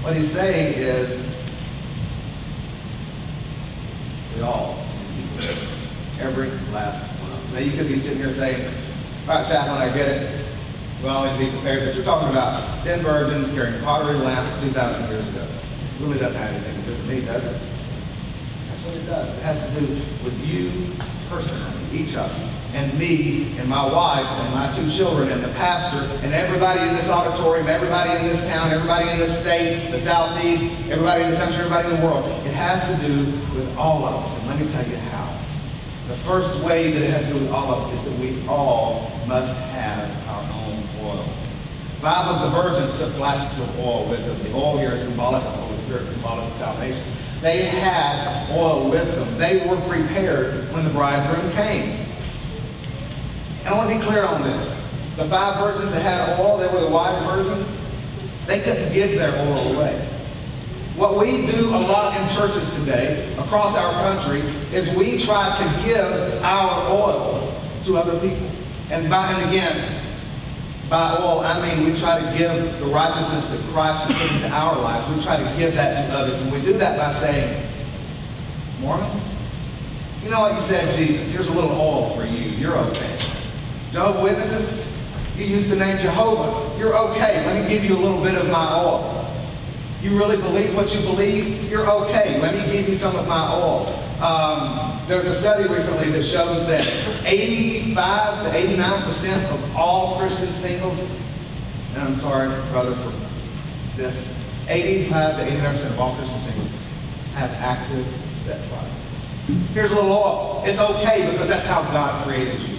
What 0.00 0.16
he's 0.16 0.32
saying 0.32 0.72
is, 0.78 1.34
we 4.34 4.40
all, 4.40 4.82
every 6.20 6.48
last 6.72 7.04
one 7.20 7.32
of 7.32 7.44
us. 7.44 7.52
Now 7.52 7.58
you 7.58 7.72
could 7.72 7.88
be 7.88 7.98
sitting 7.98 8.16
here 8.16 8.32
saying, 8.32 8.72
all 9.28 9.34
right, 9.34 9.46
Chaplain, 9.46 9.76
I 9.76 9.94
get 9.94 10.08
it. 10.08 10.46
We 11.02 11.08
all 11.10 11.26
need 11.26 11.38
to 11.38 11.44
be 11.44 11.50
prepared. 11.50 11.84
But 11.84 11.94
you're 11.94 12.04
talking 12.06 12.30
about 12.30 12.82
ten 12.82 13.02
virgins 13.02 13.50
carrying 13.50 13.82
pottery 13.82 14.14
lamps 14.14 14.62
2,000 14.62 15.10
years 15.10 15.28
ago. 15.28 15.42
It 15.42 16.02
really 16.02 16.18
doesn't 16.18 16.40
have 16.40 16.54
anything 16.54 16.77
do 16.88 17.02
me, 17.04 17.20
does 17.20 17.44
it? 17.44 17.60
That's 18.68 18.84
what 18.84 18.94
it 18.94 19.06
does. 19.06 19.28
It 19.34 19.42
has 19.42 19.62
to 19.62 19.80
do 19.80 19.86
with 20.24 20.38
you 20.46 20.92
personally, 21.28 21.72
each 21.92 22.14
of 22.16 22.36
you, 22.38 22.48
and 22.74 22.98
me, 22.98 23.56
and 23.58 23.68
my 23.68 23.86
wife, 23.86 24.26
and 24.26 24.54
my 24.54 24.72
two 24.72 24.90
children, 24.90 25.30
and 25.30 25.42
the 25.42 25.48
pastor, 25.48 25.98
and 26.24 26.32
everybody 26.32 26.80
in 26.80 26.94
this 26.96 27.08
auditorium, 27.08 27.68
everybody 27.68 28.10
in 28.18 28.30
this 28.30 28.40
town, 28.48 28.70
everybody 28.70 29.08
in 29.10 29.18
this 29.18 29.38
state, 29.40 29.90
the 29.90 29.98
southeast, 29.98 30.62
everybody 30.90 31.24
in 31.24 31.30
the 31.30 31.36
country, 31.36 31.58
everybody 31.58 31.88
in 31.88 32.00
the 32.00 32.06
world. 32.06 32.24
It 32.46 32.54
has 32.54 32.80
to 32.88 33.06
do 33.06 33.24
with 33.54 33.76
all 33.76 34.04
of 34.04 34.24
us. 34.24 34.38
And 34.38 34.48
let 34.48 34.58
me 34.58 34.68
tell 34.68 34.86
you 34.88 34.96
how. 34.96 35.36
The 36.08 36.16
first 36.18 36.58
way 36.64 36.90
that 36.90 37.02
it 37.02 37.10
has 37.10 37.24
to 37.24 37.32
do 37.34 37.40
with 37.40 37.50
all 37.50 37.72
of 37.72 37.84
us 37.84 37.98
is 37.98 38.04
that 38.04 38.18
we 38.18 38.46
all 38.48 39.10
must 39.26 39.52
have 39.52 40.08
our 40.28 40.42
own 40.64 40.82
oil. 41.02 41.28
Five 42.00 42.28
of 42.28 42.40
the 42.42 42.62
virgins 42.62 42.98
took 42.98 43.12
flasks 43.14 43.58
of 43.58 43.78
oil 43.78 44.08
with 44.08 44.24
them. 44.24 44.42
The 44.42 44.54
oil 44.54 44.78
here 44.78 44.92
is 44.92 45.00
symbolic 45.00 45.42
of 45.42 45.67
the 45.88 45.98
Holy 45.98 46.10
Spirit, 46.10 46.38
of 46.38 46.54
salvation. 46.54 47.04
They 47.40 47.66
had 47.66 48.50
oil 48.50 48.90
with 48.90 49.06
them. 49.14 49.38
They 49.38 49.66
were 49.66 49.80
prepared 49.82 50.72
when 50.72 50.84
the 50.84 50.90
bridegroom 50.90 51.52
came. 51.52 52.06
And 53.60 53.68
I 53.68 53.76
want 53.76 53.90
to 53.90 53.98
be 53.98 54.02
clear 54.02 54.24
on 54.24 54.42
this. 54.42 54.74
The 55.16 55.28
five 55.28 55.58
virgins 55.58 55.92
that 55.92 56.02
had 56.02 56.40
oil, 56.40 56.58
they 56.58 56.68
were 56.68 56.80
the 56.80 56.90
wise 56.90 57.22
virgins. 57.24 57.68
They 58.46 58.60
couldn't 58.60 58.92
give 58.92 59.12
their 59.12 59.32
oil 59.46 59.76
away. 59.76 60.08
What 60.96 61.16
we 61.18 61.46
do 61.46 61.68
a 61.68 61.78
lot 61.78 62.16
in 62.16 62.28
churches 62.34 62.68
today, 62.76 63.32
across 63.38 63.76
our 63.76 63.92
country, 63.92 64.40
is 64.72 64.88
we 64.96 65.22
try 65.22 65.56
to 65.56 65.86
give 65.86 66.42
our 66.42 66.90
oil 66.90 67.54
to 67.84 67.96
other 67.96 68.18
people. 68.18 68.50
And 68.90 69.08
by 69.08 69.32
and 69.32 69.48
again, 69.48 69.97
by 70.88 71.16
all, 71.16 71.40
I 71.40 71.60
mean 71.60 71.84
we 71.84 71.98
try 71.98 72.18
to 72.18 72.38
give 72.38 72.78
the 72.80 72.86
righteousness 72.86 73.46
that 73.48 73.60
Christ 73.72 74.04
has 74.04 74.16
put 74.16 74.32
into 74.32 74.48
our 74.48 74.78
lives. 74.80 75.08
We 75.14 75.22
try 75.22 75.36
to 75.36 75.58
give 75.58 75.74
that 75.74 76.06
to 76.06 76.14
others. 76.14 76.40
And 76.40 76.50
we 76.50 76.60
do 76.62 76.72
that 76.78 76.96
by 76.96 77.20
saying, 77.20 77.66
Mormons? 78.80 79.22
You 80.22 80.30
know 80.30 80.40
what 80.40 80.54
you 80.54 80.60
said, 80.62 80.94
Jesus? 80.94 81.30
Here's 81.30 81.48
a 81.48 81.52
little 81.52 81.72
oil 81.72 82.16
for 82.16 82.24
you. 82.24 82.50
You're 82.50 82.76
okay. 82.76 83.18
Jehovah 83.92 84.22
Witnesses? 84.22 84.86
You 85.36 85.44
used 85.44 85.68
the 85.68 85.76
name 85.76 85.98
Jehovah. 85.98 86.76
You're 86.78 86.96
okay. 86.96 87.44
Let 87.46 87.62
me 87.62 87.68
give 87.68 87.84
you 87.84 87.96
a 87.96 88.00
little 88.00 88.22
bit 88.22 88.34
of 88.34 88.48
my 88.48 88.74
oil. 88.74 89.27
You 90.00 90.16
really 90.16 90.36
believe 90.36 90.76
what 90.76 90.94
you 90.94 91.00
believe? 91.00 91.68
You're 91.68 91.88
okay. 91.90 92.40
Let 92.40 92.54
me 92.54 92.72
give 92.72 92.88
you 92.88 92.94
some 92.94 93.16
of 93.16 93.26
my 93.26 93.52
oil. 93.52 93.92
Um, 94.22 95.00
there's 95.08 95.26
a 95.26 95.34
study 95.34 95.68
recently 95.68 96.10
that 96.10 96.22
shows 96.22 96.64
that 96.66 96.86
85 97.24 98.44
to 98.44 98.56
89 98.56 99.02
percent 99.02 99.44
of 99.52 99.76
all 99.76 100.18
Christian 100.18 100.52
singles, 100.54 100.96
and 100.98 102.02
I'm 102.02 102.16
sorry, 102.16 102.48
brother, 102.70 102.94
for 102.94 103.12
this, 103.96 104.24
85 104.68 105.36
to 105.36 105.46
89 105.46 105.74
percent 105.74 105.94
of 105.94 106.00
all 106.00 106.14
Christian 106.14 106.42
singles 106.42 106.68
have 107.34 107.50
active 107.54 108.06
sex 108.44 108.70
lives. 108.70 109.68
Here's 109.72 109.90
a 109.90 109.94
little 109.96 110.12
oil. 110.12 110.62
It's 110.64 110.78
okay 110.78 111.28
because 111.32 111.48
that's 111.48 111.64
how 111.64 111.82
God 111.82 112.24
created 112.24 112.60
you. 112.60 112.77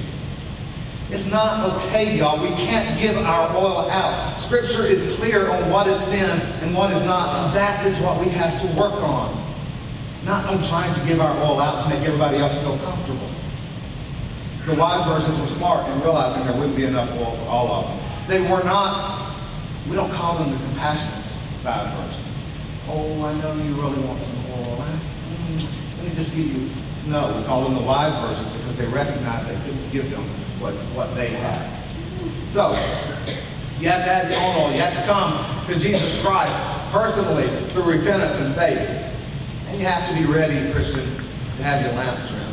It's 1.11 1.25
not 1.25 1.85
okay, 1.87 2.17
y'all. 2.17 2.39
We 2.39 2.49
can't 2.49 2.99
give 3.01 3.17
our 3.17 3.55
oil 3.55 3.89
out. 3.89 4.39
Scripture 4.39 4.85
is 4.85 5.15
clear 5.15 5.49
on 5.49 5.71
what 5.71 5.87
is 5.87 5.99
sin 6.05 6.29
and 6.61 6.75
what 6.75 6.91
is 6.91 7.03
not, 7.03 7.35
and 7.35 7.55
that 7.55 7.83
is 7.87 7.97
what 7.97 8.19
we 8.19 8.29
have 8.29 8.61
to 8.61 8.67
work 8.79 8.93
on. 9.01 9.35
Not 10.23 10.45
on 10.45 10.63
trying 10.63 10.93
to 10.93 11.05
give 11.07 11.19
our 11.19 11.35
oil 11.37 11.59
out 11.59 11.81
to 11.81 11.89
make 11.89 12.05
everybody 12.05 12.37
else 12.37 12.53
feel 12.59 12.77
comfortable. 12.79 13.27
The 14.67 14.75
wise 14.75 15.03
virgins 15.07 15.39
were 15.39 15.47
smart 15.47 15.89
in 15.89 15.99
realizing 16.01 16.45
there 16.45 16.53
wouldn't 16.53 16.75
be 16.75 16.83
enough 16.83 17.09
oil 17.13 17.35
for 17.37 17.49
all 17.49 17.71
of 17.71 17.87
them. 17.87 17.99
They 18.27 18.41
were 18.41 18.63
not, 18.63 19.35
we 19.89 19.95
don't 19.95 20.11
call 20.11 20.37
them 20.37 20.51
the 20.51 20.57
compassionate 20.57 21.25
five 21.63 21.91
virgins. 21.97 22.35
Oh, 22.87 23.23
I 23.23 23.33
know 23.41 23.55
you 23.55 23.73
really 23.81 23.99
want 24.01 24.21
some 24.21 24.37
oil. 24.51 24.77
Let 24.77 26.05
me 26.07 26.13
just 26.13 26.35
give 26.35 26.45
you. 26.45 26.69
No, 27.07 27.35
we 27.35 27.43
call 27.45 27.63
them 27.63 27.73
the 27.73 27.81
wise 27.81 28.13
virgins 28.21 28.55
because 28.57 28.77
they 28.77 28.85
recognize 28.85 29.47
they 29.47 29.55
couldn't 29.55 29.89
give 29.89 30.11
them 30.11 30.23
what, 30.59 30.73
what 30.95 31.15
they 31.15 31.29
had. 31.29 31.79
So, 32.51 32.71
you 33.79 33.87
have 33.87 34.03
to 34.03 34.13
have 34.13 34.29
your 34.29 34.39
own 34.41 34.55
oil. 34.57 34.75
You 34.75 34.81
have 34.81 34.93
to 34.93 35.05
come 35.05 35.65
to 35.67 35.79
Jesus 35.79 36.21
Christ 36.21 36.53
personally 36.91 37.47
through 37.69 37.83
repentance 37.83 38.35
and 38.39 38.53
faith. 38.55 38.79
And 39.67 39.79
you 39.79 39.85
have 39.85 40.09
to 40.09 40.15
be 40.19 40.25
ready, 40.25 40.71
Christian, 40.73 41.05
to 41.05 41.63
have 41.63 41.85
your 41.85 41.93
lamp 41.93 42.27
trimmed. 42.27 42.45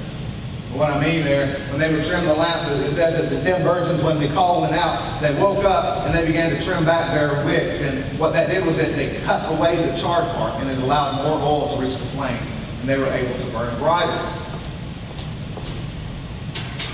What 0.78 0.90
I 0.90 1.00
mean 1.00 1.24
there, 1.24 1.58
when 1.70 1.80
they 1.80 1.92
would 1.92 2.04
trim 2.04 2.26
the 2.26 2.34
lamps, 2.34 2.68
it 2.68 2.94
says 2.94 3.14
that 3.14 3.30
the 3.30 3.40
ten 3.40 3.62
virgins, 3.62 4.02
when 4.02 4.20
the 4.20 4.28
call 4.28 4.60
went 4.60 4.74
out, 4.74 5.22
they 5.22 5.34
woke 5.34 5.64
up 5.64 6.06
and 6.06 6.14
they 6.14 6.26
began 6.26 6.50
to 6.50 6.62
trim 6.62 6.84
back 6.84 7.12
their 7.14 7.44
wicks. 7.46 7.80
And 7.80 8.18
what 8.18 8.34
that 8.34 8.50
did 8.50 8.64
was 8.66 8.76
that 8.76 8.94
they 8.94 9.18
cut 9.22 9.50
away 9.50 9.76
the 9.76 9.96
charred 9.96 10.28
part 10.36 10.60
and 10.60 10.70
it 10.70 10.78
allowed 10.78 11.24
more 11.24 11.40
oil 11.40 11.74
to 11.74 11.82
reach 11.82 11.96
the 11.96 12.04
flame. 12.08 12.42
And 12.80 12.88
they 12.88 12.98
were 12.98 13.06
able 13.06 13.36
to 13.42 13.50
burn 13.50 13.76
brighter. 13.78 14.45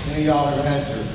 Any 0.07 0.21
of 0.21 0.25
y'all 0.25 0.49
ever 0.49 0.67
had 0.67 0.87
your, 0.89 1.05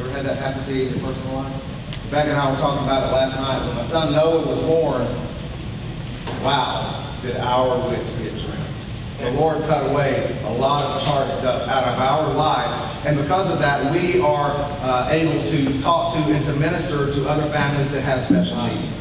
ever 0.00 0.10
had 0.10 0.26
that 0.26 0.36
happen 0.36 0.64
to 0.64 0.74
you 0.74 0.88
in 0.88 0.98
your 0.98 1.06
personal 1.06 1.36
life? 1.36 1.62
Beck 2.10 2.26
and 2.26 2.36
I 2.36 2.50
were 2.50 2.56
talking 2.56 2.84
about 2.84 3.08
it 3.08 3.12
last 3.12 3.36
night. 3.36 3.64
When 3.64 3.76
my 3.76 3.84
son 3.84 4.12
Noah 4.12 4.44
was 4.46 4.58
born, 4.60 5.06
wow, 6.42 7.06
did 7.22 7.36
our 7.36 7.88
wicks 7.88 8.14
get 8.14 8.32
trimmed. 8.32 8.58
The 9.20 9.30
Lord 9.32 9.58
cut 9.66 9.88
away 9.90 10.36
a 10.44 10.52
lot 10.54 10.84
of 10.84 11.04
charred 11.04 11.30
stuff 11.34 11.68
out 11.68 11.84
of 11.84 11.98
our 12.00 12.34
lives. 12.34 13.06
And 13.06 13.16
because 13.16 13.48
of 13.48 13.60
that, 13.60 13.92
we 13.92 14.20
are 14.20 14.50
uh, 14.82 15.08
able 15.10 15.40
to 15.50 15.80
talk 15.80 16.12
to 16.14 16.18
and 16.18 16.44
to 16.46 16.56
minister 16.56 17.12
to 17.12 17.28
other 17.28 17.48
families 17.52 17.90
that 17.92 18.00
have 18.00 18.24
special 18.24 18.60
needs. 18.66 19.00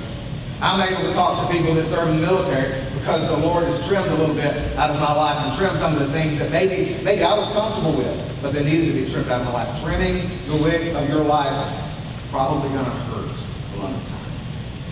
I'm 0.61 0.81
able 0.81 1.03
to 1.03 1.13
talk 1.13 1.47
to 1.47 1.51
people 1.51 1.73
that 1.73 1.87
serve 1.87 2.09
in 2.09 2.21
the 2.21 2.27
military 2.27 2.79
because 2.99 3.27
the 3.27 3.37
Lord 3.37 3.63
has 3.63 3.87
trimmed 3.87 4.07
a 4.07 4.15
little 4.15 4.35
bit 4.35 4.55
out 4.77 4.89
of 4.89 4.99
my 4.99 5.13
life 5.13 5.37
and 5.45 5.57
trimmed 5.57 5.79
some 5.79 5.93
of 5.93 5.99
the 5.99 6.11
things 6.11 6.37
that 6.37 6.51
maybe, 6.51 7.01
maybe 7.03 7.23
I 7.23 7.33
was 7.33 7.47
comfortable 7.49 7.95
with, 7.95 8.41
but 8.41 8.53
they 8.53 8.63
needed 8.63 8.93
to 8.93 9.05
be 9.05 9.09
trimmed 9.09 9.29
out 9.29 9.41
of 9.41 9.47
my 9.47 9.53
life. 9.53 9.81
Trimming 9.81 10.29
the 10.47 10.55
wick 10.55 10.93
of 10.93 11.09
your 11.09 11.23
life 11.23 11.73
is 12.13 12.29
probably 12.29 12.69
going 12.69 12.85
to 12.85 12.91
hurt 12.91 13.37
a 13.73 13.77
lot 13.77 13.91
of 13.91 14.07
times. 14.07 14.19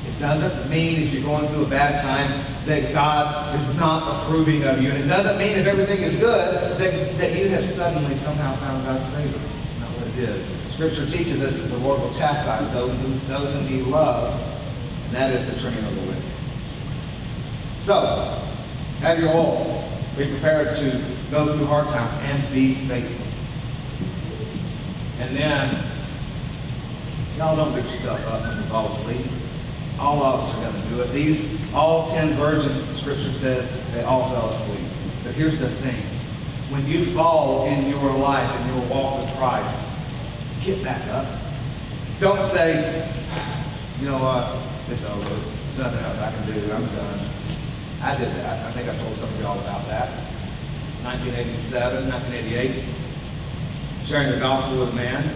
It 0.08 0.20
doesn't 0.20 0.70
mean 0.70 1.04
if 1.04 1.14
you're 1.14 1.24
going 1.24 1.48
through 1.50 1.66
a 1.66 1.70
bad 1.70 2.02
time 2.02 2.66
that 2.66 2.94
God 2.94 3.56
is 3.56 3.76
not 3.78 4.24
approving 4.24 4.64
of 4.64 4.82
you. 4.82 4.90
And 4.90 5.04
it 5.04 5.08
doesn't 5.08 5.38
mean 5.38 5.58
if 5.58 5.68
everything 5.68 6.02
is 6.02 6.16
good 6.16 6.80
that, 6.80 7.18
that 7.18 7.38
you 7.38 7.50
have 7.50 7.70
suddenly 7.70 8.16
somehow 8.16 8.56
found 8.58 8.86
God's 8.86 9.06
favor. 9.16 9.40
It's 9.64 9.80
not 9.80 9.90
what 9.92 10.08
it 10.08 10.18
is. 10.18 10.74
Scripture 10.74 11.06
teaches 11.06 11.42
us 11.42 11.56
that 11.56 11.68
the 11.68 11.78
Lord 11.78 12.00
will 12.02 12.14
chastise 12.14 12.72
those, 12.72 12.92
those 13.28 13.52
whom 13.54 13.68
he 13.68 13.82
loves, 13.82 14.42
and 15.06 15.16
that 15.16 15.34
is 15.34 15.46
the 15.46 15.60
trimming 15.60 15.84
of 15.84 15.96
the 15.96 16.02
wicked. 16.02 16.37
So, 17.88 18.04
have 19.00 19.18
your 19.18 19.30
oil. 19.30 19.90
Be 20.18 20.26
prepared 20.26 20.76
to 20.76 21.02
go 21.32 21.56
through 21.56 21.68
hard 21.68 21.88
times 21.88 22.14
and 22.24 22.54
be 22.54 22.76
faithful. 22.86 23.26
And 25.20 25.34
then, 25.34 25.86
y'all 27.38 27.56
don't 27.56 27.74
beat 27.74 27.90
yourself 27.90 28.20
up 28.28 28.58
you 28.58 28.64
fall 28.64 28.92
asleep. 28.92 29.26
All 30.00 30.22
of 30.22 30.42
us 30.42 30.54
are 30.54 30.70
going 30.70 30.84
to 30.84 30.90
do 30.90 31.00
it. 31.00 31.14
These, 31.14 31.48
all 31.74 32.10
ten 32.10 32.34
virgins, 32.34 32.86
the 32.88 32.94
scripture 32.94 33.32
says, 33.32 33.70
they 33.94 34.04
all 34.04 34.32
fell 34.32 34.50
asleep. 34.50 34.86
But 35.24 35.36
here's 35.36 35.58
the 35.58 35.70
thing. 35.70 36.04
When 36.68 36.86
you 36.88 37.06
fall 37.14 37.68
in 37.68 37.90
your 37.90 38.12
life 38.18 38.50
and 38.54 38.76
your 38.76 38.86
walk 38.88 39.22
with 39.22 39.34
Christ, 39.38 39.78
get 40.62 40.84
back 40.84 41.08
up. 41.08 41.40
Don't 42.20 42.46
say, 42.52 43.10
you 44.02 44.08
know 44.08 44.18
what, 44.18 44.62
it's 44.92 45.06
over. 45.06 45.30
There's 45.30 45.78
nothing 45.80 46.00
else 46.00 46.18
I 46.18 46.34
can 46.34 46.54
do. 46.54 46.74
I'm 46.74 46.86
done. 46.88 47.37
I 48.02 48.16
did 48.16 48.30
that. 48.30 48.66
I 48.66 48.72
think 48.74 48.88
I 48.90 48.96
told 48.98 49.18
some 49.18 49.30
of 49.30 49.40
y'all 49.42 49.60
about 49.60 49.88
that. 49.88 50.10
1987, 51.04 52.10
1988. 52.10 52.86
Sharing 54.06 54.32
the 54.32 54.40
gospel 54.40 54.80
with 54.80 54.90
a 54.90 54.96
man. 54.96 55.36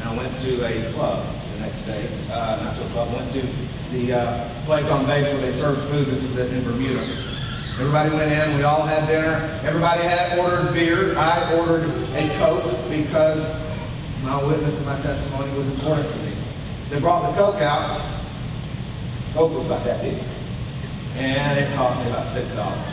And 0.00 0.08
I 0.08 0.16
went 0.16 0.38
to 0.40 0.66
a 0.66 0.92
club 0.92 1.26
the 1.54 1.60
next 1.60 1.80
day. 1.82 2.08
Uh, 2.30 2.62
not 2.62 2.76
to 2.76 2.84
a 2.84 2.88
club, 2.90 3.12
went 3.14 3.32
to 3.32 3.46
the 3.92 4.12
uh, 4.12 4.64
place 4.64 4.86
on 4.88 5.06
base 5.06 5.26
where 5.26 5.40
they 5.40 5.52
served 5.52 5.88
food. 5.88 6.06
This 6.06 6.22
was 6.22 6.36
in 6.36 6.64
Bermuda. 6.64 7.00
Everybody 7.78 8.10
went 8.10 8.32
in, 8.32 8.56
we 8.56 8.64
all 8.64 8.82
had 8.82 9.06
dinner. 9.06 9.60
Everybody 9.62 10.02
had 10.02 10.38
ordered 10.38 10.72
beer. 10.72 11.16
I 11.16 11.54
ordered 11.54 11.88
a 12.14 12.38
Coke 12.38 12.88
because 12.88 13.44
my 14.22 14.42
witness 14.42 14.74
and 14.74 14.86
my 14.86 15.00
testimony 15.00 15.56
was 15.56 15.68
important 15.68 16.10
to 16.10 16.18
me. 16.18 16.32
They 16.90 16.98
brought 16.98 17.30
the 17.30 17.36
Coke 17.36 17.60
out. 17.60 18.00
Coke 19.34 19.52
was 19.52 19.66
about 19.66 19.84
that 19.84 20.02
big. 20.02 20.18
And 21.16 21.58
it 21.58 21.74
cost 21.74 21.98
me 22.04 22.10
about 22.10 22.26
six 22.32 22.48
dollars. 22.50 22.92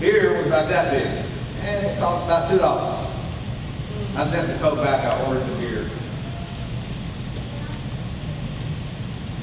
Beer 0.00 0.36
was 0.36 0.46
about 0.46 0.68
that 0.68 0.90
big. 0.90 1.06
And 1.62 1.86
it 1.86 1.98
cost 1.98 2.24
about 2.24 2.48
two 2.48 2.58
dollars. 2.58 3.06
I 4.16 4.28
sent 4.28 4.48
the 4.48 4.58
Coke 4.58 4.82
back, 4.82 5.04
I 5.04 5.26
ordered 5.26 5.46
the 5.46 5.54
beer. 5.56 5.90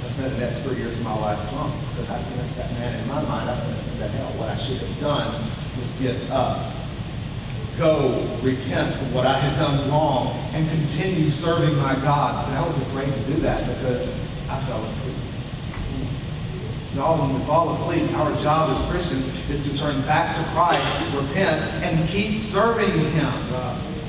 I 0.03 0.09
spent 0.09 0.33
the 0.33 0.39
next 0.39 0.59
three 0.61 0.77
years 0.77 0.97
of 0.97 1.03
my 1.03 1.17
life 1.17 1.49
drunk 1.49 1.73
because 1.91 2.09
I 2.09 2.19
sentenced 2.19 2.57
that 2.57 2.71
man 2.73 2.99
in 2.99 3.07
my 3.07 3.21
mind, 3.21 3.49
I 3.49 3.55
him 3.55 3.97
to 3.99 4.07
hell. 4.09 4.31
What 4.37 4.49
I 4.49 4.57
should 4.57 4.77
have 4.77 4.99
done 4.99 5.49
was 5.79 5.91
get 5.93 6.29
up, 6.29 6.73
go 7.77 8.27
repent 8.41 9.01
of 9.01 9.13
what 9.13 9.25
I 9.25 9.39
had 9.39 9.57
done 9.57 9.89
wrong, 9.89 10.37
and 10.53 10.69
continue 10.69 11.31
serving 11.31 11.77
my 11.77 11.95
God. 11.95 12.47
But 12.47 12.57
I 12.57 12.67
was 12.67 12.77
afraid 12.87 13.13
to 13.13 13.33
do 13.33 13.39
that 13.41 13.65
because 13.77 14.07
I 14.49 14.59
fell 14.65 14.83
asleep. 14.83 15.15
Y'all, 16.95 17.19
when 17.19 17.37
we 17.37 17.45
fall 17.45 17.75
asleep, 17.75 18.09
our 18.13 18.33
job 18.41 18.69
as 18.69 18.89
Christians 18.89 19.27
is 19.49 19.59
to 19.67 19.77
turn 19.77 20.01
back 20.03 20.33
to 20.33 20.41
Christ, 20.53 21.13
repent, 21.13 21.61
and 21.83 22.07
keep 22.07 22.39
serving 22.39 22.89
Him. 23.09 23.33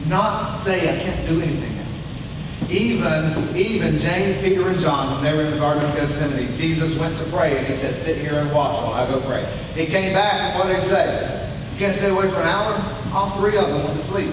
Not 0.09 0.57
say, 0.61 0.95
I 0.95 1.03
can't 1.03 1.28
do 1.28 1.41
anything 1.41 1.78
else. 1.78 2.70
Even, 2.70 3.57
even 3.57 3.99
James, 3.99 4.39
Peter, 4.41 4.68
and 4.68 4.78
John, 4.78 5.14
when 5.14 5.24
they 5.24 5.37
were 5.37 5.43
in 5.47 5.51
the 5.51 5.59
Garden 5.59 5.84
of 5.84 5.97
Gethsemane, 5.97 6.55
Jesus 6.55 6.97
went 6.97 7.18
to 7.18 7.24
pray, 7.24 7.59
and 7.59 7.66
he 7.66 7.74
said, 7.74 7.97
sit 7.97 8.18
here 8.18 8.39
and 8.39 8.53
watch 8.53 8.80
while 8.80 8.93
I 8.93 9.05
go 9.11 9.20
pray. 9.20 9.45
He 9.74 9.87
came 9.87 10.12
back, 10.12 10.55
and 10.55 10.59
what 10.61 10.68
did 10.68 10.80
he 10.80 10.89
say? 10.89 11.53
You 11.72 11.78
can't 11.80 11.97
stay 11.97 12.11
away 12.11 12.28
for 12.30 12.37
an 12.37 12.47
hour? 12.47 12.72
All 13.12 13.37
three 13.41 13.57
of 13.57 13.66
them 13.66 13.82
went 13.82 13.99
to 13.99 14.07
sleep. 14.07 14.30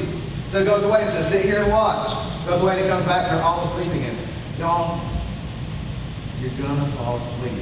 So 0.50 0.60
he 0.60 0.66
goes 0.66 0.84
away 0.84 1.02
and 1.02 1.10
says, 1.10 1.28
sit 1.28 1.44
here 1.44 1.64
and 1.64 1.72
watch. 1.72 2.08
Goes 2.46 2.62
away 2.62 2.74
and 2.74 2.84
he 2.84 2.88
comes 2.88 3.06
back, 3.06 3.30
and 3.30 3.38
they're 3.38 3.44
all 3.44 3.68
asleep 3.68 3.92
again. 3.94 4.16
Y'all, 4.60 5.02
you're 6.40 6.52
gonna 6.52 6.92
fall 6.98 7.18
asleep. 7.18 7.58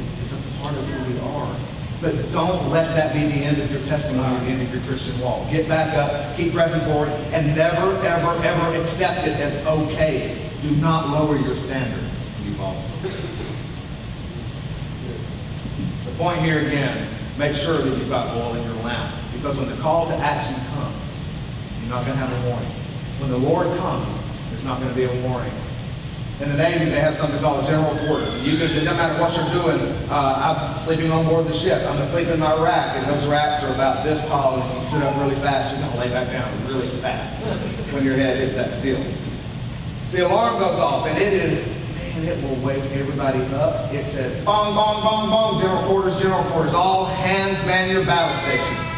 Part 0.62 0.78
of 0.78 0.86
who 0.86 1.14
we 1.14 1.20
are. 1.20 1.58
But 2.02 2.32
don't 2.32 2.70
let 2.70 2.96
that 2.96 3.14
be 3.14 3.20
the 3.22 3.46
end 3.46 3.60
of 3.62 3.72
your 3.72 3.82
testimony 3.84 4.36
or 4.36 4.40
the 4.40 4.48
end 4.48 4.62
of 4.62 4.74
your 4.74 4.84
Christian 4.84 5.20
walk. 5.20 5.50
Get 5.52 5.68
back 5.68 5.96
up, 5.96 6.36
keep 6.38 6.54
pressing 6.54 6.82
forward, 6.82 7.10
and 7.10 7.56
never, 7.56 7.96
ever, 8.06 8.44
ever 8.44 8.82
accept 8.82 9.28
it 9.28 9.38
as 9.38 9.56
okay. 9.66 10.50
Do 10.62 10.72
not 10.78 11.10
lower 11.10 11.38
your 11.38 11.56
standard 11.56 12.04
when 12.04 12.48
you 12.48 12.56
fall. 12.56 12.76
The 16.06 16.12
point 16.18 16.40
here 16.42 16.68
again, 16.68 17.08
make 17.38 17.56
sure 17.56 17.78
that 17.78 17.98
you've 17.98 18.10
got 18.10 18.36
oil 18.36 18.56
in 18.56 18.64
your 18.64 18.84
lamp. 18.84 19.16
Because 19.34 19.58
when 19.58 19.70
the 19.70 19.78
call 19.78 20.08
to 20.08 20.16
action 20.16 20.56
comes, 20.74 20.96
you're 21.80 21.90
not 21.90 22.06
going 22.06 22.18
to 22.18 22.26
have 22.26 22.46
a 22.46 22.50
warning. 22.50 22.72
When 23.20 23.32
the 23.32 23.38
Lord 23.38 23.76
comes, 23.78 24.22
there's 24.50 24.64
not 24.64 24.80
going 24.80 24.90
to 24.90 24.96
be 24.96 25.06
a 25.06 25.22
warning. 25.28 25.54
In 26.42 26.50
the 26.50 26.58
Navy, 26.58 26.86
they 26.86 27.00
have 27.00 27.16
something 27.18 27.40
called 27.40 27.66
general 27.66 27.96
quarters. 28.00 28.34
You 28.42 28.58
can, 28.58 28.84
no 28.84 28.96
matter 28.96 29.22
what 29.22 29.36
you're 29.36 29.62
doing, 29.62 29.80
uh, 30.10 30.74
I'm 30.74 30.80
sleeping 30.84 31.12
on 31.12 31.28
board 31.28 31.46
the 31.46 31.54
ship. 31.54 31.88
I'm 31.88 32.00
asleep 32.00 32.30
in 32.30 32.40
my 32.40 32.60
rack, 32.60 32.98
and 32.98 33.08
those 33.08 33.28
racks 33.28 33.62
are 33.64 33.72
about 33.72 34.04
this 34.04 34.20
tall. 34.28 34.60
And 34.60 34.78
if 34.78 34.84
you 34.84 34.90
sit 34.90 35.04
up 35.04 35.16
really 35.18 35.36
fast, 35.36 35.72
you're 35.72 35.86
going 35.86 35.94
to 35.94 36.00
lay 36.00 36.10
back 36.10 36.32
down 36.32 36.68
really 36.68 36.90
fast 37.00 37.32
when 37.94 38.04
your 38.04 38.16
head 38.16 38.38
hits 38.38 38.56
that 38.56 38.72
steel. 38.72 39.00
The 40.12 40.26
alarm 40.26 40.60
goes 40.60 40.80
off, 40.80 41.06
and 41.06 41.16
it 41.16 41.32
is, 41.32 41.64
man, 41.96 42.26
it 42.26 42.44
will 42.44 42.66
wake 42.66 42.86
everybody 42.86 43.44
up. 43.54 43.94
It 43.94 44.08
says, 44.08 44.44
bong, 44.44 44.74
bong, 44.74 45.04
bong, 45.04 45.30
bong, 45.30 45.62
general 45.62 45.84
quarters, 45.84 46.20
general 46.20 46.44
quarters. 46.46 46.74
All 46.74 47.06
hands 47.06 47.64
man 47.68 47.92
your 47.92 48.04
battle 48.04 48.36
stations. 48.42 48.92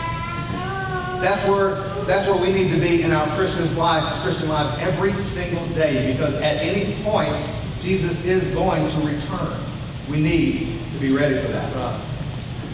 That's 1.21 1.45
where 1.49 1.92
that's 2.07 2.27
where 2.27 2.39
we 2.39 2.51
need 2.51 2.71
to 2.71 2.79
be 2.79 3.03
in 3.03 3.11
our 3.11 3.27
Christian 3.35 3.75
lives, 3.75 4.11
Christian 4.23 4.49
lives 4.49 4.75
every 4.81 5.13
single 5.23 5.65
day, 5.69 6.11
because 6.11 6.33
at 6.35 6.57
any 6.57 7.01
point 7.03 7.35
Jesus 7.79 8.19
is 8.23 8.43
going 8.53 8.89
to 8.89 8.97
return. 9.07 9.63
We 10.09 10.19
need 10.19 10.79
to 10.93 10.99
be 10.99 11.11
ready 11.11 11.39
for 11.39 11.47
that. 11.49 12.01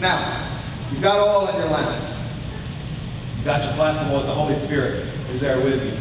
Now, 0.00 0.60
you've 0.90 1.02
got 1.02 1.20
oil 1.20 1.48
in 1.48 1.56
your 1.56 1.68
lamp. 1.68 2.18
You've 3.36 3.44
got 3.44 3.64
your 3.64 3.74
flask 3.74 4.00
of 4.00 4.10
oil. 4.12 4.22
The 4.22 4.34
Holy 4.34 4.56
Spirit 4.56 5.06
is 5.30 5.40
there 5.40 5.58
with 5.60 5.84
you. 5.84 5.96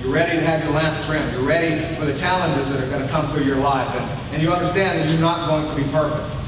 You're 0.00 0.12
ready 0.12 0.38
to 0.38 0.44
have 0.44 0.62
your 0.62 0.72
lamp 0.72 1.04
trimmed. 1.06 1.32
You're 1.32 1.42
ready 1.42 1.96
for 1.96 2.04
the 2.04 2.16
challenges 2.18 2.68
that 2.68 2.82
are 2.82 2.90
going 2.90 3.02
to 3.02 3.08
come 3.08 3.32
through 3.32 3.44
your 3.44 3.56
life. 3.56 3.88
And, 3.96 4.34
and 4.34 4.42
you 4.42 4.52
understand 4.52 4.98
that 4.98 5.08
you're 5.08 5.20
not 5.20 5.48
going 5.48 5.66
to 5.66 5.74
be 5.74 5.90
perfect. 5.90 6.44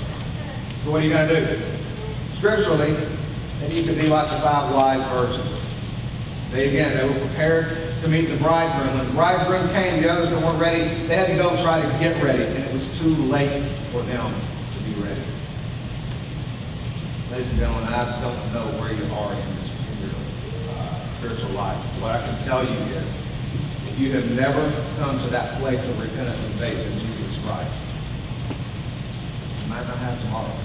So 0.85 0.91
what 0.91 1.01
are 1.01 1.05
you 1.05 1.11
going 1.11 1.29
to 1.29 1.57
do? 1.57 1.63
Scripturally, 2.37 2.95
and 3.63 3.73
you 3.73 3.85
could 3.85 3.99
be 3.99 4.09
like 4.09 4.29
the 4.31 4.39
five 4.41 4.75
wise 4.75 5.03
virgins. 5.09 5.56
They 6.51 6.69
again, 6.69 6.97
they 6.97 7.09
were 7.09 7.27
prepared 7.27 8.01
to 8.01 8.09
meet 8.09 8.27
the 8.27 8.37
bridegroom. 8.37 8.97
When 8.97 9.07
the 9.07 9.13
bridegroom 9.13 9.69
came, 9.71 10.03
the 10.03 10.11
others 10.11 10.31
that 10.31 10.41
weren't 10.41 10.61
ready, 10.61 11.07
they 11.07 11.17
had 11.17 11.27
to 11.29 11.37
go 11.37 11.61
try 11.63 11.81
to 11.81 11.89
get 11.99 12.23
ready, 12.23 12.45
and 12.45 12.59
it 12.59 12.73
was 12.73 12.89
too 12.99 13.15
late 13.15 13.65
for 13.91 14.03
them 14.03 14.35
to 14.75 14.83
be 14.85 14.93
ready. 15.01 15.21
Ladies 17.31 17.51
and 17.51 17.59
gentlemen, 17.59 17.85
I 17.93 18.21
don't 18.21 18.53
know 18.53 18.81
where 18.81 18.93
you 18.93 19.05
are 19.13 19.33
in, 19.33 19.39
your 20.01 20.15
uh, 20.71 21.19
spiritual 21.19 21.51
life. 21.51 21.79
What 22.01 22.13
I 22.13 22.27
can 22.27 22.43
tell 22.45 22.65
you 22.65 22.79
is, 22.95 23.09
if 23.89 23.99
you 23.99 24.13
have 24.13 24.31
never 24.31 24.71
come 24.99 25.21
to 25.23 25.29
that 25.31 25.59
place 25.59 25.85
of 25.85 25.99
repentance 26.01 26.43
and 26.43 26.55
faith 26.55 26.79
in 26.79 26.99
Jesus 26.99 27.37
Christ, 27.45 27.75
you 29.63 29.69
might 29.69 29.87
not 29.87 29.99
have 29.99 30.21
tomorrow. 30.23 30.57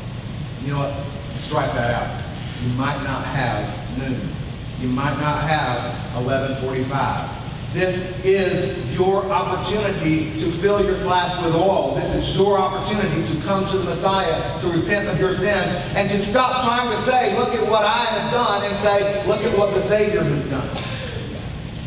You 0.64 0.74
know 0.74 0.80
what? 0.80 1.38
Strike 1.38 1.74
that 1.74 1.94
out 1.94 2.32
you 2.62 2.70
might 2.74 3.02
not 3.04 3.26
have 3.26 3.98
noon. 3.98 4.30
You 4.82 4.88
might 4.88 5.16
not 5.20 5.44
have 5.44 6.16
1145. 6.26 7.42
This 7.72 7.98
is 8.26 8.92
your 8.98 9.24
opportunity 9.26 10.38
to 10.40 10.52
fill 10.52 10.84
your 10.84 10.98
flask 10.98 11.40
with 11.46 11.54
oil. 11.54 11.94
This 11.96 12.16
is 12.16 12.36
your 12.36 12.58
opportunity 12.58 13.24
to 13.32 13.42
come 13.42 13.68
to 13.70 13.78
the 13.78 13.84
Messiah, 13.84 14.60
to 14.60 14.68
repent 14.70 15.08
of 15.08 15.20
your 15.20 15.34
sins, 15.34 15.68
and 15.96 16.10
to 16.10 16.20
stop 16.20 16.64
trying 16.64 16.90
to 16.90 17.02
say, 17.04 17.38
look 17.38 17.54
at 17.54 17.66
what 17.70 17.86
I 17.86 18.06
have 18.06 18.32
done, 18.32 18.64
and 18.64 18.76
say, 18.80 19.26
look 19.28 19.42
at 19.42 19.56
what 19.56 19.74
the 19.76 19.82
Savior 19.88 20.24
has 20.24 20.46
done. 20.48 20.68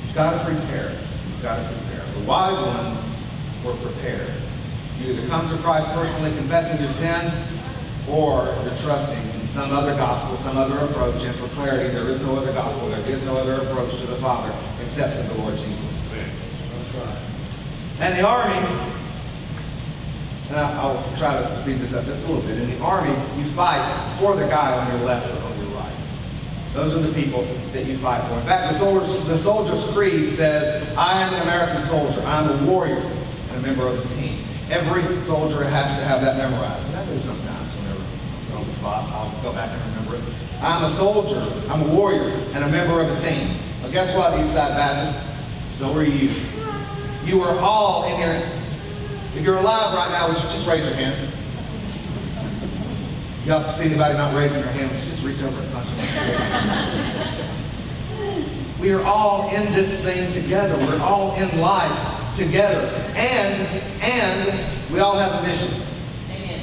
You've 0.06 0.14
got 0.14 0.38
to 0.38 0.44
prepare. 0.44 0.96
You've 1.26 1.42
got 1.42 1.56
to 1.56 1.76
prepare. 1.76 2.04
The 2.14 2.20
wise 2.20 2.58
ones 2.64 3.00
were 3.64 3.74
prepared. 3.74 4.32
You 5.00 5.14
either 5.14 5.26
come 5.26 5.48
to 5.48 5.56
Christ 5.64 5.88
personally 5.88 6.30
confessing 6.36 6.80
your 6.80 6.92
sins, 6.92 7.32
or 8.08 8.56
you're 8.64 8.76
trusting 8.78 9.18
in 9.18 9.33
some 9.54 9.70
other 9.70 9.94
gospel, 9.94 10.36
some 10.36 10.58
other 10.58 10.78
approach. 10.78 11.22
And 11.22 11.34
for 11.36 11.46
clarity, 11.54 11.94
there 11.94 12.08
is 12.08 12.20
no 12.20 12.36
other 12.36 12.52
gospel, 12.52 12.88
there 12.88 13.08
is 13.08 13.22
no 13.22 13.36
other 13.36 13.54
approach 13.62 13.96
to 14.00 14.06
the 14.06 14.16
Father 14.16 14.52
except 14.84 15.16
in 15.16 15.28
the 15.28 15.34
Lord 15.34 15.56
Jesus. 15.56 15.80
That's 16.10 16.94
right. 16.96 17.18
And 18.00 18.18
the 18.18 18.26
army, 18.26 18.56
and 20.48 20.56
I'll 20.56 21.16
try 21.16 21.40
to 21.40 21.60
speed 21.60 21.78
this 21.78 21.92
up 21.92 22.04
just 22.04 22.20
a 22.22 22.26
little 22.26 22.42
bit. 22.42 22.58
In 22.58 22.68
the 22.68 22.80
army, 22.80 23.14
you 23.38 23.48
fight 23.52 24.18
for 24.18 24.34
the 24.34 24.48
guy 24.48 24.76
on 24.76 24.90
your 24.90 25.06
left 25.06 25.30
or 25.30 25.38
on 25.44 25.56
your 25.60 25.78
right. 25.78 25.94
Those 26.72 26.92
are 26.92 26.98
the 26.98 27.14
people 27.14 27.46
that 27.72 27.86
you 27.86 27.96
fight 27.98 28.26
for. 28.28 28.34
In 28.34 28.46
fact, 28.46 28.72
the 28.72 28.78
soldier's, 28.80 29.24
the 29.28 29.38
soldier's 29.38 29.84
creed 29.94 30.30
says, 30.30 30.82
I 30.98 31.22
am 31.22 31.32
an 31.32 31.42
American 31.42 31.80
soldier. 31.86 32.20
I'm 32.22 32.50
a 32.50 32.68
warrior 32.68 32.96
and 32.96 33.56
a 33.56 33.60
member 33.60 33.86
of 33.86 34.02
the 34.02 34.14
team. 34.16 34.44
Every 34.68 35.02
soldier 35.22 35.62
has 35.62 35.96
to 35.96 36.04
have 36.04 36.22
that 36.22 36.38
memorized. 36.38 36.84
And 36.88 36.96
I 36.96 37.06
do 37.06 37.20
sometimes 37.20 37.72
whenever 37.76 38.02
I'm 38.50 38.56
on 38.58 38.66
the 38.66 38.73
spot. 38.84 39.08
I'll 39.12 39.42
go 39.42 39.50
back 39.52 39.70
and 39.70 39.80
remember 39.96 40.16
it. 40.16 40.22
I'm 40.60 40.84
a 40.84 40.90
soldier, 40.90 41.40
I'm 41.70 41.80
a 41.80 41.88
warrior, 41.88 42.28
and 42.52 42.64
a 42.64 42.68
member 42.68 43.00
of 43.00 43.08
a 43.08 43.18
team. 43.18 43.56
But 43.80 43.92
guess 43.92 44.14
what, 44.14 44.34
Eastside 44.34 44.76
Baptist? 44.76 45.18
So 45.78 45.90
are 45.96 46.04
you. 46.04 46.30
You 47.24 47.40
are 47.42 47.58
all 47.58 48.04
in 48.04 48.16
here. 48.18 48.46
If 49.34 49.42
you're 49.42 49.56
alive 49.56 49.94
right 49.94 50.10
now, 50.10 50.28
would 50.28 50.36
you 50.36 50.42
just 50.42 50.66
raise 50.66 50.84
your 50.84 50.94
hand? 50.94 51.32
You 53.46 53.52
have 53.52 53.66
to 53.66 53.72
see 53.72 53.86
anybody 53.86 54.18
not 54.18 54.34
raising 54.34 54.60
their 54.60 54.72
hand, 54.72 54.90
would 54.90 55.00
you 55.02 55.08
just 55.08 55.24
reach 55.24 55.42
over 55.42 55.58
and 55.58 55.72
punch 55.72 55.88
them? 55.96 57.50
we 58.80 58.92
are 58.92 59.02
all 59.02 59.48
in 59.48 59.72
this 59.72 59.98
thing 60.02 60.30
together. 60.30 60.76
We're 60.76 61.00
all 61.00 61.34
in 61.36 61.58
life 61.58 62.36
together. 62.36 62.86
And, 63.16 63.66
and 64.02 64.92
we 64.92 65.00
all 65.00 65.16
have 65.18 65.42
a 65.42 65.46
mission. 65.46 65.72
Amen. 66.30 66.60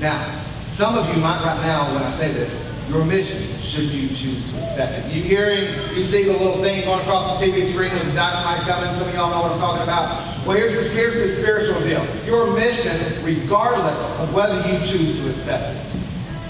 Now, 0.00 0.42
some 0.72 0.96
of 0.96 1.06
you 1.14 1.20
might 1.20 1.44
right 1.44 1.60
now, 1.60 1.92
when 1.92 2.02
I 2.02 2.10
say 2.16 2.32
this, 2.32 2.52
your 2.88 3.04
mission, 3.04 3.60
should 3.60 3.92
you 3.92 4.08
choose 4.08 4.42
to 4.50 4.64
accept 4.64 5.06
it. 5.06 5.12
You 5.12 5.22
hearing, 5.22 5.64
you 5.96 6.04
see 6.04 6.24
the 6.24 6.32
little 6.32 6.62
thing 6.62 6.84
going 6.84 7.00
across 7.00 7.38
the 7.38 7.46
TV 7.46 7.70
screen 7.70 7.92
with 7.92 8.06
the 8.06 8.12
dynamite 8.12 8.66
coming. 8.66 8.94
Some 8.98 9.08
of 9.08 9.14
y'all 9.14 9.30
know 9.30 9.42
what 9.42 9.52
I'm 9.52 9.58
talking 9.58 9.82
about. 9.82 10.46
Well, 10.46 10.56
here's 10.56 10.72
this, 10.72 10.90
here's 10.92 11.14
the 11.14 11.40
spiritual 11.40 11.80
deal. 11.80 12.04
Your 12.24 12.52
mission, 12.54 13.24
regardless 13.24 13.98
of 14.18 14.32
whether 14.34 14.56
you 14.68 14.78
choose 14.84 15.16
to 15.18 15.30
accept 15.30 15.94
it, 15.94 16.00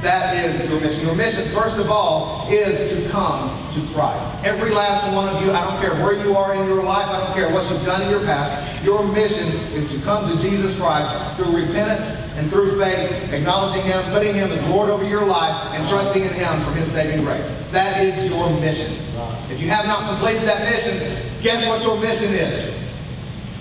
that 0.03 0.37
is 0.37 0.68
your 0.68 0.81
mission. 0.81 1.05
Your 1.05 1.14
mission, 1.14 1.49
first 1.53 1.79
of 1.79 1.91
all, 1.91 2.49
is 2.51 2.91
to 2.91 3.09
come 3.11 3.70
to 3.73 3.81
Christ. 3.93 4.45
Every 4.45 4.70
last 4.70 5.12
one 5.14 5.29
of 5.29 5.43
you, 5.43 5.53
I 5.53 5.64
don't 5.64 5.81
care 5.81 6.03
where 6.03 6.14
you 6.25 6.37
are 6.37 6.55
in 6.55 6.66
your 6.66 6.83
life, 6.83 7.09
I 7.09 7.25
don't 7.25 7.35
care 7.35 7.53
what 7.53 7.70
you've 7.70 7.85
done 7.85 8.03
in 8.03 8.11
your 8.11 8.25
past, 8.25 8.85
your 8.85 9.07
mission 9.07 9.47
is 9.75 9.89
to 9.93 10.01
come 10.01 10.29
to 10.29 10.43
Jesus 10.43 10.77
Christ 10.77 11.37
through 11.37 11.55
repentance 11.55 12.22
and 12.37 12.51
through 12.51 12.78
faith, 12.78 13.33
acknowledging 13.33 13.83
Him, 13.83 14.03
putting 14.11 14.35
Him 14.35 14.51
as 14.51 14.62
Lord 14.64 14.89
over 14.91 15.05
your 15.05 15.24
life, 15.24 15.74
and 15.74 15.87
trusting 15.89 16.22
in 16.22 16.33
Him 16.33 16.61
for 16.62 16.70
His 16.72 16.91
saving 16.91 17.24
grace. 17.24 17.47
That 17.70 18.03
is 18.03 18.30
your 18.30 18.51
mission. 18.61 18.97
If 19.51 19.61
you 19.61 19.68
have 19.68 19.87
not 19.87 20.09
completed 20.09 20.43
that 20.49 20.62
mission, 20.64 21.30
guess 21.43 21.66
what 21.68 21.83
your 21.83 22.01
mission 22.01 22.33
is? 22.33 22.72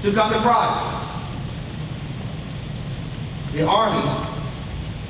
To 0.03 0.13
come 0.13 0.31
to 0.31 0.39
Christ. 0.39 0.97
The 3.53 3.67
army 3.67 4.07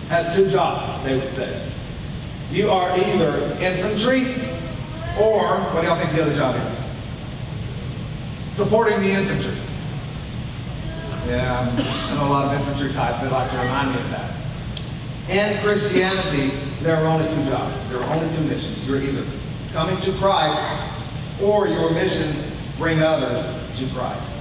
has 0.09 0.35
two 0.35 0.49
jobs, 0.49 1.03
they 1.03 1.15
would 1.17 1.29
say. 1.29 1.71
You 2.51 2.71
are 2.71 2.97
either 2.97 3.57
infantry 3.61 4.35
or, 5.19 5.59
what 5.71 5.81
do 5.81 5.87
y'all 5.87 5.99
think 5.99 6.13
the 6.13 6.23
other 6.23 6.35
job 6.35 6.55
is? 6.55 6.77
Supporting 8.55 8.99
the 9.01 9.11
infantry. 9.11 9.55
Yeah, 11.27 11.71
I 12.09 12.15
know 12.15 12.27
a 12.27 12.29
lot 12.29 12.45
of 12.45 12.59
infantry 12.59 12.93
types 12.93 13.21
that 13.21 13.31
like 13.31 13.51
to 13.51 13.57
remind 13.57 13.93
me 13.93 14.01
of 14.01 14.09
that. 14.09 14.35
In 15.29 15.61
Christianity, 15.63 16.57
there 16.81 16.95
are 16.95 17.05
only 17.05 17.27
two 17.33 17.49
jobs. 17.49 17.89
There 17.89 18.01
are 18.01 18.13
only 18.15 18.35
two 18.35 18.43
missions. 18.43 18.85
You're 18.87 19.01
either 19.01 19.25
coming 19.71 20.01
to 20.01 20.11
Christ 20.13 20.61
or 21.41 21.67
your 21.67 21.91
mission, 21.91 22.35
bring 22.77 23.01
others 23.01 23.45
to 23.77 23.87
Christ. 23.93 24.31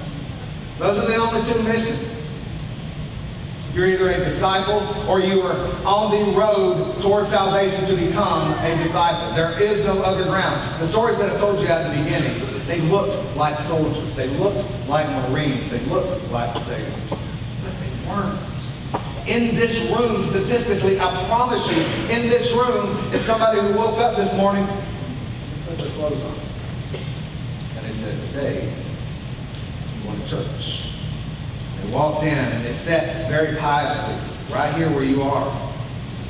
Those 0.78 0.98
are 0.98 1.06
the 1.06 1.16
only 1.16 1.44
two 1.52 1.62
missions. 1.62 2.28
You're 3.74 3.86
either 3.86 4.10
a 4.10 4.24
disciple 4.24 4.82
or 5.08 5.20
you 5.20 5.42
are 5.42 5.56
on 5.86 6.10
the 6.10 6.32
road 6.36 7.00
towards 7.02 7.28
salvation 7.28 7.86
to 7.86 7.94
become 7.94 8.52
a 8.52 8.82
disciple. 8.82 9.32
There 9.34 9.60
is 9.60 9.84
no 9.84 10.02
other 10.02 10.24
ground. 10.24 10.82
The 10.82 10.88
stories 10.88 11.18
that 11.18 11.30
I 11.30 11.38
told 11.38 11.60
you 11.60 11.66
at 11.66 11.94
the 11.94 12.02
beginning, 12.02 12.49
they 12.66 12.80
looked 12.80 13.36
like 13.36 13.58
soldiers. 13.60 14.14
They 14.14 14.28
looked 14.28 14.66
like 14.88 15.08
Marines. 15.30 15.68
They 15.68 15.80
looked 15.86 16.30
like 16.30 16.54
sailors. 16.64 16.94
But 17.10 17.74
they 17.80 18.08
weren't. 18.08 18.40
In 19.26 19.54
this 19.54 19.80
room, 19.90 20.22
statistically, 20.30 20.98
I 20.98 21.26
promise 21.26 21.66
you, 21.68 21.76
in 22.08 22.28
this 22.28 22.52
room 22.52 22.96
is 23.14 23.22
somebody 23.22 23.60
who 23.60 23.74
woke 23.74 23.98
up 23.98 24.16
this 24.16 24.32
morning, 24.34 24.66
put 25.66 25.78
their 25.78 25.90
clothes 25.90 26.22
on. 26.22 26.34
And 27.76 27.86
they 27.86 27.92
said, 27.92 28.20
today, 28.28 28.74
I'm 29.94 30.02
going 30.02 30.20
to 30.22 30.28
church. 30.28 30.86
They 31.82 31.90
walked 31.90 32.22
in 32.22 32.36
and 32.36 32.64
they 32.64 32.72
sat 32.72 33.28
very 33.28 33.56
piously 33.56 34.16
right 34.50 34.74
here 34.74 34.90
where 34.90 35.04
you 35.04 35.22
are. 35.22 35.72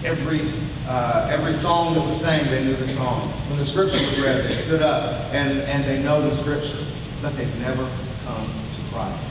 Every 0.04 0.52
uh, 0.90 1.28
every 1.30 1.52
song 1.52 1.94
that 1.94 2.04
was 2.04 2.20
sang, 2.20 2.44
they 2.50 2.64
knew 2.64 2.74
the 2.74 2.88
song. 2.88 3.30
When 3.48 3.60
the 3.60 3.64
scripture 3.64 4.00
was 4.04 4.18
read, 4.18 4.44
they 4.44 4.54
stood 4.54 4.82
up 4.82 5.32
and, 5.32 5.60
and 5.60 5.84
they 5.84 6.02
know 6.02 6.20
the 6.20 6.34
scripture, 6.34 6.84
but 7.22 7.36
they've 7.36 7.60
never 7.60 7.88
come 8.24 8.46
to 8.48 8.92
Christ. 8.92 9.24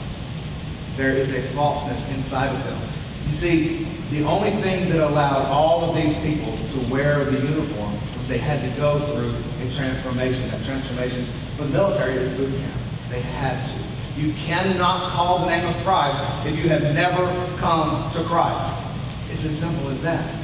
There 0.96 1.12
is 1.12 1.30
a 1.34 1.42
falseness 1.52 2.02
inside 2.14 2.48
of 2.48 2.64
them. 2.64 2.88
You 3.26 3.32
see, 3.32 3.86
the 4.10 4.24
only 4.24 4.52
thing 4.62 4.88
that 4.88 5.06
allowed 5.06 5.50
all 5.50 5.84
of 5.84 5.94
these 5.94 6.16
people 6.24 6.56
to 6.56 6.90
wear 6.90 7.26
the 7.26 7.38
uniform 7.46 7.94
was 8.16 8.26
they 8.26 8.38
had 8.38 8.62
to 8.62 8.80
go 8.80 8.98
through 9.12 9.36
a 9.62 9.70
transformation. 9.74 10.50
That 10.50 10.64
transformation 10.64 11.26
for 11.58 11.64
the 11.64 11.72
military 11.72 12.14
is 12.14 12.30
boot 12.38 12.56
camp. 12.56 12.80
They 13.10 13.20
had 13.20 13.62
to. 13.68 14.18
You 14.18 14.32
cannot 14.32 15.12
call 15.12 15.40
the 15.40 15.46
name 15.48 15.68
of 15.68 15.76
Christ 15.84 16.18
if 16.46 16.56
you 16.56 16.70
have 16.70 16.94
never 16.94 17.26
come 17.58 18.10
to 18.12 18.24
Christ. 18.24 18.82
It's 19.28 19.44
as 19.44 19.58
simple 19.58 19.90
as 19.90 20.00
that. 20.00 20.39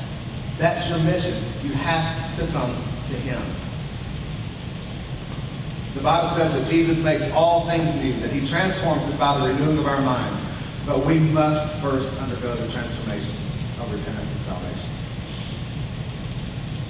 That's 0.58 0.88
your 0.88 0.98
mission. 1.00 1.42
You 1.62 1.72
have 1.72 2.36
to 2.38 2.46
come 2.48 2.74
to 3.08 3.14
Him. 3.14 3.42
The 5.94 6.02
Bible 6.02 6.34
says 6.36 6.52
that 6.52 6.68
Jesus 6.68 6.98
makes 6.98 7.24
all 7.32 7.66
things 7.66 7.94
new, 7.94 8.18
that 8.20 8.30
He 8.30 8.46
transforms 8.46 9.02
us 9.02 9.14
by 9.14 9.38
the 9.38 9.48
renewing 9.48 9.78
of 9.78 9.86
our 9.86 10.00
minds. 10.00 10.42
But 10.86 11.04
we 11.04 11.18
must 11.18 11.74
first 11.82 12.14
undergo 12.20 12.54
the 12.54 12.70
transformation 12.70 13.34
of 13.80 13.92
repentance 13.92 14.30
and 14.30 14.40
salvation. 14.42 14.90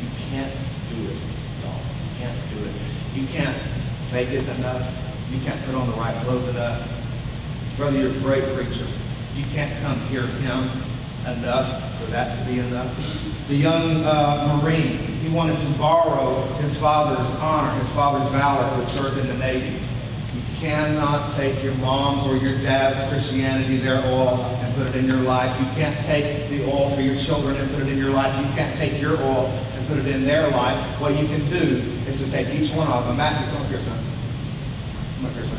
You 0.03 0.09
can't 0.31 0.55
do 0.91 1.11
it, 1.11 1.19
y'all. 1.63 1.81
You 2.05 2.19
can't 2.19 2.51
do 2.51 2.65
it. 2.65 2.75
You 3.15 3.27
can't 3.29 3.57
fake 4.11 4.31
it 4.31 4.49
enough. 4.59 4.93
You 5.31 5.41
can't 5.41 5.65
put 5.65 5.75
on 5.75 5.91
the 5.91 5.97
right 5.97 6.15
clothes 6.25 6.47
enough. 6.49 6.89
Brother, 7.77 7.99
you're 7.99 8.11
a 8.11 8.21
great 8.21 8.45
preacher. 8.55 8.87
You 9.35 9.45
can't 9.53 9.81
come 9.83 10.01
hear 10.09 10.27
him 10.27 10.71
enough 11.27 12.01
for 12.01 12.11
that 12.11 12.39
to 12.39 12.45
be 12.51 12.59
enough. 12.59 12.95
The 13.49 13.55
young 13.55 14.05
uh, 14.05 14.61
Marine, 14.61 14.99
he 14.99 15.29
wanted 15.29 15.61
to 15.61 15.79
borrow 15.79 16.43
his 16.55 16.77
father's 16.79 17.33
honor, 17.37 17.79
his 17.79 17.89
father's 17.91 18.29
valor 18.33 18.67
who 18.71 18.81
had 18.83 18.91
served 18.91 19.19
in 19.19 19.29
the 19.29 19.35
Navy. 19.35 19.79
You 20.35 20.43
cannot 20.57 21.33
take 21.35 21.63
your 21.63 21.75
mom's 21.75 22.27
or 22.27 22.37
your 22.37 22.59
dad's 22.59 23.09
Christianity, 23.09 23.77
their 23.77 24.05
oil, 24.05 24.41
and 24.41 24.75
put 24.75 24.89
it 24.89 24.97
in 24.97 25.07
your 25.07 25.19
life. 25.19 25.57
You 25.61 25.67
can't 25.81 26.01
take 26.05 26.49
the 26.51 26.65
oil 26.69 26.93
for 26.93 27.01
your 27.01 27.21
children 27.21 27.57
and 27.57 27.71
put 27.71 27.83
it 27.83 27.89
in 27.89 27.99
your 27.99 28.11
life. 28.11 28.35
You 28.45 28.53
can't 28.57 28.77
take 28.77 29.01
your 29.01 29.17
oil 29.23 29.47
and 29.47 29.87
put 29.87 29.99
it 29.99 30.09
in 30.09 30.25
their 30.25 30.51
life. 30.51 31.01
What 31.01 31.17
you 31.17 31.29
can 31.29 31.49
do 31.49 31.85
is 32.09 32.21
to 32.21 32.29
take 32.29 32.49
each 32.49 32.73
one 32.73 32.89
of 32.89 33.07
them. 33.07 33.17
Matthew, 33.17 33.49
come 33.53 33.63
up 33.63 33.69
here, 33.69 33.81
son. 33.81 34.05
Come 35.19 35.27
up 35.27 35.33
here, 35.35 35.45
son. 35.45 35.59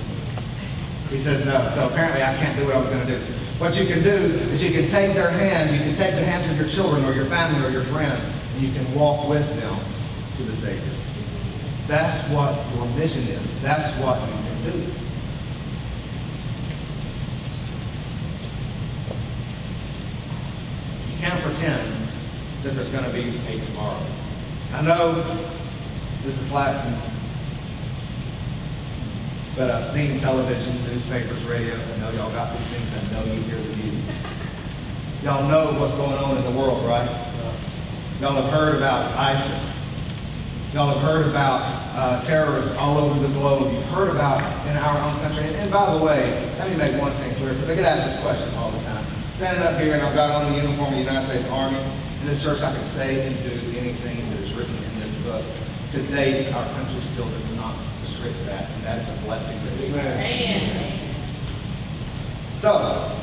He 1.09 1.17
says 1.17 1.45
no. 1.45 1.71
So 1.73 1.87
apparently 1.87 2.21
I 2.21 2.35
can't 2.35 2.59
do 2.59 2.65
what 2.65 2.75
I 2.75 2.79
was 2.81 2.89
going 2.89 3.07
to 3.07 3.17
do. 3.17 3.25
What 3.59 3.75
you 3.75 3.87
can 3.87 4.03
do 4.03 4.11
is 4.11 4.61
you 4.61 4.69
can 4.69 4.87
take 4.87 5.15
their 5.15 5.31
hand, 5.31 5.71
you 5.71 5.79
can 5.79 5.95
take 5.95 6.13
the 6.13 6.23
hands 6.23 6.47
of 6.51 6.59
your 6.59 6.69
children 6.69 7.03
or 7.03 7.13
your 7.13 7.25
family 7.25 7.65
or 7.65 7.71
your 7.71 7.85
friends, 7.85 8.23
and 8.53 8.61
you 8.61 8.71
can 8.71 8.93
walk 8.93 9.27
with 9.27 9.47
them 9.59 9.79
to 10.37 10.43
the 10.43 10.55
Savior. 10.55 10.93
That's 11.87 12.21
what 12.29 12.53
your 12.75 12.85
mission 12.97 13.23
is. 13.23 13.41
That's 13.63 13.97
what 13.99 14.21
you 14.21 14.27
can 14.27 14.71
do. 14.71 14.77
You 21.11 21.17
can't 21.19 21.41
pretend 21.41 22.09
that 22.61 22.75
there's 22.75 22.89
going 22.89 23.05
to 23.05 23.11
be 23.11 23.37
a 23.47 23.65
tomorrow. 23.65 24.05
I 24.73 24.81
know 24.83 25.23
this 26.23 26.37
is 26.37 26.47
classy, 26.49 26.95
but 29.57 29.71
I've 29.71 29.91
seen 29.91 30.19
television, 30.19 30.83
newspapers, 30.83 31.43
radio. 31.45 31.73
I 31.73 31.97
know 31.97 32.11
y'all 32.11 32.31
got 32.31 32.55
these 32.55 32.67
things. 32.67 32.93
I 32.93 33.13
know 33.13 33.33
you 33.33 33.41
hear 33.41 33.57
the 33.57 33.75
news. 33.77 34.03
Y'all 35.23 35.49
know 35.49 35.79
what's 35.79 35.95
going 35.95 36.13
on 36.13 36.37
in 36.37 36.43
the 36.43 36.51
world, 36.51 36.85
right? 36.85 37.09
Y'all 38.21 38.39
have 38.39 38.51
heard 38.51 38.75
about 38.75 39.11
ISIS. 39.17 39.73
Y'all 40.73 40.93
have 40.93 41.01
heard 41.01 41.27
about 41.27 41.63
uh, 41.97 42.21
terrorists 42.21 42.75
all 42.75 42.99
over 42.99 43.19
the 43.19 43.33
globe. 43.33 43.73
You've 43.73 43.83
heard 43.85 44.09
about 44.09 44.37
in 44.67 44.77
our 44.77 45.09
own 45.09 45.19
country. 45.21 45.45
And, 45.45 45.55
and 45.55 45.71
by 45.71 45.91
the 45.91 46.05
way, 46.05 46.53
let 46.59 46.69
me 46.69 46.75
make 46.75 47.01
one 47.01 47.13
thing 47.13 47.33
clear, 47.35 47.53
because 47.53 47.69
I 47.69 47.75
get 47.75 47.85
asked 47.85 48.13
this 48.13 48.21
question 48.21 48.53
all 48.53 48.69
the 48.69 48.83
time. 48.83 49.03
Standing 49.37 49.63
up 49.63 49.81
here 49.81 49.95
and 49.95 50.03
I've 50.03 50.13
got 50.13 50.29
on 50.39 50.51
the 50.51 50.57
uniform 50.61 50.89
of 50.89 50.99
the 50.99 50.99
United 50.99 51.25
States 51.25 51.49
Army. 51.49 51.79
In 52.21 52.27
this 52.27 52.43
church, 52.43 52.61
I 52.61 52.75
can 52.75 52.85
say 52.91 53.25
and 53.25 53.35
do 53.43 53.79
anything 53.79 54.29
that 54.29 54.39
is 54.39 54.53
written 54.53 54.75
in 54.75 54.99
this 54.99 55.13
book. 55.23 55.43
To 55.91 56.01
date, 56.03 56.53
our 56.53 56.65
country 56.73 57.01
still 57.01 57.27
does 57.27 57.51
not 57.53 57.75
that, 58.45 58.69
and 58.69 58.83
that 58.83 59.01
is 59.01 59.07
a 59.07 59.21
blessing 59.23 59.57
that 59.63 59.79
we 59.79 59.87
have. 59.89 60.99
So, 62.59 63.13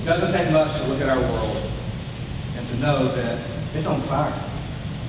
it 0.00 0.04
doesn't 0.04 0.32
take 0.32 0.50
much 0.50 0.80
to 0.80 0.86
look 0.88 1.00
at 1.00 1.08
our 1.08 1.20
world 1.20 1.70
and 2.56 2.66
to 2.66 2.76
know 2.76 3.14
that 3.14 3.38
it's 3.74 3.86
on 3.86 4.02
fire. 4.02 4.42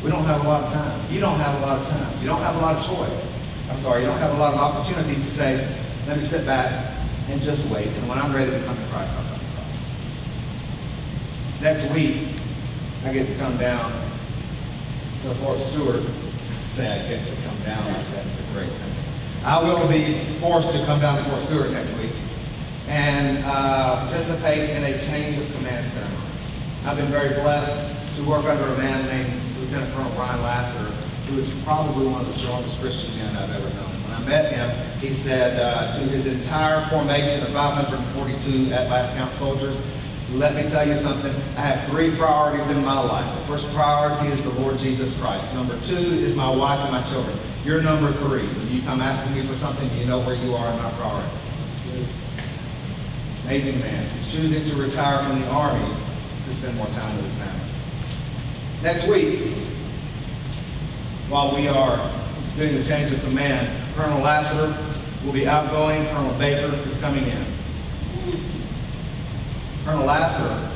We 0.03 0.09
don't 0.09 0.25
have 0.25 0.45
a 0.45 0.47
lot 0.47 0.63
of 0.63 0.73
time. 0.73 1.13
You 1.13 1.19
don't 1.19 1.39
have 1.39 1.61
a 1.61 1.65
lot 1.65 1.81
of 1.81 1.87
time. 1.87 2.21
You 2.21 2.27
don't 2.27 2.41
have 2.41 2.55
a 2.55 2.59
lot 2.59 2.77
of 2.77 2.85
choice. 2.85 3.27
I'm 3.69 3.79
sorry, 3.79 4.01
you 4.01 4.07
don't 4.07 4.19
have 4.19 4.35
a 4.35 4.37
lot 4.37 4.53
of 4.53 4.59
opportunity 4.59 5.15
to 5.15 5.31
say, 5.31 5.67
let 6.07 6.17
me 6.17 6.23
sit 6.23 6.45
back 6.45 6.93
and 7.29 7.41
just 7.41 7.65
wait. 7.67 7.87
And 7.87 8.09
when 8.09 8.17
I'm 8.17 8.33
ready 8.33 8.51
to 8.51 8.63
come 8.65 8.75
to 8.75 8.85
Christ, 8.87 9.13
I'll 9.13 9.23
come 9.23 9.39
to 9.39 9.45
Christ. 9.55 9.79
Next 11.61 11.93
week, 11.93 12.35
I 13.05 13.13
get 13.13 13.27
to 13.27 13.35
come 13.35 13.57
down 13.57 13.91
to 15.23 15.35
Fort 15.35 15.59
Stewart. 15.59 16.03
Say 16.67 16.87
I 16.87 17.07
get 17.07 17.27
to 17.27 17.35
down, 17.65 17.91
that's 18.13 18.33
a 18.33 18.53
great 18.53 18.69
thing. 18.69 18.93
I 19.43 19.61
will 19.61 19.87
be 19.87 20.23
forced 20.39 20.71
to 20.71 20.85
come 20.85 20.99
down 20.99 21.17
to 21.17 21.29
Fort 21.29 21.41
Stewart 21.41 21.71
next 21.71 21.91
week 21.97 22.11
and 22.87 23.43
uh, 23.45 24.07
participate 24.07 24.69
in 24.69 24.83
a 24.83 24.99
change 24.99 25.37
of 25.37 25.51
command 25.55 25.91
ceremony. 25.91 26.17
I've 26.85 26.97
been 26.97 27.11
very 27.11 27.29
blessed 27.41 28.15
to 28.17 28.23
work 28.23 28.45
under 28.45 28.65
a 28.65 28.77
man 28.77 29.05
named 29.05 29.57
Lieutenant 29.59 29.93
Colonel 29.95 30.11
Brian 30.13 30.41
Lasser, 30.41 30.91
who 31.27 31.39
is 31.39 31.49
probably 31.63 32.07
one 32.07 32.21
of 32.21 32.27
the 32.27 32.33
strongest 32.33 32.79
Christian 32.79 33.15
men 33.17 33.35
I've 33.35 33.49
ever 33.49 33.69
known. 33.75 34.03
When 34.03 34.11
I 34.11 34.19
met 34.25 34.53
him, 34.53 34.99
he 34.99 35.13
said 35.13 35.59
uh, 35.59 35.97
to 35.97 36.01
his 36.01 36.25
entire 36.25 36.85
formation 36.89 37.41
of 37.43 37.53
542 37.53 38.73
at 38.73 38.89
last 38.89 39.15
count 39.15 39.33
soldiers, 39.35 39.79
let 40.33 40.55
me 40.55 40.69
tell 40.69 40.87
you 40.87 40.95
something. 40.95 41.33
I 41.57 41.61
have 41.61 41.89
three 41.89 42.15
priorities 42.15 42.69
in 42.69 42.83
my 42.85 42.99
life. 42.99 43.39
The 43.39 43.45
first 43.47 43.67
priority 43.73 44.27
is 44.27 44.41
the 44.43 44.51
Lord 44.51 44.77
Jesus 44.77 45.13
Christ. 45.17 45.53
Number 45.53 45.79
two 45.81 45.95
is 45.95 46.35
my 46.35 46.49
wife 46.49 46.79
and 46.79 46.91
my 46.91 47.03
children. 47.09 47.37
You're 47.63 47.81
number 47.81 48.11
three. 48.13 48.47
When 48.47 48.71
you 48.71 48.81
come 48.81 49.01
asking 49.01 49.35
me 49.35 49.45
for 49.45 49.55
something, 49.55 49.87
you 49.97 50.05
know 50.05 50.19
where 50.19 50.35
you 50.35 50.55
are 50.55 50.71
in 50.71 50.77
my 50.81 50.91
priorities. 50.93 51.31
Amazing 53.43 53.79
man. 53.79 54.09
He's 54.17 54.31
choosing 54.31 54.65
to 54.65 54.75
retire 54.75 55.23
from 55.23 55.39
the 55.39 55.47
Army 55.47 55.85
to 56.45 56.53
spend 56.55 56.75
more 56.75 56.87
time 56.87 57.15
with 57.17 57.25
his 57.25 57.35
family. 57.35 57.69
Next 58.81 59.07
week, 59.07 59.53
while 61.29 61.55
we 61.55 61.67
are 61.67 62.11
doing 62.57 62.75
the 62.75 62.83
change 62.83 63.11
of 63.11 63.21
command, 63.21 63.69
Colonel 63.95 64.21
Lassiter 64.21 64.75
will 65.23 65.33
be 65.33 65.47
outgoing. 65.47 66.05
Colonel 66.07 66.33
Baker 66.39 66.73
is 66.87 66.95
coming 66.95 67.25
in. 67.25 67.45
Colonel 69.85 70.05
Lasser, 70.05 70.71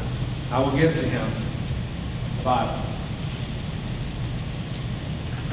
I 0.52 0.60
will 0.60 0.76
give 0.78 0.94
to 0.94 1.06
him 1.08 1.32
the 2.38 2.44
Bible. 2.44 2.85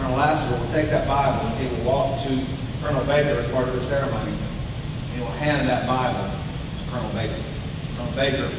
Colonel 0.03 0.16
Lasser 0.16 0.59
will 0.59 0.72
take 0.72 0.90
that 0.90 1.07
Bible 1.07 1.46
and 1.46 1.62
he 1.62 1.76
will 1.76 1.84
walk 1.84 2.20
to 2.24 2.44
Colonel 2.82 3.05
Baker 3.05 3.38
as 3.38 3.48
part 3.53 3.68
of 3.68 3.76
the 3.76 3.84
ceremony. 3.84 4.32
And 4.32 5.14
he 5.14 5.20
will 5.20 5.30
hand 5.38 5.68
that 5.68 5.86
Bible 5.86 6.26
to 6.26 6.90
Colonel 6.90 7.12
Baker. 7.12 7.40
Colonel 7.96 8.12
Baker 8.12 8.50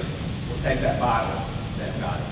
will 0.47 0.61
take 0.63 0.79
that 0.79 1.01
Bible 1.01 1.43
and 1.43 1.75
say, 1.75 1.89
I've 1.89 1.99
got 1.99 2.21
it. 2.21 2.27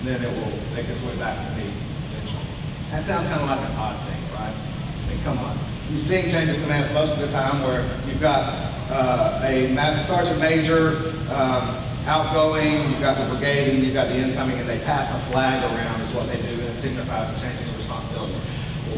And 0.00 0.08
then 0.08 0.24
it 0.24 0.34
will 0.34 0.74
make 0.74 0.88
its 0.88 1.00
way 1.02 1.14
back 1.14 1.38
to 1.46 1.54
me 1.54 1.70
eventually. 2.10 2.42
That 2.90 3.04
sounds 3.04 3.26
kind 3.28 3.42
of 3.42 3.46
like 3.46 3.60
an 3.60 3.76
odd 3.76 3.96
thing, 4.10 4.22
right? 4.34 4.52
I 4.52 5.08
mean, 5.08 5.22
come 5.22 5.38
on. 5.38 5.56
You've 5.92 6.02
seen 6.02 6.28
change 6.28 6.50
of 6.50 6.56
commands 6.60 6.92
most 6.92 7.12
of 7.12 7.20
the 7.20 7.30
time 7.30 7.62
where 7.62 7.88
you've 8.08 8.20
got 8.20 8.42
uh, 8.90 9.40
a 9.44 9.72
master 9.72 10.04
sergeant 10.04 10.40
major 10.40 11.14
um, 11.30 11.78
outgoing, 12.06 12.90
you've 12.90 13.00
got 13.00 13.18
the 13.22 13.32
brigade, 13.32 13.74
and 13.74 13.84
you've 13.84 13.94
got 13.94 14.08
the 14.08 14.16
incoming, 14.16 14.58
and 14.58 14.68
they 14.68 14.80
pass 14.80 15.14
a 15.14 15.30
flag 15.30 15.62
around 15.62 16.00
is 16.00 16.12
what 16.12 16.26
they 16.26 16.42
do, 16.42 16.54
and 16.54 16.62
it 16.62 16.76
signifies 16.76 17.30
a 17.38 17.40
change 17.40 17.60
of. 17.60 17.77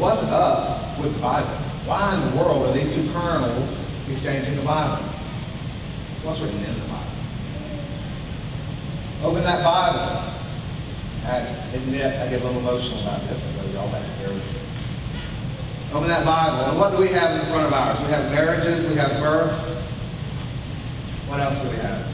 What's 0.01 0.23
up 0.23 0.97
with 0.97 1.13
the 1.13 1.19
Bible? 1.19 1.47
Why 1.85 2.15
in 2.15 2.31
the 2.31 2.35
world 2.35 2.65
are 2.65 2.73
these 2.73 2.91
two 2.91 3.07
colonels 3.13 3.79
exchanging 4.09 4.55
the 4.55 4.63
Bible? 4.63 5.05
It's 6.15 6.25
what's 6.25 6.39
written 6.39 6.57
in 6.57 6.73
the 6.73 6.87
Bible. 6.87 7.11
Open 9.21 9.43
that 9.43 9.63
Bible. 9.63 10.33
I 11.23 11.37
admit 11.75 12.19
I 12.19 12.29
get 12.29 12.41
a 12.41 12.43
little 12.43 12.61
emotional 12.61 12.99
about 13.01 13.21
this, 13.29 13.39
so 13.53 13.63
y'all 13.73 13.87
have 13.89 14.27
to 14.27 14.33
with 14.33 14.55
me. 14.55 14.61
Open 15.93 16.07
that 16.07 16.25
Bible. 16.25 16.65
And 16.71 16.79
what 16.79 16.89
do 16.93 16.97
we 16.97 17.09
have 17.09 17.39
in 17.39 17.45
front 17.45 17.67
of 17.67 17.71
ours? 17.71 18.01
We 18.01 18.07
have 18.07 18.31
marriages, 18.31 18.83
we 18.89 18.95
have 18.95 19.21
births. 19.21 19.87
What 21.27 21.41
else 21.41 21.59
do 21.59 21.69
we 21.69 21.75
have? 21.75 22.11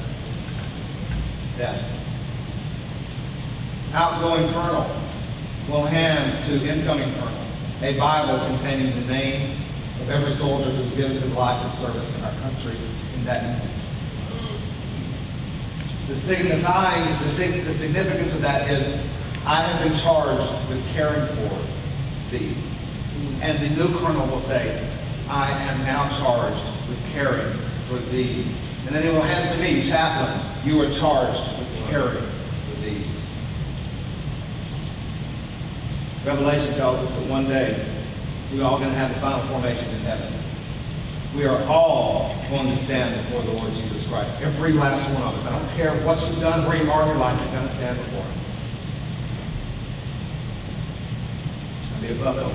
Death. 1.57 1.99
Outgoing 3.93 4.51
colonel 4.51 4.91
will 5.69 5.85
hand 5.85 6.43
to 6.47 6.67
incoming 6.67 7.13
colonel 7.13 7.46
a 7.81 7.97
Bible 7.97 8.43
containing 8.47 8.93
the 9.01 9.05
name 9.05 9.61
of 10.01 10.09
every 10.09 10.33
soldier 10.33 10.71
who's 10.71 10.91
given 10.93 11.21
his 11.21 11.31
life 11.33 11.63
in 11.63 11.79
service 11.79 12.07
to 12.07 12.25
our 12.25 12.31
country 12.41 12.75
in 13.15 13.23
that 13.25 13.43
moment. 13.43 13.71
The 16.07 16.15
signifying, 16.15 17.05
the, 17.23 17.61
the 17.63 17.73
significance 17.73 18.33
of 18.33 18.41
that 18.41 18.69
is, 18.71 18.99
I 19.45 19.61
have 19.61 19.83
been 19.87 19.97
charged 19.99 20.69
with 20.69 20.83
caring 20.93 21.25
for 21.27 21.57
these. 22.31 22.57
And 23.41 23.63
the 23.63 23.69
new 23.69 23.99
colonel 23.99 24.25
will 24.27 24.39
say, 24.39 24.89
I 25.29 25.51
am 25.51 25.79
now 25.81 26.09
charged 26.17 26.63
with 26.89 26.99
caring 27.11 27.57
for 27.87 27.97
these. 28.09 28.55
And 28.87 28.95
then 28.95 29.03
he 29.03 29.09
will 29.09 29.21
hand 29.21 29.49
to 29.49 29.61
me, 29.61 29.87
chaplain, 29.87 30.39
you 30.65 30.81
are 30.81 30.89
charged 30.91 31.59
with 31.59 31.89
caring 31.89 32.23
for 32.23 32.81
these. 32.81 33.05
Revelation 36.27 36.73
tells 36.73 36.97
us 36.99 37.09
that 37.09 37.29
one 37.29 37.47
day 37.47 37.87
we're 38.51 38.61
all 38.61 38.77
going 38.77 38.89
to 38.89 38.97
have 38.97 39.13
the 39.13 39.21
final 39.21 39.39
formation 39.47 39.89
in 39.91 39.99
heaven. 40.01 40.33
We 41.33 41.45
are 41.45 41.63
all 41.69 42.35
going 42.49 42.67
to 42.67 42.75
stand 42.75 43.15
before 43.23 43.43
the 43.43 43.53
Lord 43.53 43.73
Jesus 43.73 44.05
Christ. 44.07 44.29
Every 44.41 44.73
last 44.73 45.09
one 45.13 45.23
of 45.23 45.39
us. 45.39 45.45
I 45.45 45.57
don't 45.57 45.69
care 45.77 45.93
what 46.05 46.19
you've 46.27 46.41
done, 46.41 46.67
where 46.67 46.75
you 46.83 46.91
are 46.91 47.03
in 47.03 47.07
your 47.07 47.17
life, 47.17 47.39
you're 47.41 47.51
going 47.53 47.69
to 47.69 47.73
stand 47.75 47.97
before 47.97 48.23
Him. 48.23 48.39
It's 51.79 51.89
going 51.91 52.19
to 52.19 52.41
be 52.41 52.41
a. 52.43 52.51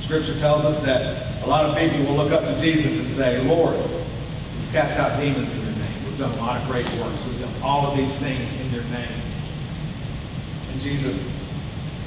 Scripture 0.00 0.36
tells 0.40 0.64
us 0.64 0.80
that 0.80 1.44
a 1.44 1.46
lot 1.46 1.66
of 1.66 1.76
people 1.76 2.04
will 2.06 2.16
look 2.16 2.32
up 2.32 2.42
to 2.42 2.60
Jesus 2.60 2.98
and 2.98 3.12
say, 3.12 3.40
Lord, 3.42 3.76
we've 3.76 4.72
cast 4.72 4.96
out 4.98 5.20
demons 5.20 5.48
in 5.52 5.60
your 5.60 5.76
name. 5.76 6.04
We've 6.06 6.18
done 6.18 6.36
a 6.36 6.42
lot 6.42 6.60
of 6.60 6.68
great 6.68 6.86
works. 6.98 7.24
We've 7.24 7.40
done 7.40 7.54
all 7.62 7.86
of 7.86 7.96
these 7.96 8.12
things 8.16 8.52
in 8.54 8.72
your 8.72 8.82
name. 8.84 9.25
Jesus 10.80 11.18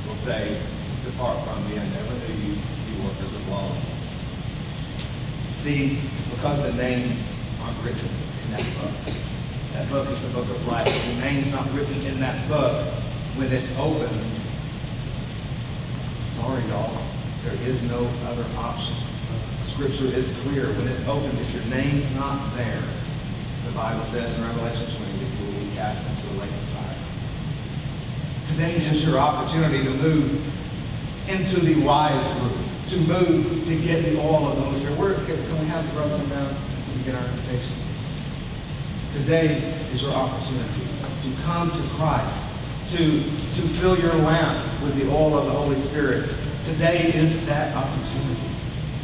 will 0.07 0.15
say, 0.15 0.61
Depart 1.05 1.43
from 1.47 1.69
me, 1.69 1.79
I 1.79 1.87
never 1.89 2.13
knew 2.13 2.33
you, 2.45 2.53
you 2.53 3.03
workers 3.03 3.33
of 3.33 3.47
lawlessness. 3.49 3.99
See, 5.51 5.99
it's 6.15 6.27
because 6.27 6.61
the 6.61 6.73
names 6.73 7.19
aren't 7.61 7.83
written 7.83 8.09
in 8.45 8.51
that 8.51 8.65
book. 8.81 9.13
That 9.73 9.89
book 9.89 10.09
is 10.09 10.21
the 10.21 10.27
book 10.29 10.49
of 10.49 10.67
life. 10.67 10.85
The 10.85 11.15
name's 11.15 11.51
not 11.51 11.71
written 11.73 12.01
in 12.01 12.19
that 12.19 12.47
book. 12.47 12.87
When 13.35 13.51
it's 13.51 13.67
open, 13.77 14.09
sorry, 16.31 16.63
y'all, 16.65 17.01
there 17.43 17.55
is 17.67 17.81
no 17.83 18.05
other 18.25 18.45
option. 18.57 18.95
Scripture 19.65 20.07
is 20.07 20.29
clear. 20.41 20.67
When 20.73 20.87
it's 20.87 20.99
open, 21.07 21.37
if 21.37 21.53
your 21.53 21.65
name's 21.65 22.09
not 22.11 22.55
there, 22.55 22.83
the 23.65 23.71
Bible 23.71 24.03
says 24.05 24.33
in 24.33 24.41
Revelation 24.43 24.85
20 24.85 25.11
that 25.11 25.39
you 25.39 25.45
will 25.45 25.59
be 25.59 25.75
cast 25.75 26.01
into 26.09 26.27
a 26.27 26.35
lake 26.41 26.51
of 26.51 26.67
fire. 26.69 26.95
Today 28.59 28.75
is 28.75 29.05
your 29.05 29.17
opportunity 29.17 29.81
to 29.85 29.89
move 29.89 30.45
into 31.29 31.61
the 31.61 31.75
wise 31.75 32.39
group, 32.39 32.57
to 32.87 32.97
move 32.97 33.65
to 33.65 33.81
get 33.81 34.03
the 34.03 34.19
all 34.19 34.47
of 34.47 34.57
those 34.57 34.81
here. 34.81 34.89
Where, 34.97 35.13
can, 35.13 35.61
we 35.61 35.65
have 35.67 35.87
the 35.87 35.93
brother 35.93 36.17
come 36.17 36.27
down 36.27 36.49
to 36.49 36.97
begin 36.97 37.15
our 37.15 37.23
invitation? 37.23 37.71
Today 39.13 39.59
is 39.93 40.01
your 40.01 40.11
opportunity 40.11 40.81
to 41.23 41.41
come 41.43 41.71
to 41.71 41.81
Christ, 41.95 42.35
to, 42.87 43.23
to 43.23 43.61
fill 43.79 43.97
your 43.97 44.15
lamp 44.15 44.83
with 44.83 44.97
the 44.97 45.09
oil 45.09 45.37
of 45.37 45.45
the 45.45 45.53
Holy 45.53 45.79
Spirit. 45.79 46.35
Today 46.65 47.13
is 47.13 47.45
that 47.45 47.73
opportunity. 47.73 48.41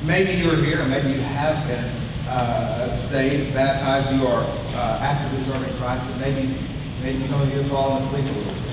Maybe 0.04 0.34
you're 0.34 0.58
here, 0.58 0.82
and 0.82 0.92
maybe 0.92 1.12
you 1.12 1.22
have 1.22 1.66
been 1.66 2.28
uh, 2.28 3.00
saved, 3.08 3.54
baptized, 3.54 4.20
you 4.20 4.28
are 4.28 4.44
uh, 4.44 5.00
actively 5.00 5.42
serving 5.46 5.74
Christ, 5.78 6.06
but 6.08 6.18
maybe, 6.18 6.54
maybe 7.02 7.26
some 7.28 7.40
of 7.40 7.50
you 7.54 7.60
have 7.62 7.72
fallen 7.72 8.04
asleep 8.04 8.26
a 8.26 8.38
little 8.38 8.65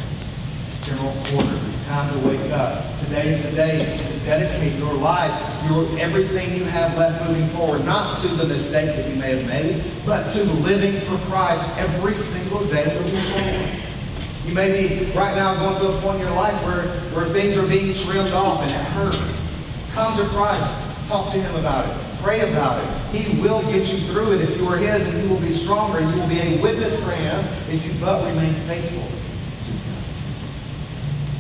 general 0.83 1.13
quarters. 1.27 1.63
It's 1.65 1.87
time 1.87 2.13
to 2.13 2.29
wake 2.29 2.51
up. 2.53 2.99
Today 3.01 3.33
is 3.33 3.43
the 3.43 3.53
day 3.53 3.97
to 4.07 4.19
dedicate 4.21 4.79
your 4.79 4.93
life, 4.95 5.33
your 5.69 5.87
everything 5.99 6.55
you 6.57 6.65
have 6.65 6.97
left 6.99 7.29
moving 7.29 7.49
forward, 7.51 7.85
not 7.85 8.21
to 8.21 8.29
the 8.29 8.47
mistake 8.47 8.97
that 8.97 9.09
you 9.09 9.17
may 9.17 9.37
have 9.37 9.47
made, 9.47 9.83
but 10.05 10.31
to 10.33 10.43
living 10.45 11.01
for 11.03 11.19
Christ 11.29 11.65
every 11.77 12.15
single 12.15 12.65
day 12.67 12.99
moving 13.01 13.21
forward. 13.21 13.83
You 14.47 14.55
may 14.55 14.73
be 14.73 15.13
right 15.13 15.37
now 15.37 15.55
going 15.55 15.79
through 15.79 15.99
a 15.99 16.01
point 16.01 16.21
in 16.21 16.27
your 16.27 16.35
life 16.35 16.61
where, 16.65 16.89
where 17.11 17.33
things 17.33 17.57
are 17.57 17.67
being 17.67 17.95
trimmed 17.95 18.33
off 18.33 18.61
and 18.63 18.71
it 18.71 18.85
hurts. 18.93 19.19
Come 19.93 20.17
to 20.17 20.25
Christ. 20.31 20.75
Talk 21.07 21.31
to 21.33 21.41
Him 21.41 21.55
about 21.57 21.89
it. 21.89 22.23
Pray 22.23 22.41
about 22.51 22.83
it. 22.83 23.15
He 23.15 23.41
will 23.41 23.63
get 23.63 23.87
you 23.87 24.01
through 24.09 24.33
it 24.33 24.41
if 24.41 24.57
you 24.57 24.67
are 24.67 24.77
His, 24.77 25.03
and 25.07 25.23
you 25.23 25.29
will 25.29 25.41
be 25.41 25.53
stronger. 25.53 26.01
You 26.01 26.07
will 26.19 26.29
be 26.29 26.41
a 26.41 26.61
witness 26.61 26.99
for 27.01 27.11
Him 27.11 27.45
if 27.69 27.85
you 27.85 27.93
but 28.01 28.25
remain 28.25 28.55
faithful 28.67 29.03
to 29.03 29.71
Him. 29.71 29.97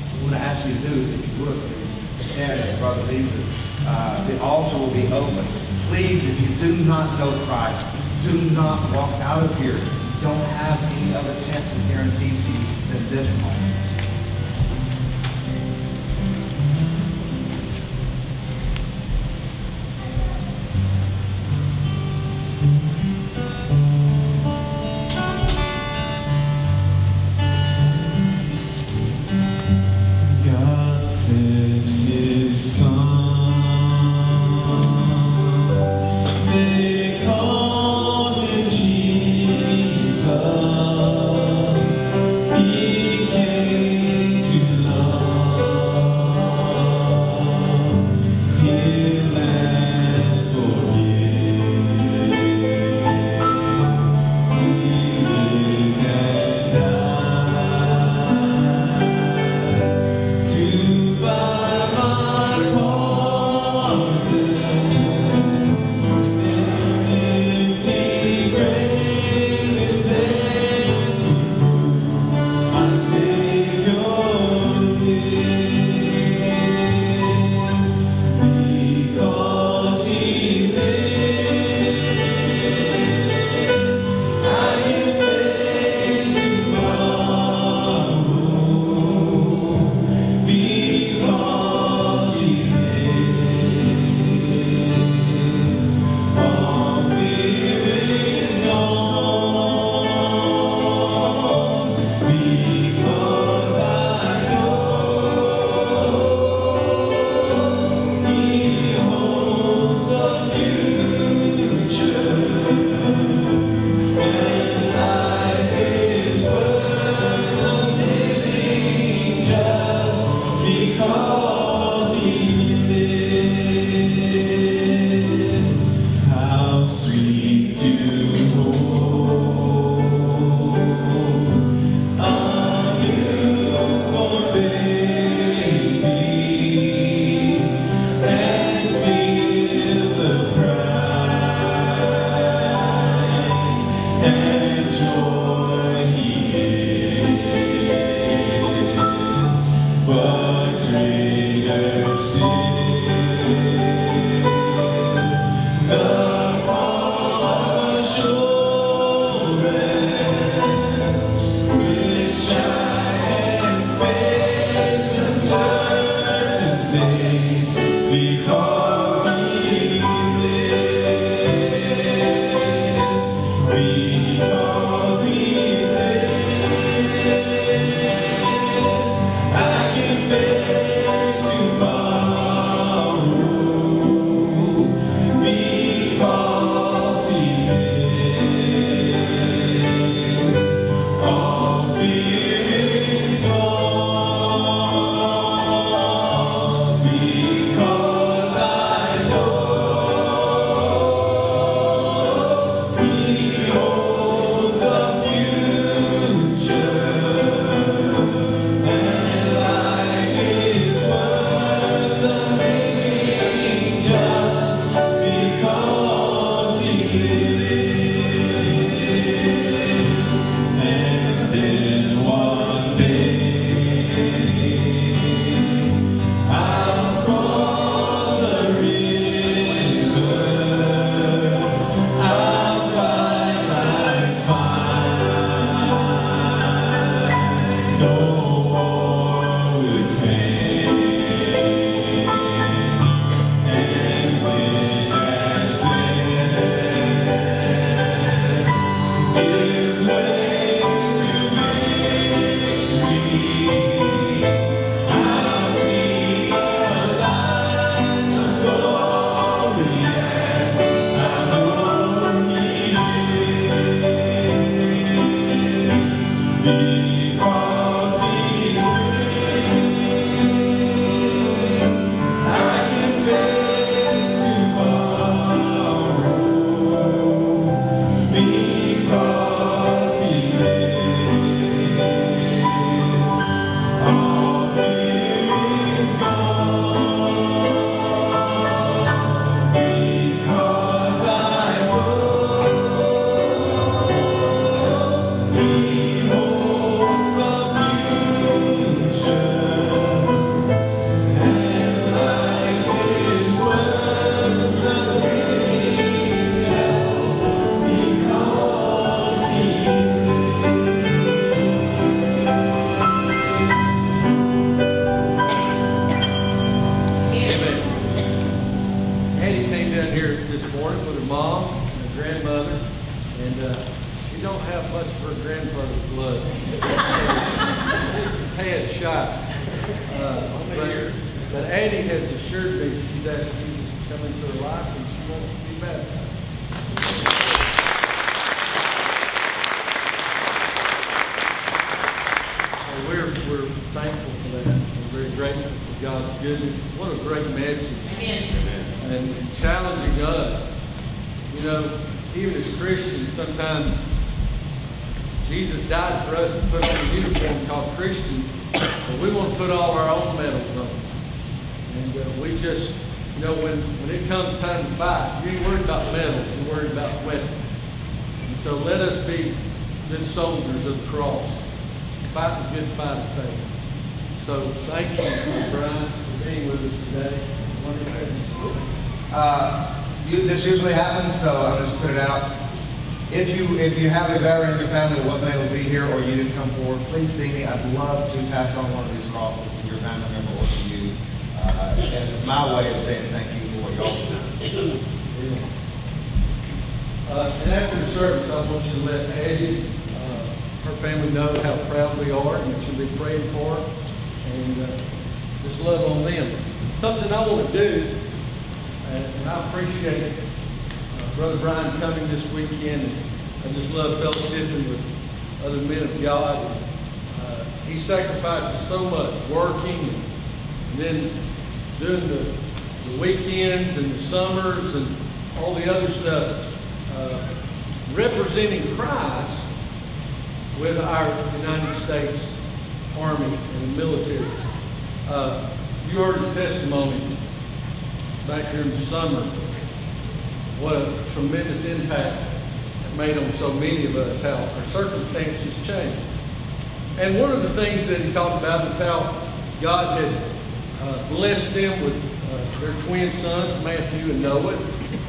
What 0.05 0.11
I'm 0.11 0.21
going 0.33 0.45
to 0.45 0.49
ask 0.49 0.67
you 0.67 0.73
to 0.73 0.81
do 0.89 1.03
is, 1.03 1.13
if 1.13 1.39
you 1.39 1.45
would, 1.45 1.59
please 1.61 2.31
stand 2.33 2.59
as 2.59 2.73
the 2.73 2.79
brother 2.79 3.03
leads 3.03 3.31
us. 3.35 3.45
Uh, 3.85 4.27
the 4.29 4.41
altar 4.41 4.79
will 4.79 4.91
be 4.91 5.07
open. 5.13 5.45
Please, 5.89 6.25
if 6.25 6.41
you 6.41 6.49
do 6.57 6.77
not 6.85 7.19
know 7.19 7.33
Christ, 7.45 7.85
do 8.25 8.41
not 8.53 8.81
walk 8.95 9.13
out 9.21 9.43
of 9.43 9.55
here. 9.59 9.77
You 9.77 10.21
don't 10.23 10.41
have 10.57 10.83
any 10.85 11.15
other 11.15 11.35
chances 11.45 11.83
guaranteed 11.85 12.41
to 12.41 12.49
you 12.51 12.65
than 12.89 13.11
this 13.11 13.31
moment. 13.43 13.72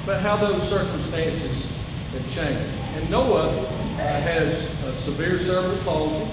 But 0.06 0.22
how 0.22 0.38
those 0.38 0.68
circumstances 0.68 1.66
have 2.12 2.34
changed. 2.34 2.78
And 2.96 3.10
Noah 3.10 3.50
uh, 3.50 3.98
has 3.98 4.54
a 4.84 4.96
severe 5.02 5.40
cerebral 5.40 5.78
palsy, 5.84 6.30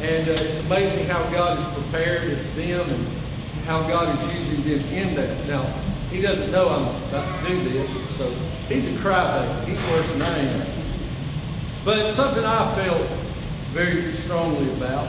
and 0.00 0.28
uh, 0.28 0.32
it's 0.32 0.58
amazing 0.60 1.06
how 1.06 1.22
God 1.30 1.58
has 1.58 1.74
prepared 1.74 2.38
them 2.54 2.90
and 2.90 3.06
how 3.64 3.82
God 3.88 4.18
is 4.18 4.22
using 4.34 4.62
them 4.62 4.88
in 4.92 5.14
that. 5.14 5.46
Now, 5.46 5.64
he 6.10 6.20
doesn't 6.20 6.50
know 6.50 6.68
I'm 6.68 7.02
about 7.08 7.42
to 7.42 7.48
do 7.48 7.68
this, 7.68 7.90
so 8.16 8.30
he's 8.68 8.86
a 8.86 8.98
crybaby. 8.98 9.66
He's 9.66 9.90
worse 9.90 10.08
than 10.08 10.22
I 10.22 10.38
am. 10.38 10.66
But 11.84 12.14
something 12.14 12.44
I 12.44 12.74
felt 12.74 13.08
very 13.70 14.14
strongly 14.14 14.72
about 14.72 15.08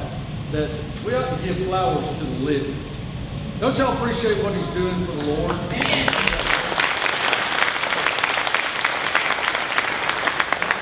that 0.52 0.70
we 1.06 1.14
ought 1.14 1.30
to 1.30 1.46
give 1.46 1.58
flowers 1.68 2.06
to 2.18 2.24
the 2.24 2.40
living. 2.40 2.76
Don't 3.60 3.78
y'all 3.78 3.94
appreciate 3.94 4.44
what 4.44 4.54
he's 4.54 4.68
doing 4.68 5.06
for 5.06 5.12
the 5.14 5.32
Lord? 5.32 5.52
I 5.52 5.56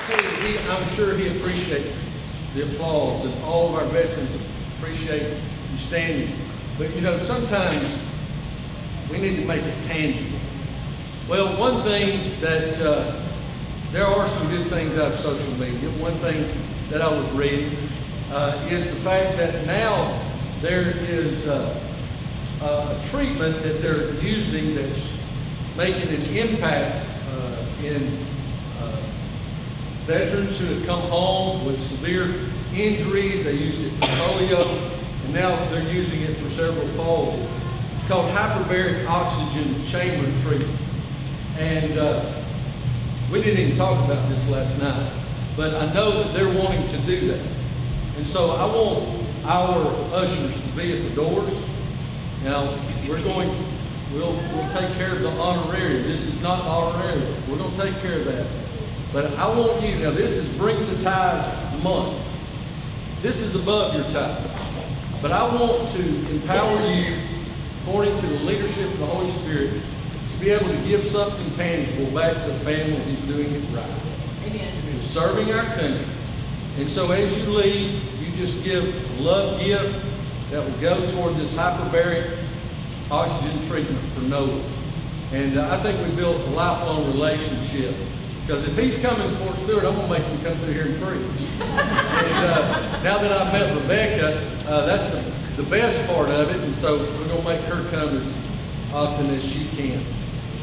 tell 0.06 0.22
you, 0.22 0.35
he, 0.46 0.58
I'm 0.68 0.88
sure 0.94 1.16
he 1.16 1.36
appreciates 1.36 1.96
the 2.54 2.62
applause, 2.62 3.24
and 3.24 3.44
all 3.44 3.68
of 3.68 3.74
our 3.74 3.84
veterans 3.86 4.30
appreciate 4.78 5.36
you 5.72 5.78
standing. 5.78 6.38
But 6.78 6.94
you 6.94 7.00
know, 7.00 7.18
sometimes 7.18 7.98
we 9.10 9.18
need 9.18 9.36
to 9.36 9.44
make 9.44 9.62
it 9.62 9.84
tangible. 9.84 10.38
Well, 11.28 11.58
one 11.58 11.82
thing 11.82 12.40
that 12.40 12.80
uh, 12.80 13.20
there 13.92 14.06
are 14.06 14.28
some 14.28 14.48
good 14.48 14.68
things 14.68 14.96
out 14.96 15.12
of 15.12 15.20
social 15.20 15.52
media. 15.52 15.90
One 15.90 16.14
thing 16.18 16.50
that 16.90 17.02
I 17.02 17.08
was 17.08 17.30
reading 17.32 17.76
uh, 18.30 18.66
is 18.70 18.88
the 18.90 18.96
fact 18.96 19.36
that 19.38 19.66
now 19.66 20.22
there 20.60 20.96
is 20.96 21.46
uh, 21.46 21.80
a 22.62 23.08
treatment 23.10 23.62
that 23.62 23.82
they're 23.82 24.12
using 24.14 24.74
that's 24.74 25.10
making 25.76 26.08
an 26.08 26.22
impact 26.36 27.06
uh, 27.30 27.84
in 27.84 28.25
veterans 30.06 30.56
who 30.56 30.66
have 30.66 30.86
come 30.86 31.02
home 31.02 31.66
with 31.66 31.82
severe 31.88 32.32
injuries. 32.72 33.42
They 33.42 33.54
used 33.54 33.82
it 33.82 33.90
for 33.90 34.06
polio, 34.06 34.92
and 35.24 35.34
now 35.34 35.68
they're 35.70 35.92
using 35.92 36.22
it 36.22 36.36
for 36.36 36.48
cerebral 36.48 36.88
palsy. 36.96 37.44
It's 37.96 38.06
called 38.06 38.30
hyperbaric 38.32 39.04
oxygen 39.08 39.84
chamber 39.86 40.30
treatment. 40.42 40.78
And 41.58 41.98
uh, 41.98 42.42
we 43.32 43.42
didn't 43.42 43.58
even 43.58 43.76
talk 43.76 44.04
about 44.04 44.28
this 44.28 44.48
last 44.48 44.78
night, 44.78 45.12
but 45.56 45.74
I 45.74 45.92
know 45.92 46.22
that 46.22 46.32
they're 46.34 46.52
wanting 46.52 46.86
to 46.88 46.98
do 46.98 47.26
that. 47.28 47.44
And 48.16 48.26
so 48.28 48.50
I 48.50 48.64
want 48.64 49.26
our 49.44 50.14
ushers 50.14 50.54
to 50.54 50.68
be 50.76 50.96
at 50.96 51.08
the 51.08 51.16
doors. 51.16 51.52
Now, 52.44 52.78
we're 53.08 53.22
going, 53.22 53.48
we'll, 54.12 54.34
we'll 54.34 54.72
take 54.72 54.94
care 54.94 55.16
of 55.16 55.22
the 55.22 55.30
honorarium. 55.30 56.04
This 56.04 56.20
is 56.20 56.40
not 56.40 56.60
honorarium. 56.60 57.50
We're 57.50 57.58
going 57.58 57.74
to 57.74 57.82
take 57.82 57.96
care 58.00 58.20
of 58.20 58.24
that. 58.26 58.65
But 59.16 59.32
I 59.38 59.48
want 59.48 59.80
you, 59.80 59.96
now 59.96 60.10
this 60.10 60.32
is 60.32 60.46
Bring 60.58 60.78
the 60.94 61.02
Tithe 61.02 61.82
month. 61.82 62.22
This 63.22 63.40
is 63.40 63.54
above 63.54 63.94
your 63.94 64.04
tithe. 64.10 64.44
But 65.22 65.32
I 65.32 65.42
want 65.54 65.90
to 65.92 66.30
empower 66.30 66.86
you, 66.92 67.16
according 67.80 68.14
to 68.20 68.26
the 68.26 68.40
leadership 68.40 68.92
of 68.92 68.98
the 68.98 69.06
Holy 69.06 69.32
Spirit, 69.32 69.80
to 70.32 70.36
be 70.36 70.50
able 70.50 70.68
to 70.68 70.76
give 70.86 71.02
something 71.02 71.50
tangible 71.54 72.14
back 72.14 72.34
to 72.44 72.52
the 72.52 72.58
family 72.60 73.02
who's 73.04 73.20
doing 73.20 73.54
it 73.54 73.74
right. 73.74 73.88
Amen. 74.48 74.82
Who's 74.82 75.08
serving 75.08 75.50
our 75.50 75.64
country. 75.64 76.06
And 76.76 76.90
so 76.90 77.10
as 77.10 77.34
you 77.38 77.44
leave, 77.44 78.20
you 78.20 78.36
just 78.36 78.62
give 78.62 78.84
a 78.84 79.22
love 79.22 79.58
gift 79.60 79.98
that 80.50 80.62
will 80.62 80.78
go 80.78 81.10
toward 81.12 81.36
this 81.36 81.54
hyperbaric 81.54 82.36
oxygen 83.10 83.66
treatment 83.66 84.12
for 84.12 84.20
Noah. 84.20 84.62
And 85.32 85.56
uh, 85.56 85.74
I 85.74 85.82
think 85.82 86.06
we 86.06 86.14
built 86.14 86.36
a 86.36 86.50
lifelong 86.50 87.06
relationship. 87.06 87.96
Because 88.46 88.64
if 88.68 88.78
he's 88.78 88.96
coming 89.02 89.28
to 89.28 89.36
Fort 89.38 89.56
Stewart, 89.56 89.84
I'm 89.84 89.96
going 89.96 90.06
to 90.06 90.18
make 90.20 90.22
him 90.22 90.44
come 90.44 90.56
through 90.58 90.72
here 90.72 90.86
and 90.86 91.02
preach. 91.02 91.50
and 91.60 92.46
uh, 92.46 93.02
now 93.02 93.18
that 93.18 93.32
I've 93.32 93.52
met 93.52 93.74
Rebecca, 93.74 94.38
uh, 94.68 94.86
that's 94.86 95.04
the, 95.06 95.60
the 95.60 95.68
best 95.68 95.98
part 96.08 96.30
of 96.30 96.50
it. 96.50 96.62
And 96.62 96.72
so 96.72 96.96
we're 96.96 97.26
going 97.26 97.42
to 97.42 97.42
make 97.42 97.60
her 97.62 97.82
come 97.90 98.16
as 98.16 98.32
often 98.92 99.30
as 99.30 99.42
she 99.42 99.66
can. 99.70 100.00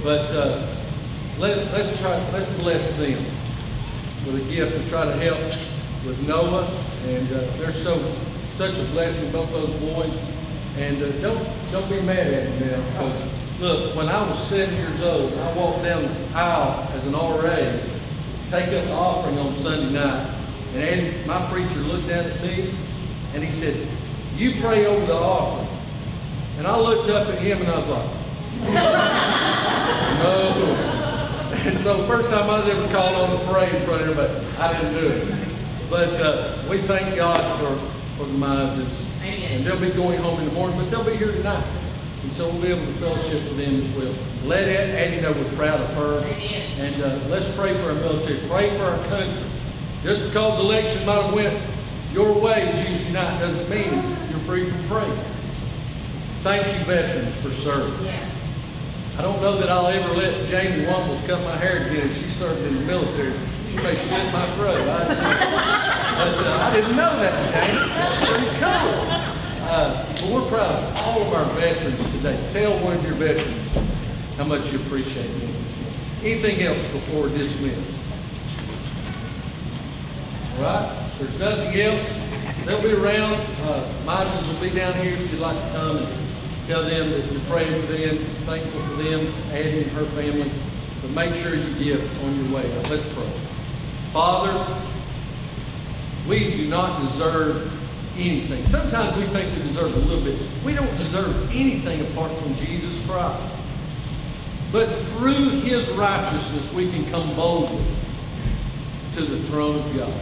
But 0.01 0.31
uh, 0.31 0.65
let, 1.37 1.73
let's 1.73 1.99
try, 1.99 2.15
let's 2.31 2.47
bless 2.59 2.89
them 2.91 3.25
with 4.25 4.35
a 4.35 4.49
gift 4.49 4.77
to 4.81 4.89
try 4.89 5.03
to 5.03 5.17
help 5.17 5.41
with 6.05 6.25
Noah. 6.25 6.65
And 7.05 7.29
uh, 7.33 7.57
they're 7.57 7.73
so 7.73 8.15
such 8.55 8.77
a 8.77 8.83
blessing, 8.91 9.29
both 9.33 9.51
those 9.51 9.73
boys. 9.81 10.17
And 10.77 11.03
uh, 11.03 11.11
don't 11.19 11.45
don't 11.73 11.89
be 11.89 11.99
mad 11.99 12.33
at 12.33 12.61
me 12.61 12.67
now, 12.67 13.32
look, 13.63 13.95
when 13.95 14.09
I 14.09 14.29
was 14.29 14.47
seven 14.49 14.75
years 14.75 15.01
old, 15.01 15.33
I 15.33 15.53
walked 15.53 15.83
down 15.83 16.03
the 16.03 16.37
aisle 16.37 16.85
as 16.93 17.05
an 17.07 17.13
RA, 17.13 17.55
to 17.55 17.79
take 18.51 18.67
up 18.67 18.85
the 18.85 18.91
offering 18.91 19.39
on 19.39 19.55
Sunday 19.55 19.93
night, 19.93 20.27
and 20.73 20.83
Eddie, 20.83 21.25
my 21.25 21.49
preacher 21.49 21.79
looked 21.79 22.09
down 22.09 22.25
at 22.25 22.41
me, 22.43 22.73
and 23.33 23.43
he 23.43 23.51
said, 23.51 23.87
"You 24.35 24.59
pray 24.61 24.85
over 24.85 25.05
the 25.05 25.15
offering." 25.15 25.69
And 26.57 26.67
I 26.67 26.77
looked 26.77 27.09
up 27.09 27.29
at 27.29 27.39
him, 27.39 27.61
and 27.61 27.69
I 27.69 27.77
was 27.79 27.87
like, 27.87 28.09
"No." 30.19 31.03
And 31.65 31.77
so 31.77 32.05
first 32.05 32.27
time 32.27 32.49
I 32.49 32.59
was 32.59 32.67
ever 32.67 32.91
called 32.91 33.15
on 33.15 33.39
to 33.39 33.51
pray 33.51 33.73
in 33.73 33.85
front 33.85 34.01
of 34.01 34.09
everybody, 34.09 34.45
I 34.57 34.73
didn't 34.73 34.93
do 34.99 35.07
it. 35.07 35.49
But 35.89 36.13
uh, 36.19 36.61
we 36.69 36.79
thank 36.79 37.15
God 37.15 37.39
for, 37.59 37.75
for 38.17 38.25
the 38.29 38.37
Mileses. 38.37 39.05
And 39.21 39.65
they'll 39.65 39.79
be 39.79 39.91
going 39.91 40.19
home 40.19 40.39
in 40.39 40.45
the 40.47 40.51
morning, 40.51 40.77
but 40.77 40.91
they'll 40.91 41.05
be 41.05 41.15
here 41.15 41.31
tonight. 41.31 41.63
And 42.23 42.31
so 42.31 42.49
we'll 42.49 42.61
be 42.61 42.67
able 42.69 42.85
to 42.85 42.93
fellowship 42.93 43.43
with 43.43 43.57
them 43.57 43.81
as 43.81 43.89
well. 43.97 44.15
Let 44.45 44.67
Addie 44.69 45.21
know 45.21 45.33
we're 45.33 45.55
proud 45.55 45.81
of 45.81 45.89
her. 45.91 46.19
And 46.79 47.01
uh, 47.03 47.19
let's 47.27 47.53
pray 47.55 47.73
for 47.75 47.89
our 47.89 47.95
military. 47.95 48.39
Pray 48.47 48.75
for 48.77 48.83
our 48.83 49.03
country. 49.07 49.43
Just 50.03 50.23
because 50.23 50.57
the 50.57 50.63
election 50.63 51.05
might 51.05 51.21
have 51.21 51.33
went 51.33 51.61
your 52.13 52.33
way 52.33 52.65
Tuesday 52.71 53.11
night 53.11 53.39
doesn't 53.39 53.69
mean 53.69 53.91
you're 54.29 54.39
free 54.41 54.69
from 54.69 54.87
pray. 54.87 55.19
Thank 56.43 56.79
you, 56.79 56.85
veterans, 56.85 57.35
for 57.35 57.51
serving. 57.53 58.07
I 59.17 59.21
don't 59.21 59.41
know 59.41 59.57
that 59.57 59.69
I'll 59.69 59.87
ever 59.87 60.13
let 60.13 60.47
Jamie 60.47 60.85
Wumbles 60.85 61.25
cut 61.25 61.43
my 61.43 61.55
hair 61.57 61.87
again 61.87 62.09
if 62.09 62.17
she 62.17 62.29
served 62.31 62.61
in 62.61 62.75
the 62.75 62.81
military. 62.81 63.33
She 63.69 63.75
may 63.77 63.95
slit 63.95 64.33
my 64.33 64.55
throat. 64.55 64.87
I, 64.87 65.07
but 66.17 66.45
uh, 66.45 66.57
I 66.61 66.73
didn't 66.73 66.95
know 66.95 67.17
that, 67.19 67.65
Jamie. 67.65 67.89
That's 67.93 68.29
pretty 68.29 68.59
cool. 68.59 69.22
Uh, 69.73 70.05
but 70.13 70.25
we're 70.25 70.47
proud 70.49 70.83
of 70.83 70.95
all 70.97 71.21
of 71.23 71.33
our 71.33 71.45
veterans 71.55 71.99
today. 72.11 72.47
Tell 72.53 72.77
one 72.83 72.95
of 72.95 73.03
your 73.03 73.15
veterans 73.15 73.71
how 74.37 74.43
much 74.43 74.71
you 74.71 74.77
appreciate 74.77 75.25
them. 75.39 75.65
Anything 76.21 76.61
else 76.61 76.87
before 76.91 77.27
dismissed? 77.29 77.81
All 80.57 80.61
right? 80.61 81.07
If 81.07 81.17
there's 81.17 81.39
nothing 81.39 81.81
else, 81.81 82.65
they'll 82.67 82.83
be 82.83 82.91
around. 82.91 83.33
Uh, 83.63 84.47
will 84.47 84.61
be 84.61 84.69
down 84.69 84.93
here 85.01 85.15
if 85.15 85.31
you'd 85.31 85.39
like 85.39 85.57
to 85.57 85.71
come 85.71 85.97
and 85.97 86.67
tell 86.67 86.83
them 86.83 87.09
that 87.09 87.31
you're 87.31 87.41
praying 87.41 87.81
for 87.87 87.93
them, 87.93 88.17
thankful 88.45 88.79
for 88.79 89.01
them, 89.01 89.33
Addie 89.49 89.85
and 89.85 89.91
her 89.93 90.05
family. 90.05 90.51
But 91.01 91.09
make 91.09 91.33
sure 91.33 91.55
you 91.55 91.73
give 91.83 92.23
on 92.23 92.45
your 92.45 92.55
way. 92.55 92.69
Now, 92.69 92.89
let's 92.91 93.11
pray. 93.11 93.31
Father, 94.11 94.83
we 96.27 96.57
do 96.57 96.67
not 96.67 97.01
deserve 97.01 97.82
anything. 98.17 98.65
Sometimes 98.67 99.17
we 99.17 99.25
think 99.27 99.55
we 99.55 99.63
deserve 99.63 99.95
a 99.95 99.99
little 99.99 100.23
bit. 100.23 100.39
We 100.63 100.73
don't 100.73 100.95
deserve 100.97 101.49
anything 101.51 102.01
apart 102.01 102.31
from 102.39 102.55
Jesus 102.55 102.99
Christ. 103.05 103.41
But 104.71 104.89
through 105.09 105.61
his 105.61 105.87
righteousness, 105.89 106.71
we 106.73 106.89
can 106.89 107.09
come 107.11 107.35
boldly 107.35 107.83
to 109.15 109.21
the 109.23 109.43
throne 109.47 109.79
of 109.79 109.95
God. 109.95 110.13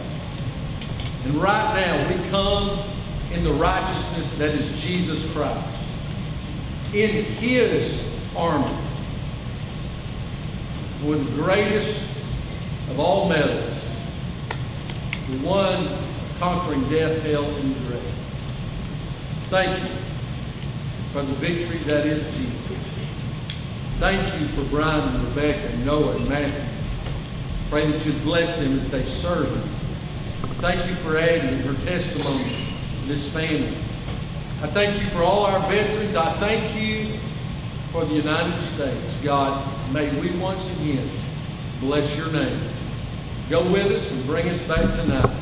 And 1.24 1.34
right 1.36 1.74
now, 1.74 2.08
we 2.08 2.28
come 2.28 2.84
in 3.32 3.44
the 3.44 3.52
righteousness 3.52 4.30
that 4.32 4.54
is 4.54 4.68
Jesus 4.80 5.24
Christ. 5.32 5.66
In 6.92 7.24
his 7.24 8.02
army, 8.36 8.76
with 11.04 11.24
the 11.24 11.42
greatest 11.42 12.00
of 12.90 13.00
all 13.00 13.28
medals, 13.28 13.74
the 15.30 15.38
one 15.38 15.88
conquering 16.42 16.82
death, 16.90 17.22
hell, 17.22 17.44
and 17.44 17.72
the 17.72 17.80
grave. 17.88 18.14
Thank 19.48 19.80
you 19.80 19.96
for 21.12 21.22
the 21.22 21.34
victory 21.34 21.78
that 21.84 22.04
is 22.04 22.24
Jesus. 22.36 22.82
Thank 24.00 24.40
you 24.40 24.48
for 24.48 24.68
Brian 24.68 25.14
and 25.14 25.28
Rebecca 25.28 25.76
Noah 25.84 26.16
and 26.16 26.28
Matthew. 26.28 26.64
Pray 27.70 27.88
that 27.92 28.04
you 28.04 28.12
bless 28.24 28.52
them 28.56 28.76
as 28.80 28.90
they 28.90 29.04
serve 29.04 29.52
you. 29.52 29.62
Thank 30.54 30.90
you 30.90 30.96
for 30.96 31.16
Addie 31.16 31.46
and 31.46 31.60
her 31.60 31.86
testimony, 31.86 32.74
this 33.06 33.24
family. 33.28 33.78
I 34.62 34.66
thank 34.66 35.00
you 35.00 35.08
for 35.10 35.22
all 35.22 35.44
our 35.44 35.60
veterans. 35.70 36.16
I 36.16 36.32
thank 36.40 36.74
you 36.74 37.20
for 37.92 38.04
the 38.04 38.14
United 38.14 38.60
States. 38.74 39.14
God, 39.22 39.64
may 39.92 40.12
we 40.18 40.36
once 40.38 40.66
again 40.66 41.08
bless 41.78 42.16
your 42.16 42.32
name. 42.32 42.68
Go 43.48 43.62
with 43.70 43.92
us 43.92 44.10
and 44.10 44.26
bring 44.26 44.48
us 44.48 44.60
back 44.62 44.92
tonight 44.92 45.41